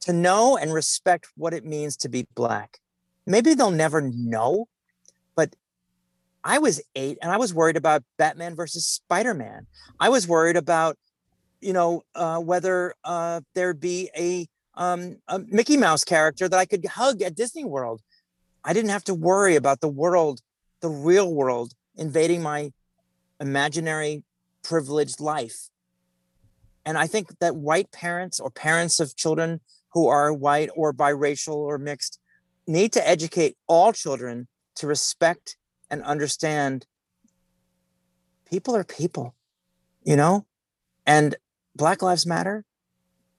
to 0.00 0.12
know 0.12 0.56
and 0.56 0.72
respect 0.72 1.28
what 1.36 1.54
it 1.54 1.64
means 1.64 1.96
to 1.98 2.08
be 2.08 2.26
black. 2.34 2.78
Maybe 3.26 3.54
they'll 3.54 3.70
never 3.70 4.00
know, 4.00 4.68
but 5.36 5.54
I 6.44 6.58
was 6.58 6.80
eight 6.94 7.18
and 7.20 7.30
I 7.30 7.36
was 7.36 7.52
worried 7.52 7.76
about 7.76 8.04
Batman 8.16 8.54
versus 8.54 8.86
Spider 8.86 9.34
Man. 9.34 9.66
I 10.00 10.08
was 10.08 10.26
worried 10.26 10.56
about, 10.56 10.96
you 11.60 11.72
know, 11.72 12.04
uh, 12.14 12.38
whether 12.38 12.94
uh, 13.04 13.40
there'd 13.54 13.80
be 13.80 14.10
a, 14.16 14.46
um, 14.78 15.16
a 15.26 15.40
Mickey 15.40 15.76
Mouse 15.76 16.04
character 16.04 16.48
that 16.48 16.58
I 16.58 16.64
could 16.64 16.86
hug 16.86 17.20
at 17.20 17.34
Disney 17.34 17.64
World. 17.64 18.00
I 18.64 18.72
didn't 18.72 18.90
have 18.90 19.04
to 19.04 19.14
worry 19.14 19.56
about 19.56 19.80
the 19.80 19.88
world, 19.88 20.40
the 20.80 20.88
real 20.88 21.34
world, 21.34 21.74
invading 21.96 22.42
my 22.42 22.72
imaginary 23.40 24.22
privileged 24.62 25.20
life. 25.20 25.68
And 26.86 26.96
I 26.96 27.08
think 27.08 27.38
that 27.40 27.56
white 27.56 27.90
parents 27.90 28.38
or 28.38 28.50
parents 28.50 29.00
of 29.00 29.16
children 29.16 29.60
who 29.92 30.06
are 30.06 30.32
white 30.32 30.70
or 30.76 30.94
biracial 30.94 31.56
or 31.56 31.76
mixed 31.76 32.20
need 32.66 32.92
to 32.92 33.06
educate 33.06 33.56
all 33.66 33.92
children 33.92 34.46
to 34.76 34.86
respect 34.86 35.56
and 35.90 36.02
understand 36.04 36.86
people 38.48 38.76
are 38.76 38.84
people, 38.84 39.34
you 40.04 40.14
know? 40.14 40.46
And 41.04 41.34
Black 41.74 42.00
Lives 42.00 42.26
Matter. 42.26 42.64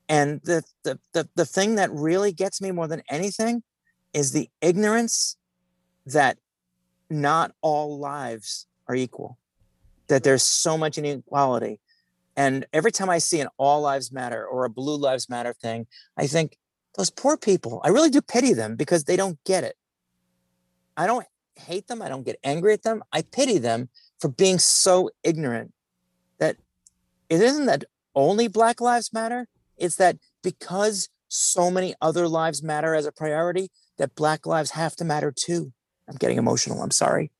And 0.09 0.41
the, 0.41 0.63
the 0.83 0.99
the 1.13 1.29
the 1.35 1.45
thing 1.45 1.75
that 1.75 1.91
really 1.91 2.33
gets 2.33 2.59
me 2.61 2.71
more 2.71 2.87
than 2.87 3.03
anything 3.09 3.63
is 4.11 4.31
the 4.31 4.49
ignorance 4.59 5.37
that 6.05 6.39
not 7.09 7.53
all 7.61 7.99
lives 7.99 8.65
are 8.87 8.95
equal, 8.95 9.37
that 10.07 10.23
there's 10.23 10.43
so 10.43 10.77
much 10.77 10.97
inequality. 10.97 11.79
And 12.35 12.65
every 12.73 12.91
time 12.91 13.09
I 13.09 13.17
see 13.17 13.39
an 13.41 13.49
All 13.57 13.81
Lives 13.81 14.11
Matter 14.11 14.45
or 14.45 14.65
a 14.65 14.69
Blue 14.69 14.95
Lives 14.95 15.29
Matter 15.29 15.53
thing, 15.53 15.87
I 16.17 16.25
think 16.25 16.57
those 16.97 17.09
poor 17.09 17.37
people, 17.37 17.81
I 17.83 17.89
really 17.89 18.09
do 18.09 18.21
pity 18.21 18.53
them 18.53 18.75
because 18.75 19.03
they 19.03 19.15
don't 19.15 19.37
get 19.43 19.63
it. 19.63 19.75
I 20.95 21.05
don't 21.05 21.27
hate 21.55 21.87
them. 21.87 22.01
I 22.01 22.09
don't 22.09 22.25
get 22.25 22.39
angry 22.43 22.73
at 22.73 22.83
them. 22.83 23.03
I 23.11 23.21
pity 23.21 23.57
them 23.57 23.89
for 24.19 24.29
being 24.29 24.57
so 24.57 25.09
ignorant 25.23 25.73
that 26.39 26.57
it 27.29 27.41
isn't 27.41 27.65
that 27.65 27.83
only 28.15 28.47
Black 28.47 28.81
Lives 28.81 29.13
Matter. 29.13 29.47
It's 29.79 29.95
that 29.95 30.17
because 30.43 31.09
so 31.27 31.69
many 31.71 31.95
other 32.01 32.27
lives 32.27 32.61
matter 32.63 32.95
as 32.95 33.05
a 33.05 33.11
priority, 33.11 33.69
that 33.97 34.15
Black 34.15 34.45
lives 34.45 34.71
have 34.71 34.95
to 34.95 35.05
matter 35.05 35.31
too. 35.35 35.71
I'm 36.07 36.15
getting 36.15 36.37
emotional. 36.37 36.81
I'm 36.81 36.91
sorry. 36.91 37.31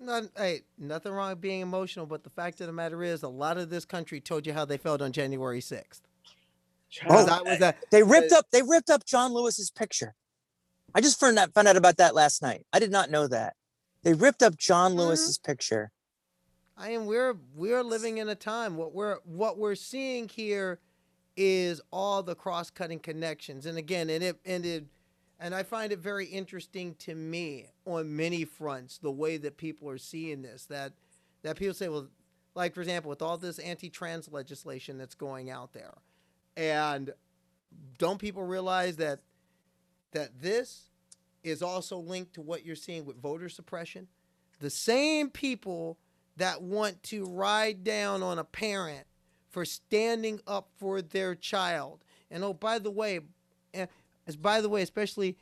Not, 0.00 0.24
hey, 0.36 0.62
nothing 0.76 1.12
wrong 1.12 1.30
with 1.30 1.40
being 1.40 1.60
emotional, 1.60 2.06
but 2.06 2.24
the 2.24 2.30
fact 2.30 2.60
of 2.60 2.66
the 2.66 2.72
matter 2.72 3.04
is, 3.04 3.22
a 3.22 3.28
lot 3.28 3.56
of 3.56 3.70
this 3.70 3.84
country 3.84 4.20
told 4.20 4.46
you 4.46 4.52
how 4.52 4.64
they 4.64 4.76
felt 4.76 5.00
on 5.00 5.12
January 5.12 5.60
6th. 5.60 6.00
Oh, 7.08 7.24
that 7.24 7.44
was 7.44 7.58
that. 7.60 7.78
They 7.90 8.02
ripped 8.02 8.32
up. 8.32 8.46
They 8.52 8.62
ripped 8.62 8.90
up 8.90 9.06
John 9.06 9.32
Lewis's 9.32 9.70
picture. 9.70 10.14
I 10.94 11.00
just 11.00 11.20
found 11.20 11.38
out, 11.38 11.54
found 11.54 11.68
out 11.68 11.76
about 11.76 11.98
that 11.98 12.14
last 12.14 12.42
night. 12.42 12.66
I 12.72 12.80
did 12.80 12.90
not 12.90 13.10
know 13.10 13.28
that. 13.28 13.54
They 14.02 14.12
ripped 14.12 14.42
up 14.42 14.56
John 14.56 14.90
mm-hmm. 14.90 15.00
Lewis's 15.00 15.38
picture. 15.38 15.92
I 16.76 16.90
am. 16.90 17.06
We're 17.06 17.36
we're 17.54 17.82
living 17.82 18.18
in 18.18 18.28
a 18.28 18.34
time. 18.34 18.76
What 18.76 18.92
we're 18.92 19.18
what 19.24 19.56
we're 19.56 19.74
seeing 19.74 20.28
here 20.28 20.80
is 21.36 21.80
all 21.90 22.22
the 22.22 22.34
cross-cutting 22.34 22.98
connections. 23.00 23.66
And 23.66 23.78
again, 23.78 24.10
and 24.10 24.22
it 24.22 24.36
and 24.44 24.64
it 24.66 24.84
and 25.40 25.54
I 25.54 25.62
find 25.62 25.92
it 25.92 25.98
very 25.98 26.26
interesting 26.26 26.94
to 27.00 27.14
me 27.14 27.66
on 27.84 28.14
many 28.14 28.44
fronts 28.44 28.98
the 28.98 29.10
way 29.10 29.36
that 29.38 29.56
people 29.56 29.88
are 29.88 29.98
seeing 29.98 30.42
this. 30.42 30.66
That 30.66 30.92
that 31.42 31.56
people 31.56 31.74
say, 31.74 31.88
well, 31.88 32.08
like 32.54 32.74
for 32.74 32.80
example, 32.80 33.08
with 33.08 33.22
all 33.22 33.38
this 33.38 33.58
anti-trans 33.58 34.30
legislation 34.30 34.98
that's 34.98 35.14
going 35.14 35.50
out 35.50 35.72
there, 35.72 35.94
and 36.56 37.12
don't 37.98 38.18
people 38.18 38.44
realize 38.44 38.96
that 38.96 39.20
that 40.12 40.40
this 40.40 40.90
is 41.42 41.62
also 41.62 41.98
linked 41.98 42.34
to 42.34 42.40
what 42.40 42.64
you're 42.64 42.76
seeing 42.76 43.04
with 43.04 43.20
voter 43.20 43.48
suppression? 43.48 44.06
The 44.60 44.70
same 44.70 45.28
people 45.28 45.98
that 46.36 46.62
want 46.62 47.02
to 47.04 47.24
ride 47.24 47.82
down 47.82 48.22
on 48.22 48.38
a 48.38 48.44
parent 48.44 49.06
for 49.52 49.64
standing 49.64 50.40
up 50.46 50.68
for 50.78 51.00
their 51.02 51.34
child. 51.34 52.04
And 52.30 52.42
oh, 52.42 52.54
by 52.54 52.78
the 52.78 52.90
way, 52.90 53.20
as 54.26 54.36
by 54.36 54.60
the 54.60 54.68
way, 54.68 54.82
especially, 54.82 55.36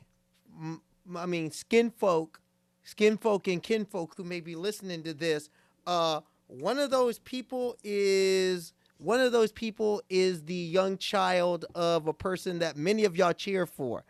I 1.15 1.25
mean, 1.25 1.49
skin 1.51 1.89
folk, 1.89 2.41
skin 2.83 3.17
folk 3.17 3.47
and 3.47 3.63
kin 3.63 3.85
folk 3.85 4.13
who 4.17 4.23
may 4.23 4.41
be 4.41 4.55
listening 4.55 5.03
to 5.03 5.13
this. 5.13 5.49
Uh, 5.87 6.21
one 6.47 6.77
of 6.77 6.91
those 6.91 7.19
people 7.19 7.77
is 7.83 8.73
one 8.97 9.19
of 9.19 9.31
those 9.31 9.51
people 9.51 10.01
is 10.09 10.43
the 10.43 10.53
young 10.53 10.97
child 10.97 11.65
of 11.73 12.07
a 12.07 12.13
person 12.13 12.59
that 12.59 12.77
many 12.77 13.05
of 13.05 13.15
y'all 13.15 13.33
cheer 13.33 13.65
for. 13.65 14.03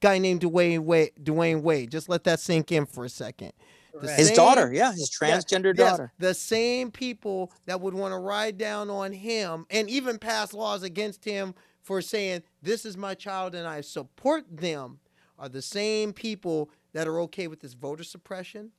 Guy 0.00 0.18
named 0.18 0.40
Dwyane 0.40 0.80
Wade. 0.80 1.12
Dwyane 1.22 1.62
Wade. 1.62 1.90
Just 1.90 2.08
let 2.08 2.24
that 2.24 2.40
sink 2.40 2.72
in 2.72 2.86
for 2.86 3.04
a 3.04 3.08
second. 3.08 3.52
His 4.00 4.28
same, 4.28 4.36
daughter, 4.36 4.72
yeah, 4.72 4.92
his 4.92 5.10
transgender 5.10 5.76
yeah, 5.76 5.90
daughter. 5.90 6.12
Yes, 6.18 6.28
the 6.28 6.34
same 6.34 6.90
people 6.90 7.52
that 7.66 7.80
would 7.80 7.94
want 7.94 8.12
to 8.12 8.18
ride 8.18 8.58
down 8.58 8.90
on 8.90 9.12
him 9.12 9.66
and 9.70 9.88
even 9.90 10.18
pass 10.18 10.54
laws 10.54 10.82
against 10.82 11.24
him 11.24 11.54
for 11.82 12.00
saying, 12.00 12.42
This 12.62 12.84
is 12.84 12.96
my 12.96 13.14
child 13.14 13.54
and 13.54 13.66
I 13.66 13.80
support 13.82 14.44
them, 14.50 15.00
are 15.38 15.48
the 15.48 15.62
same 15.62 16.12
people 16.12 16.70
that 16.92 17.06
are 17.06 17.20
okay 17.20 17.48
with 17.48 17.60
this 17.60 17.74
voter 17.74 18.04
suppression. 18.04 18.70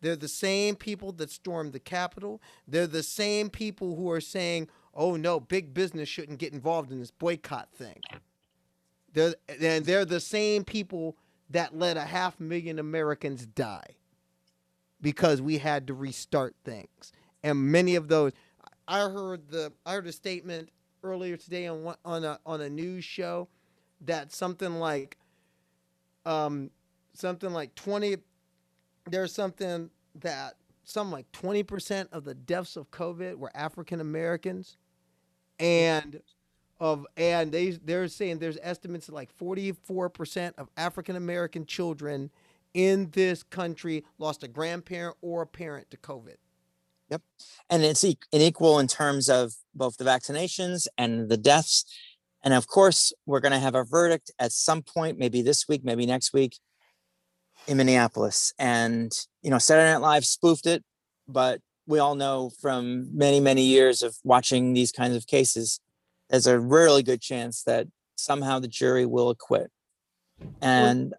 They're 0.00 0.16
the 0.16 0.28
same 0.28 0.76
people 0.76 1.12
that 1.12 1.30
stormed 1.30 1.72
the 1.72 1.80
Capitol. 1.80 2.40
They're 2.68 2.86
the 2.86 3.02
same 3.02 3.50
people 3.50 3.96
who 3.96 4.10
are 4.10 4.20
saying, 4.20 4.68
oh 4.94 5.16
no, 5.16 5.40
big 5.40 5.74
business 5.74 6.08
shouldn't 6.08 6.38
get 6.38 6.52
involved 6.52 6.92
in 6.92 7.00
this 7.00 7.10
boycott 7.10 7.68
thing. 7.72 8.00
They're, 9.12 9.34
and 9.60 9.84
they're 9.84 10.04
the 10.04 10.20
same 10.20 10.64
people 10.64 11.16
that 11.50 11.76
let 11.76 11.96
a 11.96 12.02
half 12.02 12.38
million 12.38 12.78
Americans 12.78 13.44
die 13.44 13.96
because 15.00 15.40
we 15.40 15.58
had 15.58 15.86
to 15.86 15.94
restart 15.94 16.54
things. 16.64 17.12
And 17.42 17.70
many 17.70 17.94
of 17.94 18.08
those, 18.08 18.32
I 18.86 19.00
heard 19.00 19.48
the 19.50 19.72
I 19.86 19.92
heard 19.92 20.06
a 20.06 20.12
statement 20.12 20.70
earlier 21.02 21.36
today 21.36 21.66
on 21.66 21.94
on 22.04 22.24
a 22.24 22.38
on 22.44 22.60
a 22.60 22.68
news 22.68 23.04
show 23.04 23.48
that 24.02 24.32
something 24.32 24.78
like 24.78 25.16
um 26.24 26.70
something 27.12 27.50
like 27.50 27.74
20 27.74 28.16
there's 29.10 29.32
something 29.32 29.90
that 30.16 30.54
some 30.84 31.10
like 31.10 31.30
20% 31.32 32.08
of 32.12 32.24
the 32.24 32.34
deaths 32.34 32.76
of 32.76 32.90
covid 32.90 33.36
were 33.36 33.50
african 33.54 34.00
americans 34.00 34.76
and 35.58 36.20
of 36.80 37.06
and 37.16 37.52
they 37.52 37.70
they're 37.70 38.08
saying 38.08 38.38
there's 38.38 38.58
estimates 38.62 39.08
like 39.08 39.36
44% 39.38 40.52
of 40.58 40.68
african 40.76 41.16
american 41.16 41.66
children 41.66 42.30
in 42.74 43.10
this 43.10 43.42
country 43.42 44.04
lost 44.18 44.42
a 44.42 44.48
grandparent 44.48 45.16
or 45.20 45.42
a 45.42 45.46
parent 45.46 45.90
to 45.90 45.96
covid 45.96 46.36
Yep. 47.10 47.22
And 47.70 47.84
it's 47.84 48.04
unequal 48.32 48.78
in 48.78 48.86
terms 48.86 49.28
of 49.28 49.54
both 49.74 49.96
the 49.96 50.04
vaccinations 50.04 50.86
and 50.96 51.28
the 51.28 51.36
deaths. 51.36 51.84
And 52.44 52.54
of 52.54 52.66
course, 52.66 53.12
we're 53.26 53.40
going 53.40 53.52
to 53.52 53.58
have 53.58 53.74
a 53.74 53.84
verdict 53.84 54.30
at 54.38 54.52
some 54.52 54.82
point, 54.82 55.18
maybe 55.18 55.42
this 55.42 55.66
week, 55.68 55.84
maybe 55.84 56.06
next 56.06 56.32
week 56.32 56.58
in 57.66 57.76
Minneapolis. 57.78 58.52
And, 58.58 59.12
you 59.42 59.50
know, 59.50 59.58
Saturday 59.58 59.90
Night 59.90 60.02
Live 60.02 60.24
spoofed 60.24 60.66
it, 60.66 60.84
but 61.26 61.60
we 61.86 61.98
all 61.98 62.14
know 62.14 62.50
from 62.60 63.16
many, 63.16 63.40
many 63.40 63.62
years 63.62 64.02
of 64.02 64.16
watching 64.22 64.74
these 64.74 64.92
kinds 64.92 65.16
of 65.16 65.26
cases, 65.26 65.80
there's 66.28 66.46
a 66.46 66.58
really 66.58 67.02
good 67.02 67.22
chance 67.22 67.62
that 67.64 67.88
somehow 68.16 68.58
the 68.58 68.68
jury 68.68 69.06
will 69.06 69.30
acquit. 69.30 69.70
And 70.60 71.14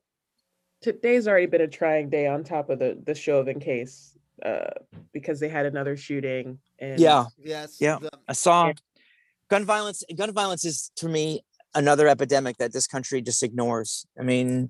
today's 0.82 1.28
already 1.28 1.46
been 1.46 1.62
a 1.62 1.68
trying 1.68 2.10
day 2.10 2.28
on 2.28 2.44
top 2.44 2.70
of 2.70 2.80
the 2.80 2.98
the 3.06 3.16
Chauvin 3.16 3.60
case 3.60 4.18
uh, 4.44 4.72
because 5.14 5.40
they 5.40 5.50
had 5.50 5.66
another 5.66 5.98
shooting. 5.98 6.60
And 6.80 7.00
yeah, 7.00 7.26
yes, 7.38 7.78
yeah. 7.80 8.00
The, 8.00 8.12
I 8.28 8.34
saw 8.34 8.68
yeah. 8.68 8.74
gun 9.50 9.66
violence. 9.66 10.04
Gun 10.16 10.34
violence 10.34 10.66
is 10.66 10.92
to 10.98 11.08
me 11.08 11.44
another 11.76 12.08
epidemic 12.08 12.58
that 12.58 12.74
this 12.74 12.88
country 12.88 13.22
just 13.22 13.44
ignores. 13.44 14.06
I 14.20 14.24
mean, 14.24 14.70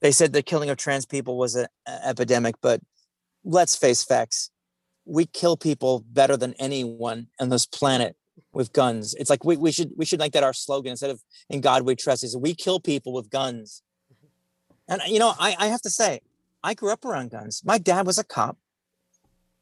they 0.00 0.12
said 0.12 0.32
the 0.32 0.42
killing 0.42 0.70
of 0.70 0.76
trans 0.76 1.06
people 1.06 1.36
was 1.36 1.54
an 1.54 1.66
epidemic, 1.86 2.56
but 2.62 2.80
let's 3.44 3.76
face 3.76 4.02
facts. 4.02 4.50
We 5.04 5.26
kill 5.26 5.56
people 5.56 6.04
better 6.08 6.36
than 6.36 6.54
anyone 6.54 7.26
on 7.40 7.48
this 7.48 7.66
planet 7.66 8.16
with 8.52 8.72
guns. 8.72 9.14
It's 9.14 9.30
like 9.30 9.44
we, 9.44 9.56
we 9.56 9.72
should 9.72 9.90
we 9.96 10.04
should 10.04 10.20
make 10.20 10.32
that 10.32 10.44
our 10.44 10.52
slogan 10.52 10.90
instead 10.90 11.10
of 11.10 11.20
in 11.50 11.60
God 11.60 11.82
we 11.82 11.96
trust 11.96 12.24
is 12.24 12.36
we 12.36 12.54
kill 12.54 12.80
people 12.80 13.12
with 13.12 13.30
guns. 13.30 13.82
And 14.92 15.02
you 15.12 15.18
know, 15.18 15.34
I, 15.38 15.56
I 15.58 15.66
have 15.68 15.82
to 15.82 15.90
say, 15.90 16.20
I 16.62 16.74
grew 16.74 16.92
up 16.92 17.04
around 17.04 17.30
guns. 17.30 17.62
My 17.64 17.78
dad 17.78 18.06
was 18.06 18.18
a 18.18 18.24
cop. 18.24 18.58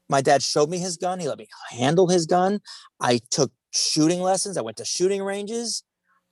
My 0.09 0.20
dad 0.20 0.43
showed 0.43 0.68
me 0.68 0.78
his 0.78 0.97
gun. 0.97 1.20
He 1.20 1.28
let 1.28 1.39
me 1.39 1.47
handle 1.70 2.09
his 2.09 2.26
gun. 2.26 2.61
I 3.01 3.20
took 3.31 3.53
shooting 3.70 4.20
lessons. 4.20 4.57
I 4.57 4.61
went 4.61 4.76
to 4.78 4.85
shooting 4.85 5.22
ranges. 5.22 5.85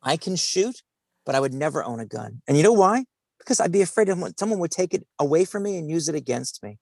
I 0.02 0.16
can 0.16 0.36
shoot, 0.36 0.82
but 1.24 1.34
I 1.34 1.40
would 1.40 1.54
never 1.54 1.84
own 1.84 2.00
a 2.00 2.06
gun. 2.06 2.42
And 2.48 2.56
you 2.56 2.62
know 2.62 2.72
why? 2.72 3.04
Because 3.38 3.60
I'd 3.60 3.72
be 3.72 3.82
afraid 3.82 4.08
of 4.08 4.18
someone 4.36 4.58
would 4.58 4.72
take 4.72 4.94
it 4.94 5.06
away 5.18 5.44
from 5.44 5.62
me 5.62 5.76
and 5.76 5.88
use 5.88 6.08
it 6.08 6.14
against 6.14 6.62
me. 6.62 6.78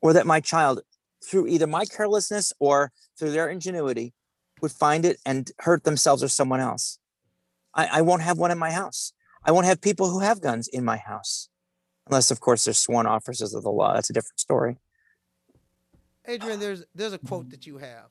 Or 0.00 0.12
that 0.12 0.26
my 0.26 0.40
child, 0.40 0.80
through 1.24 1.48
either 1.48 1.66
my 1.66 1.84
carelessness 1.84 2.52
or 2.58 2.92
through 3.18 3.32
their 3.32 3.48
ingenuity, 3.48 4.14
would 4.62 4.72
find 4.72 5.04
it 5.04 5.18
and 5.26 5.50
hurt 5.58 5.84
themselves 5.84 6.22
or 6.22 6.28
someone 6.28 6.60
else. 6.60 6.98
I, 7.74 7.86
I 7.86 8.00
won't 8.02 8.22
have 8.22 8.38
one 8.38 8.50
in 8.50 8.58
my 8.58 8.70
house. 8.70 9.12
I 9.44 9.52
won't 9.52 9.66
have 9.66 9.80
people 9.80 10.10
who 10.10 10.20
have 10.20 10.40
guns 10.40 10.68
in 10.68 10.84
my 10.84 10.96
house. 10.96 11.48
Unless, 12.06 12.30
of 12.30 12.40
course, 12.40 12.64
they're 12.64 12.74
sworn 12.74 13.06
officers 13.06 13.54
of 13.54 13.62
the 13.62 13.70
law. 13.70 13.94
That's 13.94 14.10
a 14.10 14.12
different 14.12 14.40
story. 14.40 14.78
Adrienne, 16.28 16.58
ah. 16.58 16.60
there's 16.60 16.84
there's 16.94 17.12
a 17.12 17.18
quote 17.18 17.46
mm. 17.46 17.50
that 17.50 17.66
you 17.66 17.78
have. 17.78 18.08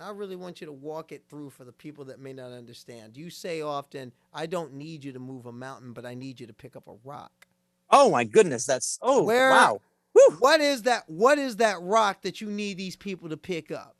I 0.00 0.10
really 0.10 0.36
want 0.36 0.60
you 0.60 0.66
to 0.66 0.72
walk 0.72 1.12
it 1.12 1.22
through 1.28 1.50
for 1.50 1.64
the 1.64 1.72
people 1.72 2.04
that 2.06 2.18
may 2.18 2.32
not 2.32 2.52
understand. 2.52 3.16
You 3.16 3.30
say 3.30 3.60
often, 3.60 4.12
"I 4.32 4.46
don't 4.46 4.74
need 4.74 5.04
you 5.04 5.12
to 5.12 5.18
move 5.18 5.46
a 5.46 5.52
mountain, 5.52 5.92
but 5.92 6.04
I 6.04 6.14
need 6.14 6.40
you 6.40 6.46
to 6.46 6.52
pick 6.52 6.76
up 6.76 6.88
a 6.88 6.94
rock." 7.04 7.46
Oh 7.90 8.10
my 8.10 8.24
goodness, 8.24 8.66
that's 8.66 8.98
oh 9.02 9.22
Where, 9.22 9.50
wow. 9.50 9.80
Whew. 10.12 10.36
What 10.38 10.60
is 10.60 10.82
that? 10.82 11.04
What 11.08 11.38
is 11.38 11.56
that 11.56 11.80
rock 11.80 12.22
that 12.22 12.40
you 12.40 12.48
need 12.50 12.76
these 12.76 12.96
people 12.96 13.28
to 13.28 13.36
pick 13.36 13.70
up? 13.70 13.96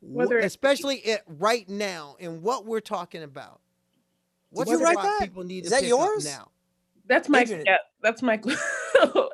Whether 0.00 0.38
especially 0.38 0.96
it 0.96 1.22
right 1.26 1.68
now 1.68 2.16
in 2.18 2.42
what 2.42 2.66
we're 2.66 2.80
talking 2.80 3.22
about. 3.22 3.60
What's 4.54 4.70
you 4.70 4.82
write 4.82 4.96
that? 4.96 5.18
people 5.22 5.44
need 5.44 5.64
is 5.64 5.70
that 5.70 5.84
yours? 5.84 6.24
now? 6.24 6.50
That's 7.06 7.28
my 7.28 7.42
yeah, 7.42 7.78
that's 8.02 8.22
my 8.22 8.40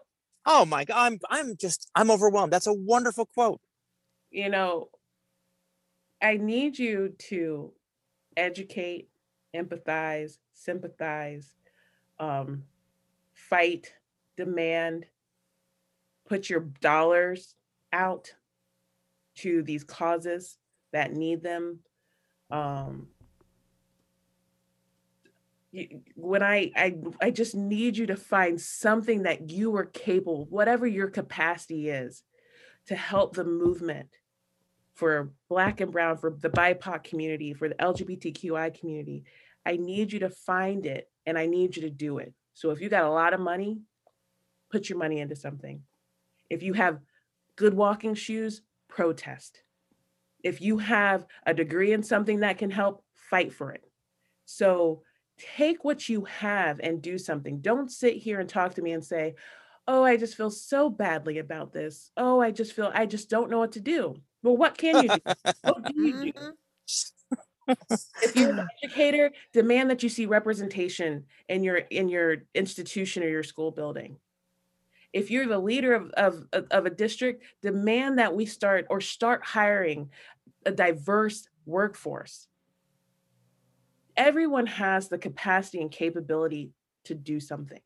Oh 0.46 0.64
my 0.64 0.84
god, 0.84 0.96
I'm 0.96 1.18
I'm 1.28 1.56
just 1.56 1.90
I'm 1.94 2.10
overwhelmed. 2.10 2.52
That's 2.52 2.66
a 2.66 2.72
wonderful 2.72 3.26
quote. 3.26 3.60
You 4.30 4.48
know, 4.48 4.88
I 6.22 6.36
need 6.36 6.78
you 6.78 7.14
to 7.28 7.72
educate, 8.36 9.08
empathize, 9.54 10.38
sympathize, 10.54 11.54
um, 12.18 12.64
fight, 13.34 13.92
demand, 14.36 15.06
put 16.26 16.48
your 16.48 16.60
dollars 16.80 17.54
out 17.92 18.32
to 19.36 19.62
these 19.62 19.84
causes 19.84 20.56
that 20.92 21.12
need 21.12 21.42
them 21.42 21.78
um 22.50 23.06
you, 23.19 23.19
when 26.14 26.42
I, 26.42 26.72
I 26.74 26.96
I 27.20 27.30
just 27.30 27.54
need 27.54 27.96
you 27.96 28.06
to 28.06 28.16
find 28.16 28.60
something 28.60 29.22
that 29.22 29.50
you 29.50 29.74
are 29.76 29.84
capable, 29.84 30.46
whatever 30.50 30.86
your 30.86 31.08
capacity 31.08 31.88
is, 31.88 32.22
to 32.86 32.96
help 32.96 33.34
the 33.34 33.44
movement 33.44 34.08
for 34.94 35.32
Black 35.48 35.80
and 35.80 35.92
Brown, 35.92 36.18
for 36.18 36.30
the 36.30 36.50
BIPOC 36.50 37.04
community, 37.04 37.54
for 37.54 37.68
the 37.68 37.74
LGBTQI 37.76 38.78
community. 38.78 39.24
I 39.64 39.76
need 39.76 40.12
you 40.12 40.18
to 40.20 40.30
find 40.30 40.86
it 40.86 41.08
and 41.24 41.38
I 41.38 41.46
need 41.46 41.76
you 41.76 41.82
to 41.82 41.90
do 41.90 42.18
it. 42.18 42.34
So 42.54 42.70
if 42.70 42.80
you 42.80 42.88
got 42.88 43.04
a 43.04 43.10
lot 43.10 43.32
of 43.32 43.40
money, 43.40 43.80
put 44.70 44.88
your 44.88 44.98
money 44.98 45.20
into 45.20 45.36
something. 45.36 45.82
If 46.48 46.62
you 46.62 46.72
have 46.74 46.98
good 47.56 47.74
walking 47.74 48.14
shoes, 48.14 48.62
protest. 48.88 49.62
If 50.42 50.60
you 50.60 50.78
have 50.78 51.26
a 51.46 51.54
degree 51.54 51.92
in 51.92 52.02
something 52.02 52.40
that 52.40 52.58
can 52.58 52.70
help, 52.70 53.04
fight 53.14 53.52
for 53.52 53.70
it. 53.72 53.84
So 54.46 55.02
take 55.56 55.84
what 55.84 56.08
you 56.08 56.24
have 56.24 56.80
and 56.80 57.02
do 57.02 57.18
something. 57.18 57.60
Don't 57.60 57.90
sit 57.90 58.16
here 58.16 58.40
and 58.40 58.48
talk 58.48 58.74
to 58.74 58.82
me 58.82 58.92
and 58.92 59.04
say, 59.04 59.34
oh, 59.86 60.04
I 60.04 60.16
just 60.16 60.36
feel 60.36 60.50
so 60.50 60.88
badly 60.90 61.38
about 61.38 61.72
this. 61.72 62.10
Oh, 62.16 62.40
I 62.40 62.50
just 62.50 62.72
feel, 62.72 62.90
I 62.94 63.06
just 63.06 63.30
don't 63.30 63.50
know 63.50 63.58
what 63.58 63.72
to 63.72 63.80
do. 63.80 64.16
Well, 64.42 64.56
what 64.56 64.78
can 64.78 65.02
you 65.02 65.08
do? 65.08 65.52
what 65.62 65.84
do 65.94 66.00
you 66.00 66.32
do? 66.32 66.32
Mm-hmm. 67.68 67.94
if 68.22 68.36
you're 68.36 68.50
an 68.58 68.66
educator, 68.82 69.30
demand 69.52 69.90
that 69.90 70.02
you 70.02 70.08
see 70.08 70.26
representation 70.26 71.24
in 71.48 71.62
your 71.62 71.76
in 71.76 72.08
your 72.08 72.38
institution 72.54 73.22
or 73.22 73.28
your 73.28 73.42
school 73.42 73.70
building. 73.70 74.16
If 75.12 75.30
you're 75.30 75.46
the 75.46 75.58
leader 75.58 75.94
of, 75.94 76.10
of, 76.12 76.46
of 76.70 76.86
a 76.86 76.90
district, 76.90 77.44
demand 77.62 78.18
that 78.18 78.34
we 78.34 78.46
start 78.46 78.86
or 78.90 79.00
start 79.00 79.44
hiring 79.44 80.10
a 80.64 80.70
diverse 80.70 81.48
workforce 81.66 82.46
everyone 84.20 84.66
has 84.66 85.08
the 85.08 85.16
capacity 85.16 85.80
and 85.80 85.90
capability 85.90 86.70
to 87.06 87.14
do 87.14 87.40
something. 87.40 87.80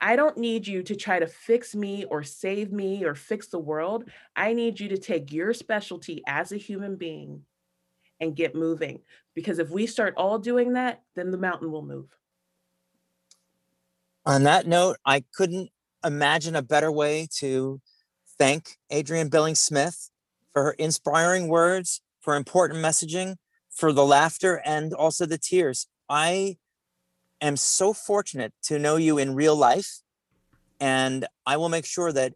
I 0.00 0.14
don't 0.14 0.38
need 0.38 0.68
you 0.68 0.84
to 0.84 0.94
try 0.94 1.18
to 1.18 1.26
fix 1.26 1.74
me 1.74 2.04
or 2.04 2.22
save 2.22 2.72
me 2.72 3.04
or 3.04 3.16
fix 3.16 3.48
the 3.48 3.58
world. 3.58 4.08
I 4.36 4.52
need 4.52 4.78
you 4.78 4.88
to 4.90 4.98
take 4.98 5.32
your 5.32 5.52
specialty 5.52 6.22
as 6.28 6.52
a 6.52 6.56
human 6.56 6.94
being 6.94 7.42
and 8.20 8.36
get 8.36 8.54
moving. 8.54 9.00
Because 9.34 9.58
if 9.58 9.70
we 9.70 9.86
start 9.86 10.14
all 10.16 10.38
doing 10.38 10.74
that, 10.74 11.02
then 11.16 11.32
the 11.32 11.38
mountain 11.38 11.72
will 11.72 11.84
move. 11.84 12.06
On 14.24 14.44
that 14.44 14.68
note, 14.68 14.96
I 15.04 15.24
couldn't 15.34 15.70
imagine 16.04 16.54
a 16.54 16.62
better 16.62 16.92
way 16.92 17.26
to 17.38 17.80
thank 18.38 18.76
Adrienne 18.92 19.28
Billings 19.28 19.60
Smith 19.60 20.10
for 20.52 20.62
her 20.62 20.72
inspiring 20.72 21.48
words, 21.48 22.00
for 22.20 22.36
important 22.36 22.80
messaging, 22.80 23.36
for 23.74 23.92
the 23.92 24.04
laughter 24.04 24.62
and 24.64 24.92
also 24.94 25.26
the 25.26 25.38
tears. 25.38 25.86
I 26.08 26.56
am 27.40 27.56
so 27.56 27.92
fortunate 27.92 28.52
to 28.64 28.78
know 28.78 28.96
you 28.96 29.18
in 29.18 29.34
real 29.34 29.56
life, 29.56 30.00
and 30.80 31.26
I 31.46 31.56
will 31.56 31.68
make 31.68 31.84
sure 31.84 32.12
that 32.12 32.34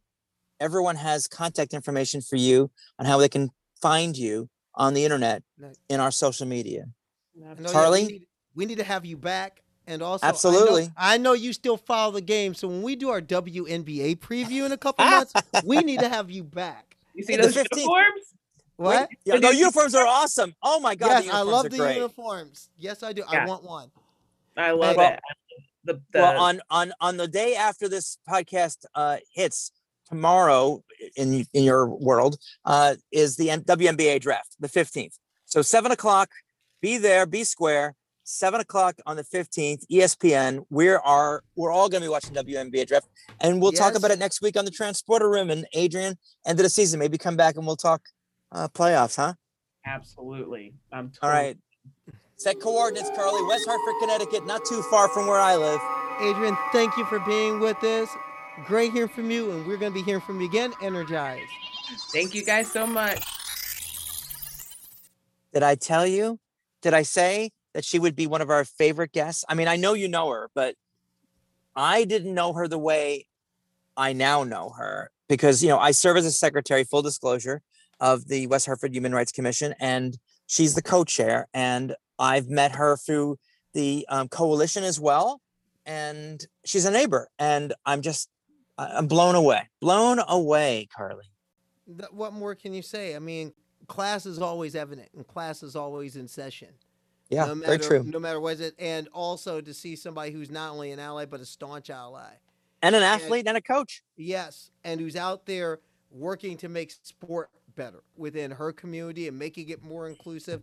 everyone 0.60 0.96
has 0.96 1.28
contact 1.28 1.72
information 1.72 2.20
for 2.20 2.36
you 2.36 2.70
on 2.98 3.06
how 3.06 3.18
they 3.18 3.28
can 3.28 3.50
find 3.80 4.16
you 4.16 4.48
on 4.74 4.94
the 4.94 5.04
internet 5.04 5.42
in 5.88 6.00
our 6.00 6.10
social 6.10 6.46
media. 6.46 6.86
Charlie, 7.70 8.02
we 8.02 8.12
need, 8.12 8.26
we 8.54 8.66
need 8.66 8.78
to 8.78 8.84
have 8.84 9.04
you 9.06 9.16
back. 9.16 9.62
And 9.86 10.02
also, 10.02 10.26
absolutely, 10.26 10.82
I 10.98 11.16
know, 11.16 11.30
I 11.30 11.32
know, 11.32 11.32
you 11.32 11.54
still 11.54 11.78
follow 11.78 12.12
the 12.12 12.20
game. 12.20 12.52
So 12.52 12.68
when 12.68 12.82
we 12.82 12.94
do 12.94 13.08
our 13.08 13.22
WNBA 13.22 14.18
preview 14.18 14.66
in 14.66 14.72
a 14.72 14.76
couple 14.76 15.02
months, 15.10 15.32
we 15.64 15.78
need 15.78 16.00
to 16.00 16.10
have 16.10 16.30
you 16.30 16.44
back. 16.44 16.96
You 17.14 17.24
see 17.24 17.36
those 17.36 17.56
uniforms? 17.56 18.34
What? 18.78 19.10
Yeah, 19.24 19.38
the 19.38 19.56
uniforms 19.56 19.96
are 19.96 20.06
awesome. 20.06 20.54
Oh 20.62 20.78
my 20.78 20.94
god! 20.94 21.24
Yes, 21.24 21.34
I 21.34 21.40
love 21.42 21.68
the 21.68 21.76
great. 21.76 21.96
uniforms. 21.96 22.70
Yes, 22.78 23.02
I 23.02 23.12
do. 23.12 23.24
Yeah. 23.30 23.42
I 23.42 23.46
want 23.46 23.64
one. 23.64 23.90
I 24.56 24.70
love 24.70 24.96
well, 24.96 25.14
it. 25.14 25.20
The, 25.82 25.94
the, 26.12 26.20
well, 26.20 26.40
on 26.40 26.60
on 26.70 26.92
on 27.00 27.16
the 27.16 27.26
day 27.26 27.56
after 27.56 27.88
this 27.88 28.18
podcast 28.28 28.84
uh, 28.94 29.16
hits 29.34 29.72
tomorrow 30.08 30.84
in 31.16 31.44
in 31.52 31.64
your 31.64 31.88
world 31.88 32.38
uh, 32.64 32.94
is 33.10 33.34
the 33.34 33.48
WNBA 33.48 34.20
draft, 34.20 34.54
the 34.60 34.68
fifteenth. 34.68 35.18
So 35.44 35.60
seven 35.60 35.90
o'clock. 35.90 36.30
Be 36.80 36.98
there. 36.98 37.26
Be 37.26 37.42
square. 37.42 37.96
Seven 38.22 38.60
o'clock 38.60 38.94
on 39.06 39.16
the 39.16 39.24
fifteenth, 39.24 39.84
ESPN. 39.90 40.66
We 40.70 40.88
are 40.90 41.42
we're 41.56 41.72
all 41.72 41.88
going 41.88 42.02
to 42.02 42.06
be 42.06 42.12
watching 42.12 42.32
WNBA 42.32 42.86
draft, 42.86 43.08
and 43.40 43.60
we'll 43.60 43.72
yes. 43.72 43.80
talk 43.80 43.96
about 43.96 44.12
it 44.12 44.20
next 44.20 44.40
week 44.40 44.56
on 44.56 44.64
the 44.64 44.70
Transporter 44.70 45.28
Room. 45.28 45.50
And 45.50 45.66
Adrienne, 45.76 46.16
end 46.46 46.60
of 46.60 46.62
the 46.62 46.70
season, 46.70 47.00
maybe 47.00 47.18
come 47.18 47.36
back 47.36 47.56
and 47.56 47.66
we'll 47.66 47.74
talk 47.74 48.02
uh, 48.52 48.68
playoffs, 48.68 49.16
huh? 49.16 49.34
Absolutely. 49.86 50.74
I'm 50.92 51.10
totally- 51.10 51.18
All 51.22 51.30
right. 51.30 51.56
Set 52.36 52.60
coordinates, 52.60 53.10
Carly. 53.16 53.42
West 53.48 53.64
Hartford, 53.66 53.94
Connecticut, 54.00 54.46
not 54.46 54.64
too 54.64 54.80
far 54.82 55.08
from 55.08 55.26
where 55.26 55.40
I 55.40 55.56
live. 55.56 55.80
Adrienne, 56.20 56.56
thank 56.72 56.96
you 56.96 57.04
for 57.06 57.18
being 57.20 57.58
with 57.58 57.82
us. 57.82 58.08
Great 58.64 58.92
hearing 58.92 59.08
from 59.08 59.30
you, 59.30 59.50
and 59.50 59.66
we're 59.66 59.76
going 59.76 59.92
to 59.92 59.94
be 59.98 60.02
hearing 60.02 60.20
from 60.20 60.40
you 60.40 60.46
again. 60.46 60.72
Energized. 60.80 61.50
Thank 62.12 62.34
you 62.34 62.44
guys 62.44 62.70
so 62.70 62.86
much. 62.86 63.20
Did 65.52 65.62
I 65.62 65.74
tell 65.74 66.06
you? 66.06 66.38
Did 66.82 66.94
I 66.94 67.02
say 67.02 67.50
that 67.74 67.84
she 67.84 67.98
would 67.98 68.14
be 68.14 68.26
one 68.26 68.40
of 68.40 68.50
our 68.50 68.64
favorite 68.64 69.12
guests? 69.12 69.44
I 69.48 69.54
mean, 69.54 69.66
I 69.68 69.76
know 69.76 69.94
you 69.94 70.06
know 70.08 70.28
her, 70.30 70.50
but 70.54 70.74
I 71.74 72.04
didn't 72.04 72.34
know 72.34 72.52
her 72.52 72.68
the 72.68 72.78
way 72.78 73.26
I 73.96 74.12
now 74.12 74.44
know 74.44 74.70
her 74.70 75.10
because, 75.28 75.62
you 75.62 75.68
know, 75.70 75.78
I 75.78 75.90
serve 75.90 76.16
as 76.18 76.26
a 76.26 76.32
secretary, 76.32 76.84
full 76.84 77.02
disclosure 77.02 77.62
of 78.00 78.26
the 78.28 78.46
West 78.46 78.66
Hartford 78.66 78.94
Human 78.94 79.14
Rights 79.14 79.32
Commission, 79.32 79.74
and 79.80 80.16
she's 80.46 80.74
the 80.74 80.82
co-chair. 80.82 81.48
And 81.52 81.94
I've 82.18 82.48
met 82.48 82.72
her 82.72 82.96
through 82.96 83.38
the 83.74 84.06
um, 84.08 84.28
coalition 84.28 84.84
as 84.84 84.98
well, 84.98 85.40
and 85.86 86.44
she's 86.64 86.84
a 86.84 86.90
neighbor. 86.90 87.28
And 87.38 87.74
I'm 87.84 88.02
just, 88.02 88.28
I'm 88.76 89.06
blown 89.06 89.34
away, 89.34 89.68
blown 89.80 90.20
away, 90.28 90.88
Carly. 90.94 91.24
What 92.10 92.32
more 92.32 92.54
can 92.54 92.74
you 92.74 92.82
say? 92.82 93.16
I 93.16 93.18
mean, 93.18 93.52
class 93.86 94.26
is 94.26 94.40
always 94.40 94.74
evident, 94.74 95.08
and 95.14 95.26
class 95.26 95.62
is 95.62 95.74
always 95.74 96.16
in 96.16 96.28
session. 96.28 96.68
Yeah, 97.30 97.46
no 97.46 97.54
matter, 97.54 97.78
very 97.78 97.78
true. 97.78 98.10
No 98.10 98.18
matter 98.18 98.40
what 98.40 98.58
it, 98.60 98.74
and 98.78 99.08
also 99.12 99.60
to 99.60 99.74
see 99.74 99.96
somebody 99.96 100.32
who's 100.32 100.50
not 100.50 100.72
only 100.72 100.92
an 100.92 100.98
ally 100.98 101.26
but 101.26 101.40
a 101.40 101.44
staunch 101.44 101.90
ally, 101.90 102.30
and 102.80 102.94
an 102.94 103.02
athlete 103.02 103.40
and, 103.40 103.48
and 103.48 103.56
a 103.58 103.60
coach. 103.60 104.02
Yes, 104.16 104.70
and 104.84 105.00
who's 105.00 105.16
out 105.16 105.44
there 105.44 105.80
working 106.10 106.56
to 106.58 106.68
make 106.68 106.90
sport 107.02 107.50
better 107.78 108.02
within 108.16 108.50
her 108.50 108.72
community 108.72 109.28
and 109.28 109.38
making 109.38 109.70
it 109.70 109.82
more 109.82 110.06
inclusive. 110.06 110.60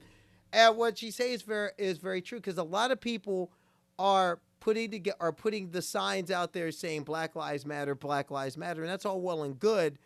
And 0.54 0.78
what 0.78 1.00
she 1.00 1.10
says 1.10 1.28
is 1.28 1.42
very 1.42 1.72
is 1.80 1.98
very 1.98 2.22
true 2.22 2.38
because 2.38 2.60
a 2.60 2.64
lot 2.64 2.92
of 2.92 3.02
people 3.02 3.52
are 3.98 4.40
putting 4.60 5.06
are 5.20 5.32
putting 5.32 5.72
the 5.72 5.82
signs 5.82 6.30
out 6.30 6.54
there 6.54 6.72
saying 6.72 7.04
Black 7.04 7.36
Lives 7.36 7.66
Matter, 7.66 7.96
Black 7.96 8.30
Lives 8.30 8.58
Matter, 8.58 8.82
and 8.82 8.92
that's 8.92 9.06
all 9.06 9.22
well 9.22 9.44
and 9.44 9.58
good. 9.60 9.98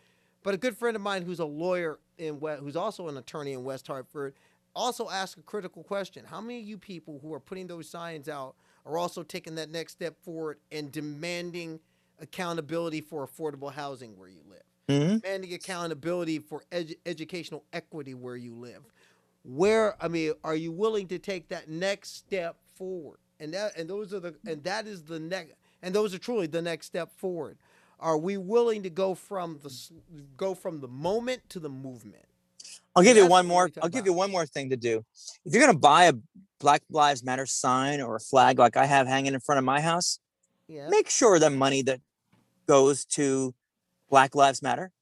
But 0.42 0.54
a 0.54 0.56
good 0.56 0.76
friend 0.76 0.96
of 0.96 1.02
mine 1.02 1.22
who's 1.22 1.40
a 1.40 1.44
lawyer 1.44 1.98
in 2.16 2.40
who's 2.60 2.76
also 2.76 3.08
an 3.08 3.18
attorney 3.18 3.52
in 3.52 3.64
West 3.64 3.86
Hartford 3.88 4.34
also 4.74 5.10
asked 5.10 5.36
a 5.36 5.42
critical 5.42 5.82
question: 5.82 6.24
How 6.24 6.40
many 6.40 6.60
of 6.60 6.64
you 6.64 6.78
people 6.78 7.18
who 7.20 7.34
are 7.34 7.40
putting 7.40 7.66
those 7.66 7.88
signs 7.88 8.28
out 8.28 8.54
are 8.86 8.96
also 8.96 9.22
taking 9.22 9.56
that 9.56 9.70
next 9.70 9.92
step 9.92 10.16
forward 10.22 10.58
and 10.72 10.90
demanding 10.90 11.80
accountability 12.20 13.00
for 13.00 13.26
affordable 13.26 13.72
housing 13.72 14.16
where 14.16 14.28
you 14.28 14.42
live? 14.48 14.62
Mm-hmm. 14.90 15.18
demanding 15.18 15.54
accountability 15.54 16.38
for 16.38 16.62
edu- 16.72 16.96
educational 17.06 17.64
equity 17.72 18.14
where 18.14 18.36
you 18.36 18.54
live. 18.54 18.82
Where 19.44 19.96
I 20.02 20.08
mean, 20.08 20.32
are 20.44 20.56
you 20.56 20.72
willing 20.72 21.08
to 21.08 21.18
take 21.18 21.48
that 21.48 21.68
next 21.68 22.16
step 22.16 22.56
forward? 22.74 23.18
And 23.38 23.54
that 23.54 23.76
and 23.76 23.88
those 23.88 24.12
are 24.12 24.20
the 24.20 24.34
and 24.46 24.62
that 24.64 24.86
is 24.86 25.02
the 25.02 25.18
next 25.18 25.54
and 25.82 25.94
those 25.94 26.14
are 26.14 26.18
truly 26.18 26.46
the 26.46 26.62
next 26.62 26.86
step 26.86 27.10
forward. 27.16 27.56
Are 27.98 28.18
we 28.18 28.36
willing 28.36 28.82
to 28.82 28.90
go 28.90 29.14
from 29.14 29.58
the 29.62 29.74
go 30.36 30.54
from 30.54 30.80
the 30.80 30.88
moment 30.88 31.42
to 31.50 31.60
the 31.60 31.68
movement? 31.68 32.24
I'll 32.96 33.02
give 33.02 33.16
you 33.16 33.26
one 33.26 33.46
more. 33.46 33.70
I'll 33.82 33.88
give 33.88 34.06
you 34.06 34.12
one 34.12 34.30
more 34.30 34.46
thing 34.46 34.70
to 34.70 34.76
do. 34.76 35.04
If 35.44 35.52
you're 35.52 35.62
going 35.62 35.74
to 35.74 35.78
buy 35.78 36.04
a 36.04 36.14
Black 36.58 36.82
Lives 36.90 37.22
Matter 37.22 37.46
sign 37.46 38.00
or 38.00 38.16
a 38.16 38.20
flag 38.20 38.58
like 38.58 38.76
I 38.76 38.86
have 38.86 39.06
hanging 39.06 39.34
in 39.34 39.40
front 39.40 39.58
of 39.58 39.64
my 39.64 39.80
house, 39.80 40.18
yeah. 40.68 40.88
make 40.88 41.08
sure 41.08 41.38
the 41.38 41.50
money 41.50 41.82
that 41.82 42.00
goes 42.66 43.04
to 43.04 43.54
Black 44.10 44.34
Lives 44.34 44.62
Matter. 44.62 44.92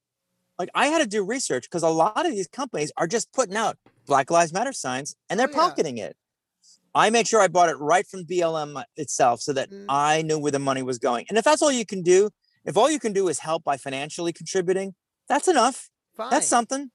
Like 0.59 0.69
I 0.75 0.89
had 0.89 0.99
to 1.01 1.09
do 1.09 1.25
research 1.25 1.65
because 1.65 1.83
a 1.83 1.89
lot 1.89 2.27
of 2.27 2.33
these 2.33 2.49
companies 2.49 2.93
are 2.97 3.07
just 3.07 3.33
putting 3.33 3.57
out 3.57 3.77
Black 4.07 4.31
Lives 4.31 4.53
Matter 4.53 4.73
signs 4.73 5.17
and 5.29 5.41
they're 5.41 5.49
oh, 5.49 5.53
yeah. 5.53 5.57
pocketing 5.57 5.99
it. 5.99 6.17
I 6.95 7.11
made 7.11 7.29
sure 7.29 7.41
I 7.41 7.49
bought 7.49 7.69
it 7.69 7.77
right 7.79 8.07
from 8.07 8.25
BLM 8.25 8.83
itself 8.97 9.41
so 9.41 9.53
that 9.53 9.71
mm. 9.71 9.85
I 9.89 10.23
knew 10.23 10.39
where 10.39 10.53
the 10.53 10.59
money 10.59 10.83
was 10.83 10.99
going. 10.99 11.27
And 11.29 11.39
if 11.39 11.45
that's 11.45 11.63
all 11.63 11.71
you 11.71 11.87
can 11.87 12.03
do, 12.03 12.31
if 12.65 12.77
all 12.77 12.91
you 12.91 12.99
can 12.99 13.13
do 13.13 13.29
is 13.29 13.41
help 13.41 13.63
by 13.63 13.77
financially 13.77 14.33
contributing, 14.33 14.95
that's 15.29 15.49
enough. 15.49 15.91
Fine. 16.17 16.31
That's 16.31 16.47
something 16.47 16.91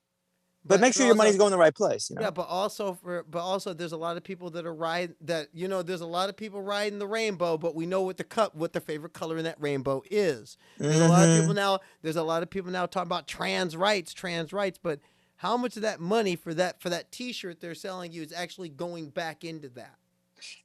but, 0.66 0.80
make 0.80 0.94
sure 0.94 1.06
your 1.06 1.16
money's 1.16 1.36
going 1.36 1.52
the 1.52 1.58
right 1.58 1.76
place. 1.76 2.10
You 2.10 2.16
know? 2.16 2.22
Yeah, 2.24 2.32
but 2.32 2.48
also 2.48 2.94
for 2.94 3.24
but 3.24 3.40
also 3.40 3.74
there's 3.74 3.92
a 3.92 3.98
lot 3.98 4.16
of 4.16 4.24
people 4.24 4.50
that 4.52 4.66
are 4.66 4.74
riding 4.74 5.16
that 5.22 5.50
you 5.54 5.68
know 5.68 5.82
there's 5.82 6.02
a 6.02 6.08
lot 6.08 6.30
of 6.30 6.38
people 6.38 6.62
riding 6.62 7.00
the 7.00 7.08
rainbow, 7.08 7.58
but 7.58 7.76
we 7.76 7.86
know 7.86 8.02
what 8.02 8.18
the 8.18 8.24
cup 8.24 8.56
what 8.56 8.72
their 8.72 8.82
favorite 8.82 9.14
color 9.14 9.38
in 9.38 9.44
that 9.44 9.60
rainbow 9.60 10.02
is. 10.10 10.58
There's 10.78 10.96
mm-hmm. 10.96 11.06
a 11.06 11.10
lot 11.10 11.28
of 11.28 11.40
people 11.40 11.54
now. 11.54 11.80
There's 12.02 12.16
a 12.16 12.24
lot 12.24 12.44
of 12.44 12.50
people 12.50 12.72
now 12.72 12.86
talking 12.86 13.08
about 13.08 13.28
trans 13.28 13.76
rights, 13.76 14.14
trans 14.14 14.54
rights, 14.54 14.80
but 14.82 15.00
how 15.38 15.58
much 15.58 15.76
of 15.76 15.82
that 15.82 16.00
money 16.00 16.38
for 16.38 16.54
that 16.54 16.82
for 16.82 16.90
that 16.90 17.12
T-shirt 17.12 17.60
they're 17.60 17.76
selling 17.76 18.14
you 18.14 18.22
is 18.22 18.32
actually 18.32 18.70
going 18.70 19.10
back 19.10 19.44
into 19.44 19.68
that? 19.70 19.96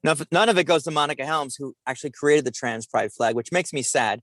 None 0.04 0.12
of, 0.12 0.26
none 0.30 0.48
of 0.48 0.58
it 0.58 0.64
goes 0.64 0.84
to 0.84 0.90
Monica 0.90 1.24
Helms, 1.24 1.56
who 1.56 1.74
actually 1.86 2.10
created 2.10 2.44
the 2.44 2.50
trans 2.50 2.86
pride 2.86 3.12
flag, 3.12 3.34
which 3.34 3.52
makes 3.52 3.72
me 3.72 3.82
sad. 3.82 4.20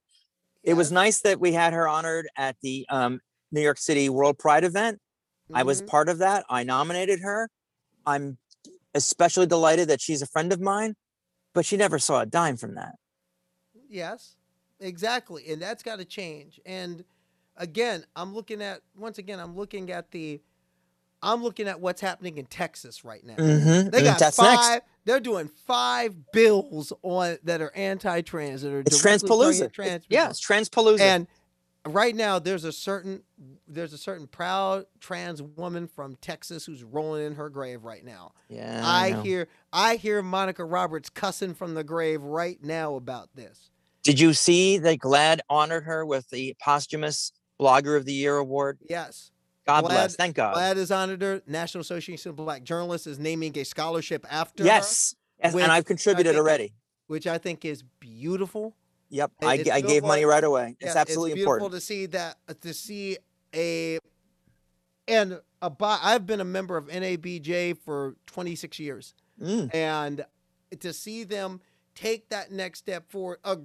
It 0.64 0.74
was 0.74 0.92
nice 0.92 1.22
that 1.22 1.40
we 1.40 1.54
had 1.54 1.74
her 1.74 1.88
honored 1.88 2.28
at 2.38 2.56
the 2.62 2.86
um, 2.90 3.20
New 3.52 3.62
York 3.62 3.78
City 3.78 4.10
World 4.10 4.38
Pride 4.38 4.64
event. 4.64 5.00
I 5.54 5.64
was 5.64 5.82
Mhm. 5.82 5.88
part 5.88 6.10
of 6.10 6.18
that. 6.20 6.46
I 6.50 6.64
nominated 6.64 7.20
her. 7.22 7.50
I'm 8.06 8.38
especially 8.94 9.46
delighted 9.46 9.88
that 9.90 10.02
she's 10.02 10.22
a 10.22 10.28
friend 10.28 10.52
of 10.54 10.62
mine, 10.62 10.96
but 11.54 11.66
she 11.66 11.78
never 11.78 12.00
saw 12.00 12.22
a 12.22 12.26
dime 12.26 12.58
from 12.58 12.76
that. 12.76 12.96
Yes, 13.90 14.36
exactly. 14.80 15.50
And 15.50 15.62
that's 15.62 15.84
got 15.84 15.98
to 15.98 16.06
change. 16.06 16.60
And 16.66 17.04
again, 17.58 18.06
I'm 18.16 18.34
looking 18.34 18.62
at, 18.62 18.82
once 18.96 19.18
again, 19.18 19.40
I'm 19.40 19.56
looking 19.56 19.92
at 19.92 20.12
the, 20.12 20.42
I'm 21.22 21.42
looking 21.44 21.68
at 21.68 21.80
what's 21.80 22.02
happening 22.02 22.38
in 22.38 22.46
Texas 22.46 23.04
right 23.04 23.24
now. 23.24 23.36
Mhm, 23.36 23.92
They 23.92 24.04
got 24.04 24.20
that's 24.20 24.36
five, 24.38 24.82
next. 24.82 24.88
they're 25.06 25.20
doing 25.20 25.48
five 25.48 26.32
bills 26.32 26.94
on 27.04 27.38
that 27.44 27.62
are 27.62 27.72
anti-trans, 27.76 28.62
that 28.62 28.72
are 28.74 28.82
It's 28.82 29.02
Transpalooza. 29.02 29.72
trans 29.72 30.06
yeah, 30.10 30.30
it's 30.30 30.46
Transpalooza. 30.46 31.00
And 31.00 31.28
right 31.88 32.16
now 32.16 32.40
there's 32.40 32.64
a 32.64 32.72
certain 32.72 33.22
there's 33.68 33.94
a 33.94 33.98
certain 33.98 34.28
proud 34.28 34.86
trans 35.00 35.42
woman 35.42 35.88
from 35.88 36.16
Texas 36.22 36.66
who's 36.66 36.84
rolling 36.84 37.26
in 37.26 37.36
her 37.36 37.50
grave 37.50 37.84
right 37.84 38.04
now. 38.04 38.32
yeah, 38.50 38.82
I 38.84 39.12
know. 39.12 39.22
hear 39.22 39.48
I 39.72 39.96
hear 39.96 40.22
Monica 40.22 40.64
Roberts 40.66 41.10
cussing 41.10 41.54
from 41.54 41.74
the 41.74 41.84
grave 41.84 42.22
right 42.22 42.58
now 42.64 42.96
about 42.96 43.30
this. 43.36 43.70
Did 44.04 44.20
you 44.20 44.34
see 44.34 44.78
that 44.80 45.00
GLAAD 45.00 45.40
honored 45.50 45.84
her 45.86 46.06
with 46.06 46.30
the 46.30 46.56
posthumous 46.60 47.32
Blogger 47.60 47.98
of 47.98 48.06
the 48.06 48.14
Year 48.14 48.38
award? 48.38 48.78
Yes. 48.90 49.32
God 49.66 49.84
GLAAD- 49.84 49.88
bless. 49.90 50.16
Thank 50.16 50.36
God. 50.36 50.56
GLAAD 50.56 50.78
is 50.78 50.92
honored 50.92 51.22
her. 51.24 51.42
National 51.48 51.82
Association 51.82 52.30
of 52.30 52.36
Black 52.36 52.64
Journalists 52.64 53.08
is 53.08 53.18
naming 53.18 53.58
a 53.58 53.64
scholarship 53.66 54.24
after 54.30 54.62
her, 54.64 54.68
yes. 54.68 55.16
yes, 55.44 55.54
which 55.56 55.64
and 55.64 55.72
I 55.72 55.78
I've 55.78 55.86
contributed 55.86 56.34
think- 56.34 56.40
already. 56.44 56.74
which 57.08 57.26
I 57.26 57.40
think 57.40 57.66
is 57.66 57.84
beautiful. 58.00 58.76
Yep, 59.16 59.32
I, 59.42 59.54
it's 59.56 59.70
I 59.70 59.80
gave 59.80 59.88
beautiful. 59.88 60.08
money 60.10 60.26
right 60.26 60.44
away. 60.44 60.76
It's 60.82 60.94
Yeah, 60.94 61.02
absolutely 61.02 61.36
beautiful 61.36 61.54
important. 61.54 61.80
to 61.82 61.86
see 61.86 62.06
that 62.08 62.38
uh, 62.50 62.54
to 62.60 62.74
see 62.74 63.18
a 63.56 63.98
and 65.08 65.40
a 65.62 65.72
I've 65.82 66.26
been 66.26 66.42
a 66.42 66.46
member 66.46 66.76
of 66.76 66.88
NABJ 66.88 67.78
for 67.78 68.16
26 68.28 68.78
years. 68.80 69.14
Mm, 69.42 69.74
and 69.74 70.26
to 70.82 70.92
see 70.92 71.24
them 71.24 71.62
take 71.94 72.28
that 72.30 72.52
next 72.52 72.80
step 72.80 73.10
forward 73.10 73.40
a, 73.46 73.58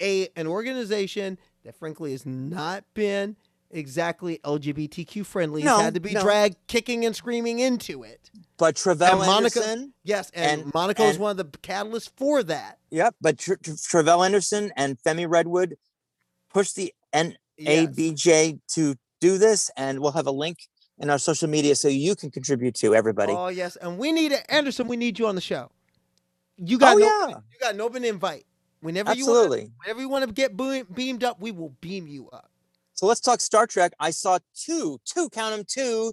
a 0.00 0.28
an 0.34 0.48
organization 0.48 1.38
that 1.64 1.76
frankly 1.76 2.10
has 2.10 2.26
not 2.26 2.84
been 2.92 3.36
exactly 3.70 4.38
lgbtq 4.44 5.24
friendly 5.24 5.62
has 5.62 5.66
No, 5.70 5.78
had 5.78 5.94
to 5.94 6.00
be 6.00 6.12
no. 6.12 6.22
dragged 6.22 6.56
kicking 6.66 7.04
and 7.04 7.14
screaming 7.14 7.58
into 7.60 8.02
it 8.02 8.30
But 8.58 8.74
Tre'vell 8.74 9.10
And 9.10 9.18
Monica- 9.20 9.60
Anderson, 9.60 9.94
yes 10.04 10.30
and, 10.34 10.62
And- 10.62 10.74
monica 10.74 11.02
was 11.04 11.18
one 11.18 11.30
of 11.32 11.36
the 11.38 11.44
catalysts 11.58 12.10
for 12.16 12.42
that 12.44 12.78
yep. 12.90 13.14
But 13.20 13.38
Tr- 13.38 13.54
Tr- 13.54 13.70
Tre'vell 13.72 14.24
Anderson 14.24 14.72
and 14.76 14.98
Femi 14.98 15.26
Redwood 15.28 15.76
pushed 16.52 16.76
the 16.76 16.92
Yes. 17.12 17.32
NABJ 17.58 18.60
to 18.74 18.94
do 19.20 19.36
this, 19.36 19.70
and 19.76 20.00
we'll 20.00 20.12
have 20.12 20.26
a 20.26 20.30
link 20.30 20.56
in 20.98 21.10
our 21.10 21.18
social 21.18 21.46
media 21.48 21.74
so 21.74 21.88
you 21.88 22.14
can 22.16 22.30
contribute 22.30 22.74
to 22.76 22.94
everybody. 22.94 23.32
oh 23.32 23.48
yes 23.48 23.76
and 23.76 23.98
we 23.98 24.12
need 24.12 24.32
it 24.32 24.44
anderson 24.48 24.86
we 24.88 24.96
need 24.96 25.18
you 25.18 25.26
on 25.26 25.34
the 25.34 25.40
show 25.40 25.70
you 26.56 26.76
got 26.78 26.96
oh 26.96 26.98
no, 26.98 27.06
yeah, 27.06 27.36
you 27.50 27.58
got 27.60 27.74
an 27.74 27.80
open 27.80 28.04
invite 28.04 28.44
whenever 28.80 29.14
you 29.14 29.26
want 29.26 29.36
absolutely. 29.38 29.70
whenever 29.82 30.00
you 30.00 30.08
want 30.10 30.26
to 30.26 30.32
get 30.32 30.56
beamed 30.94 31.24
up 31.24 31.40
we 31.40 31.50
will 31.52 31.70
beam 31.80 32.06
you 32.06 32.28
up 32.30 32.49
So 33.00 33.06
let's 33.06 33.20
talk 33.20 33.40
Star 33.40 33.66
Trek. 33.66 33.94
I 33.98 34.10
saw 34.10 34.40
two, 34.54 35.00
two, 35.06 35.30
count 35.30 35.56
them, 35.56 35.64
two 35.66 36.12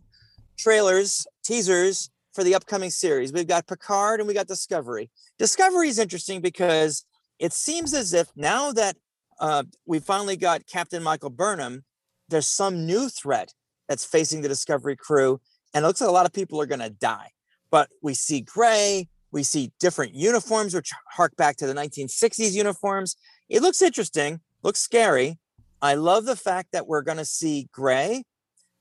trailers, 0.58 1.28
teasers 1.44 2.10
for 2.34 2.46
the 2.46 2.56
upcoming 2.56 2.92
series. 2.92 3.34
We've 3.34 3.46
got 3.46 3.68
Picard 3.68 4.22
and 4.22 4.28
we 4.28 4.34
got 4.34 4.48
Discovery. 4.48 5.10
Discovery 5.38 5.90
is 5.90 6.00
interesting 6.00 6.40
because 6.40 7.04
it 7.40 7.52
seems 7.52 7.94
as 7.94 8.14
if 8.14 8.30
now 8.38 8.72
that 8.72 8.96
uh, 9.42 9.64
we 9.86 10.00
finally 10.00 10.38
got 10.38 10.66
Captain 10.66 11.04
Michael 11.04 11.30
Burnham, 11.30 11.84
there's 12.30 12.48
some 12.48 12.86
new 12.86 13.10
threat 13.10 13.54
that's 13.90 14.06
facing 14.06 14.42
the 14.42 14.48
Discovery 14.48 14.96
crew, 14.96 15.42
and 15.74 15.84
it 15.84 15.88
looks 15.88 16.00
like 16.00 16.10
a 16.10 16.14
lot 16.14 16.26
of 16.26 16.32
people 16.32 16.62
are 16.62 16.66
going 16.66 16.80
to 16.80 16.90
die. 16.90 17.32
But 17.70 17.90
we 18.02 18.14
see 18.14 18.40
gray, 18.40 19.10
we 19.34 19.44
see 19.44 19.74
different 19.82 20.16
uniforms, 20.16 20.74
which 20.74 20.92
hark 21.12 21.36
back 21.36 21.58
to 21.58 21.68
the 21.68 21.74
1960s 21.74 22.54
uniforms. 22.54 23.18
It 23.50 23.62
looks 23.62 23.82
interesting, 23.82 24.40
looks 24.64 24.80
scary. 24.80 25.38
I 25.82 25.94
love 25.96 26.26
the 26.26 26.36
fact 26.36 26.72
that 26.72 26.88
we're 26.88 27.02
going 27.04 27.18
to 27.20 27.26
see 27.26 27.68
gray, 27.72 28.24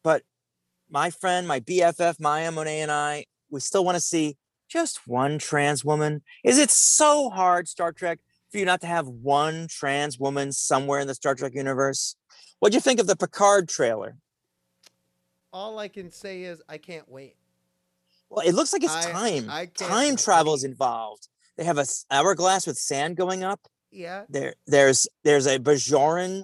but 0.02 0.22
my 0.90 1.10
friend, 1.10 1.46
my 1.46 1.60
BFF, 1.60 2.18
Maya 2.20 2.50
Monet, 2.50 2.80
and 2.80 2.90
I, 2.90 3.26
we 3.50 3.60
still 3.60 3.84
want 3.84 3.96
to 3.96 4.00
see 4.00 4.36
just 4.68 5.06
one 5.06 5.38
trans 5.38 5.84
woman. 5.84 6.22
Is 6.44 6.58
it 6.58 6.70
so 6.70 7.30
hard, 7.30 7.68
Star 7.68 7.92
Trek, 7.92 8.18
for 8.50 8.58
you 8.58 8.64
not 8.64 8.80
to 8.80 8.86
have 8.86 9.06
one 9.06 9.66
trans 9.68 10.18
woman 10.18 10.52
somewhere 10.52 11.00
in 11.00 11.06
the 11.06 11.14
Star 11.14 11.34
Trek 11.34 11.52
universe? 11.54 12.16
What'd 12.60 12.74
you 12.74 12.80
think 12.80 13.00
of 13.00 13.06
the 13.06 13.16
Picard 13.16 13.68
trailer? 13.68 14.16
all 15.52 15.78
i 15.78 15.88
can 15.88 16.10
say 16.10 16.42
is 16.42 16.60
i 16.68 16.76
can't 16.76 17.08
wait 17.08 17.34
Well, 18.28 18.46
it 18.46 18.52
looks 18.52 18.74
like 18.74 18.82
it's 18.84 18.92
I- 19.06 19.10
time. 19.12 19.46
I 19.48 19.66
time 19.66 20.16
travel 20.16 20.52
is 20.54 20.64
involved. 20.64 21.28
They 21.56 21.64
have 21.64 21.78
a 21.78 21.86
hourglass 22.10 22.66
with 22.66 22.76
sand 22.76 23.16
going 23.16 23.42
up. 23.42 23.60
yeah 23.90 24.24
There, 24.28 24.54
there's 24.66 25.08
there's 25.24 25.46
a 25.46 25.58
Bajoran 25.58 26.42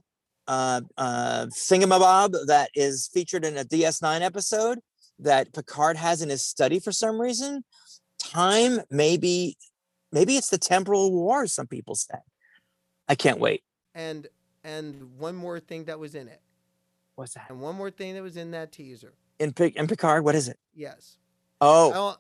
uh, 0.49 0.81
uh, 0.97 1.47
thingamabob 1.47 2.35
that 2.47 2.71
is 2.75 3.09
featured 3.13 3.45
in 3.45 3.57
a 3.57 3.65
DS9 3.65 4.21
episode 4.21 4.79
that 5.19 5.53
Picard 5.53 5.97
has 5.97 6.23
in 6.23 6.29
his 6.31 6.45
study 6.45 6.79
for 6.81 6.93
some 6.93 7.21
reason. 7.21 7.65
Time, 8.19 8.81
maybe, 8.91 9.57
maybe 10.13 10.37
it's 10.37 10.49
the 10.51 10.59
temporal 10.59 11.13
war. 11.13 11.47
Some 11.47 11.67
people 11.67 11.95
say. 11.95 12.19
I 13.09 13.15
can't 13.15 13.39
wait. 13.41 13.63
and 13.95 14.27
and 14.65 15.19
one 15.19 15.35
more 15.35 15.59
thing 15.59 15.85
that 15.87 15.99
was 15.99 16.15
in 16.15 16.29
it 16.29 16.41
What's 17.17 17.35
that 17.35 17.47
and 17.51 17.61
one 17.61 17.75
more 17.75 17.91
thing 17.91 18.15
that 18.15 18.23
was 18.23 18.37
in 18.37 18.53
that 18.53 18.71
teaser 18.73 19.13
in, 19.41 19.53
Pic- 19.53 19.75
in 19.77 19.87
Picard? 19.89 20.25
What 20.25 20.35
is 20.37 20.49
it? 20.49 20.57
yes 20.75 21.17
Oh, 21.61 22.17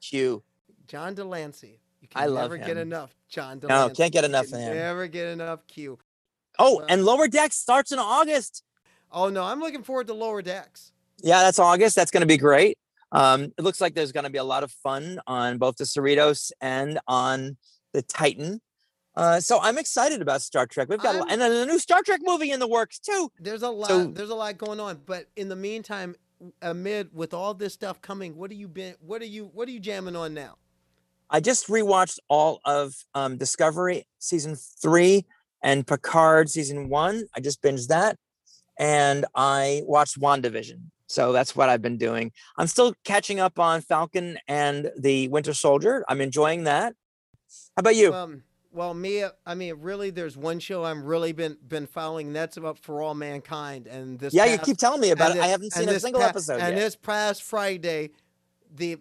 Q. 0.00 0.42
John 0.86 1.14
de 1.14 1.24
Lancie 1.24 1.80
you 2.02 2.08
can 2.08 2.22
I 2.22 2.26
love 2.26 2.50
never 2.52 2.58
get 2.58 2.76
enough 2.76 3.14
John 3.30 3.58
de 3.58 3.66
Lancie 3.66 3.88
No, 3.88 3.94
can't 3.94 4.12
get 4.12 4.24
enough 4.24 4.46
of 4.52 4.60
him. 4.60 4.74
never 4.74 5.06
get 5.08 5.28
enough 5.28 5.66
q 5.66 5.98
Oh, 6.58 6.82
and 6.88 7.04
Lower 7.04 7.28
Decks 7.28 7.56
starts 7.56 7.92
in 7.92 7.98
August. 7.98 8.62
oh 9.12 9.28
no 9.28 9.42
i'm 9.44 9.60
looking 9.60 9.82
forward 9.84 10.06
to 10.08 10.14
lower 10.14 10.42
decks 10.42 10.92
Yeah, 11.22 11.40
that's 11.42 11.58
August. 11.58 11.96
That's 11.96 12.10
going 12.10 12.20
to 12.22 12.26
be 12.26 12.36
great. 12.36 12.76
Um, 13.12 13.52
it 13.56 13.62
looks 13.62 13.80
like 13.80 13.94
there's 13.94 14.12
going 14.12 14.24
to 14.24 14.30
be 14.30 14.38
a 14.38 14.44
lot 14.44 14.62
of 14.64 14.70
fun 14.70 15.18
on 15.26 15.56
both 15.58 15.76
the 15.76 15.84
Cerritos 15.84 16.50
and 16.60 16.98
on 17.06 17.56
the 17.94 18.02
Titan. 18.02 18.60
Uh, 19.14 19.40
so 19.40 19.58
I'm 19.62 19.78
excited 19.78 20.20
about 20.20 20.42
Star 20.42 20.66
Trek. 20.66 20.88
We've 20.90 21.00
got 21.00 21.14
a, 21.14 21.18
lo- 21.20 21.24
I'm- 21.30 21.40
and 21.40 21.52
a 21.52 21.64
new 21.66 21.78
Star 21.78 22.02
Trek 22.02 22.20
movie 22.22 22.50
in 22.50 22.60
the 22.60 22.68
works 22.68 22.98
too. 22.98 23.30
there's 23.40 23.62
a 23.62 23.70
lot 23.70 23.88
So- 23.88 24.06
there's 24.08 24.28
a 24.30 24.34
lot 24.34 24.58
going 24.58 24.80
on 24.80 25.00
but 25.06 25.26
in 25.36 25.48
the 25.48 25.56
meantime 25.56 26.16
amid 26.60 27.14
with 27.14 27.32
all 27.32 27.54
this 27.54 27.72
stuff 27.72 28.02
coming 28.02 28.36
what 28.36 28.50
are 28.50 28.54
you 28.62 28.68
been 28.68 28.94
what 29.00 29.22
are 29.22 29.26
you 29.36 29.50
what 29.54 29.68
are 29.68 29.70
you 29.72 29.80
jamming 29.80 30.16
on 30.16 30.34
now 30.34 30.56
I 31.30 31.40
just 31.40 31.66
rewatched 31.68 32.18
all 32.28 32.60
of 32.66 32.94
um, 33.14 33.36
Discovery 33.38 34.06
season 34.18 34.54
three 34.54 35.24
and 35.66 35.84
Picard 35.84 36.48
season 36.48 36.88
one. 36.88 37.24
I 37.36 37.40
just 37.40 37.60
binged 37.60 37.88
that, 37.88 38.16
and 38.78 39.26
I 39.34 39.82
watched 39.84 40.18
WandaVision. 40.20 40.78
So 41.08 41.32
that's 41.32 41.54
what 41.56 41.68
I've 41.68 41.82
been 41.82 41.98
doing. 41.98 42.30
I'm 42.56 42.68
still 42.68 42.94
catching 43.04 43.40
up 43.40 43.58
on 43.58 43.80
Falcon 43.80 44.38
and 44.48 44.90
the 44.98 45.26
Winter 45.28 45.54
Soldier. 45.54 46.04
I'm 46.08 46.20
enjoying 46.20 46.64
that. 46.64 46.94
How 47.76 47.80
about 47.80 47.96
you? 47.96 48.12
Um, 48.14 48.42
well, 48.72 48.94
me, 48.94 49.24
I 49.44 49.54
mean, 49.54 49.74
really, 49.80 50.10
there's 50.10 50.36
one 50.36 50.58
show 50.60 50.84
I'm 50.84 51.02
really 51.04 51.32
been 51.32 51.56
been 51.66 51.86
following. 51.86 52.32
That's 52.32 52.56
about 52.56 52.78
For 52.78 53.02
All 53.02 53.14
Mankind, 53.14 53.86
and 53.88 54.18
this. 54.20 54.32
yeah, 54.34 54.44
you 54.44 54.58
keep 54.58 54.76
telling 54.76 55.00
me 55.00 55.10
about 55.10 55.34
it. 55.34 55.42
I 55.42 55.48
haven't 55.48 55.72
seen 55.72 55.88
a 55.88 55.98
single 55.98 56.20
pa- 56.22 56.28
episode 56.28 56.60
And 56.60 56.76
yet. 56.76 56.84
this 56.84 56.94
past 56.96 57.42
Friday, 57.42 58.10
the 58.74 58.98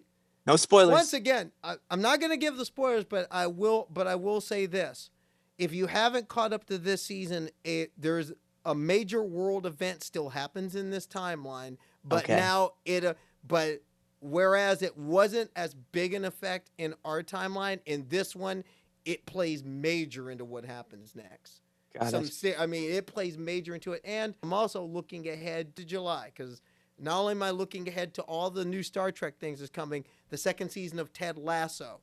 no 0.48 0.56
spoilers. 0.56 0.94
once 0.94 1.14
again, 1.14 1.52
I, 1.64 1.76
I'm 1.92 2.02
not 2.02 2.20
going 2.20 2.32
to 2.32 2.38
give 2.38 2.56
the 2.58 2.66
spoilers, 2.66 3.04
but 3.04 3.28
I 3.30 3.48
will. 3.48 3.88
But 3.92 4.08
I 4.08 4.16
will 4.16 4.42
say 4.42 4.66
this: 4.66 5.10
if 5.58 5.74
you 5.74 5.88
haven't 5.88 6.28
caught 6.28 6.54
up 6.54 6.66
to 6.66 6.78
this 6.78 7.02
season, 7.04 7.50
it, 7.64 7.92
there's 7.98 8.32
a 8.66 8.76
major 8.76 9.24
world 9.24 9.66
event 9.66 10.04
still 10.04 10.30
happens 10.30 10.76
in 10.76 10.90
this 10.90 11.08
timeline, 11.08 11.78
but 12.04 12.24
Okay. 12.24 12.36
now 12.36 12.72
it. 12.86 13.06
Uh, 13.06 13.14
but 13.48 13.82
whereas 14.22 14.82
it 14.82 14.98
wasn't 14.98 15.52
as 15.56 15.76
big 15.92 16.14
an 16.14 16.26
effect 16.26 16.72
in 16.78 16.96
our 17.06 17.22
timeline, 17.22 17.80
in 17.86 18.08
this 18.10 18.36
one, 18.36 18.64
it 19.06 19.26
plays 19.28 19.64
major 19.64 20.32
into 20.32 20.44
what 20.44 20.66
happens 20.66 21.16
next. 21.16 21.62
Got 21.94 22.10
Some, 22.10 22.24
it. 22.24 22.56
I 22.60 22.66
mean, 22.66 22.92
it 22.92 23.06
plays 23.06 23.38
major 23.38 23.76
into 23.76 23.94
it, 23.94 24.02
and 24.04 24.34
I'm 24.42 24.52
also 24.52 24.84
looking 24.84 25.28
ahead 25.30 25.76
to 25.76 25.86
July 25.86 26.32
because 26.36 26.62
not 27.00 27.20
only 27.20 27.32
am 27.32 27.44
I 27.44 27.52
looking 27.52 27.88
ahead 27.88 28.14
to 28.16 28.24
all 28.24 28.50
the 28.50 28.66
new 28.66 28.82
Star 28.82 29.12
Trek 29.12 29.38
things 29.40 29.60
that's 29.60 29.70
coming, 29.72 30.04
the 30.30 30.38
second 30.38 30.70
season 30.70 30.98
of 30.98 31.14
Ted 31.14 31.38
Lasso, 31.38 32.00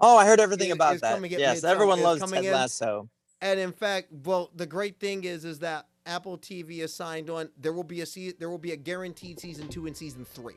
Oh, 0.00 0.16
I 0.16 0.26
heard 0.26 0.40
everything 0.40 0.68
is- 0.68 0.74
about 0.74 0.94
is 0.96 1.00
that. 1.02 1.30
Yes, 1.30 1.64
everyone 1.64 1.98
It's 1.98 2.04
loves 2.04 2.32
Ted 2.32 2.44
in- 2.44 2.52
Lasso. 2.52 3.08
and 3.40 3.60
in 3.60 3.72
fact, 3.72 4.08
well, 4.24 4.50
the 4.54 4.66
great 4.66 4.98
thing 5.00 5.24
is, 5.24 5.44
is 5.44 5.58
that 5.60 5.86
Apple 6.06 6.38
TV 6.38 6.80
is 6.80 6.94
signed 6.94 7.28
on. 7.30 7.50
There 7.58 7.72
will 7.72 7.84
be 7.84 8.00
a 8.00 8.06
se- 8.06 8.34
there 8.38 8.48
will 8.48 8.58
be 8.58 8.72
a 8.72 8.76
guaranteed 8.76 9.38
season 9.38 9.68
two 9.68 9.86
and 9.86 9.96
season 9.96 10.24
three. 10.24 10.56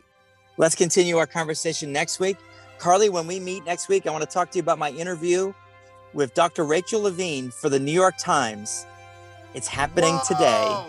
Let's 0.57 0.75
continue 0.75 1.17
our 1.17 1.27
conversation 1.27 1.91
next 1.91 2.19
week. 2.19 2.37
Carly, 2.79 3.09
when 3.09 3.27
we 3.27 3.39
meet 3.39 3.65
next 3.65 3.89
week, 3.89 4.07
I 4.07 4.11
want 4.11 4.23
to 4.23 4.29
talk 4.29 4.51
to 4.51 4.57
you 4.57 4.61
about 4.63 4.79
my 4.79 4.91
interview 4.91 5.53
with 6.13 6.33
Dr. 6.33 6.63
Rachel 6.63 7.01
Levine 7.01 7.49
for 7.51 7.69
the 7.69 7.79
New 7.79 7.91
York 7.91 8.15
Times. 8.17 8.85
It's 9.53 9.67
happening 9.67 10.17
today. 10.27 10.85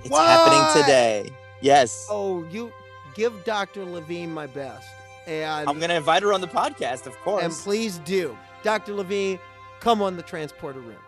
It's 0.00 0.10
What? 0.10 0.26
happening 0.26 0.82
today. 0.82 1.30
Yes. 1.62 2.06
Oh, 2.10 2.44
you 2.50 2.72
give 3.14 3.32
Dr. 3.44 3.84
Levine 3.84 4.32
my 4.32 4.46
best, 4.46 4.86
and 5.26 5.68
I'm 5.68 5.78
going 5.78 5.90
to 5.90 5.96
invite 5.96 6.22
her 6.22 6.32
on 6.32 6.40
the 6.40 6.48
podcast, 6.48 7.06
of 7.06 7.16
course. 7.20 7.42
and 7.44 7.52
please 7.52 7.98
do, 7.98 8.36
Dr. 8.62 8.94
Levine, 8.94 9.38
come 9.80 10.00
on 10.02 10.16
the 10.16 10.22
transporter 10.22 10.80
room. 10.80 10.98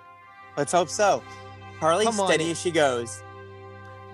Let's 0.57 0.73
hope 0.73 0.89
so. 0.89 1.23
Harley, 1.79 2.05
Come 2.05 2.19
on 2.21 2.27
steady 2.29 2.51
as 2.51 2.61
she 2.61 2.71
goes. 2.73 3.23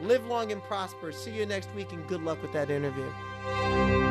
Live 0.02 0.26
long 0.26 0.52
and 0.52 0.62
prosper. 0.64 1.12
See 1.12 1.30
you 1.30 1.46
next 1.46 1.72
week, 1.74 1.92
and 1.92 2.07
good 2.07 2.22
luck 2.22 2.42
with 2.42 2.52
that 2.52 2.68
interview. 2.70 4.03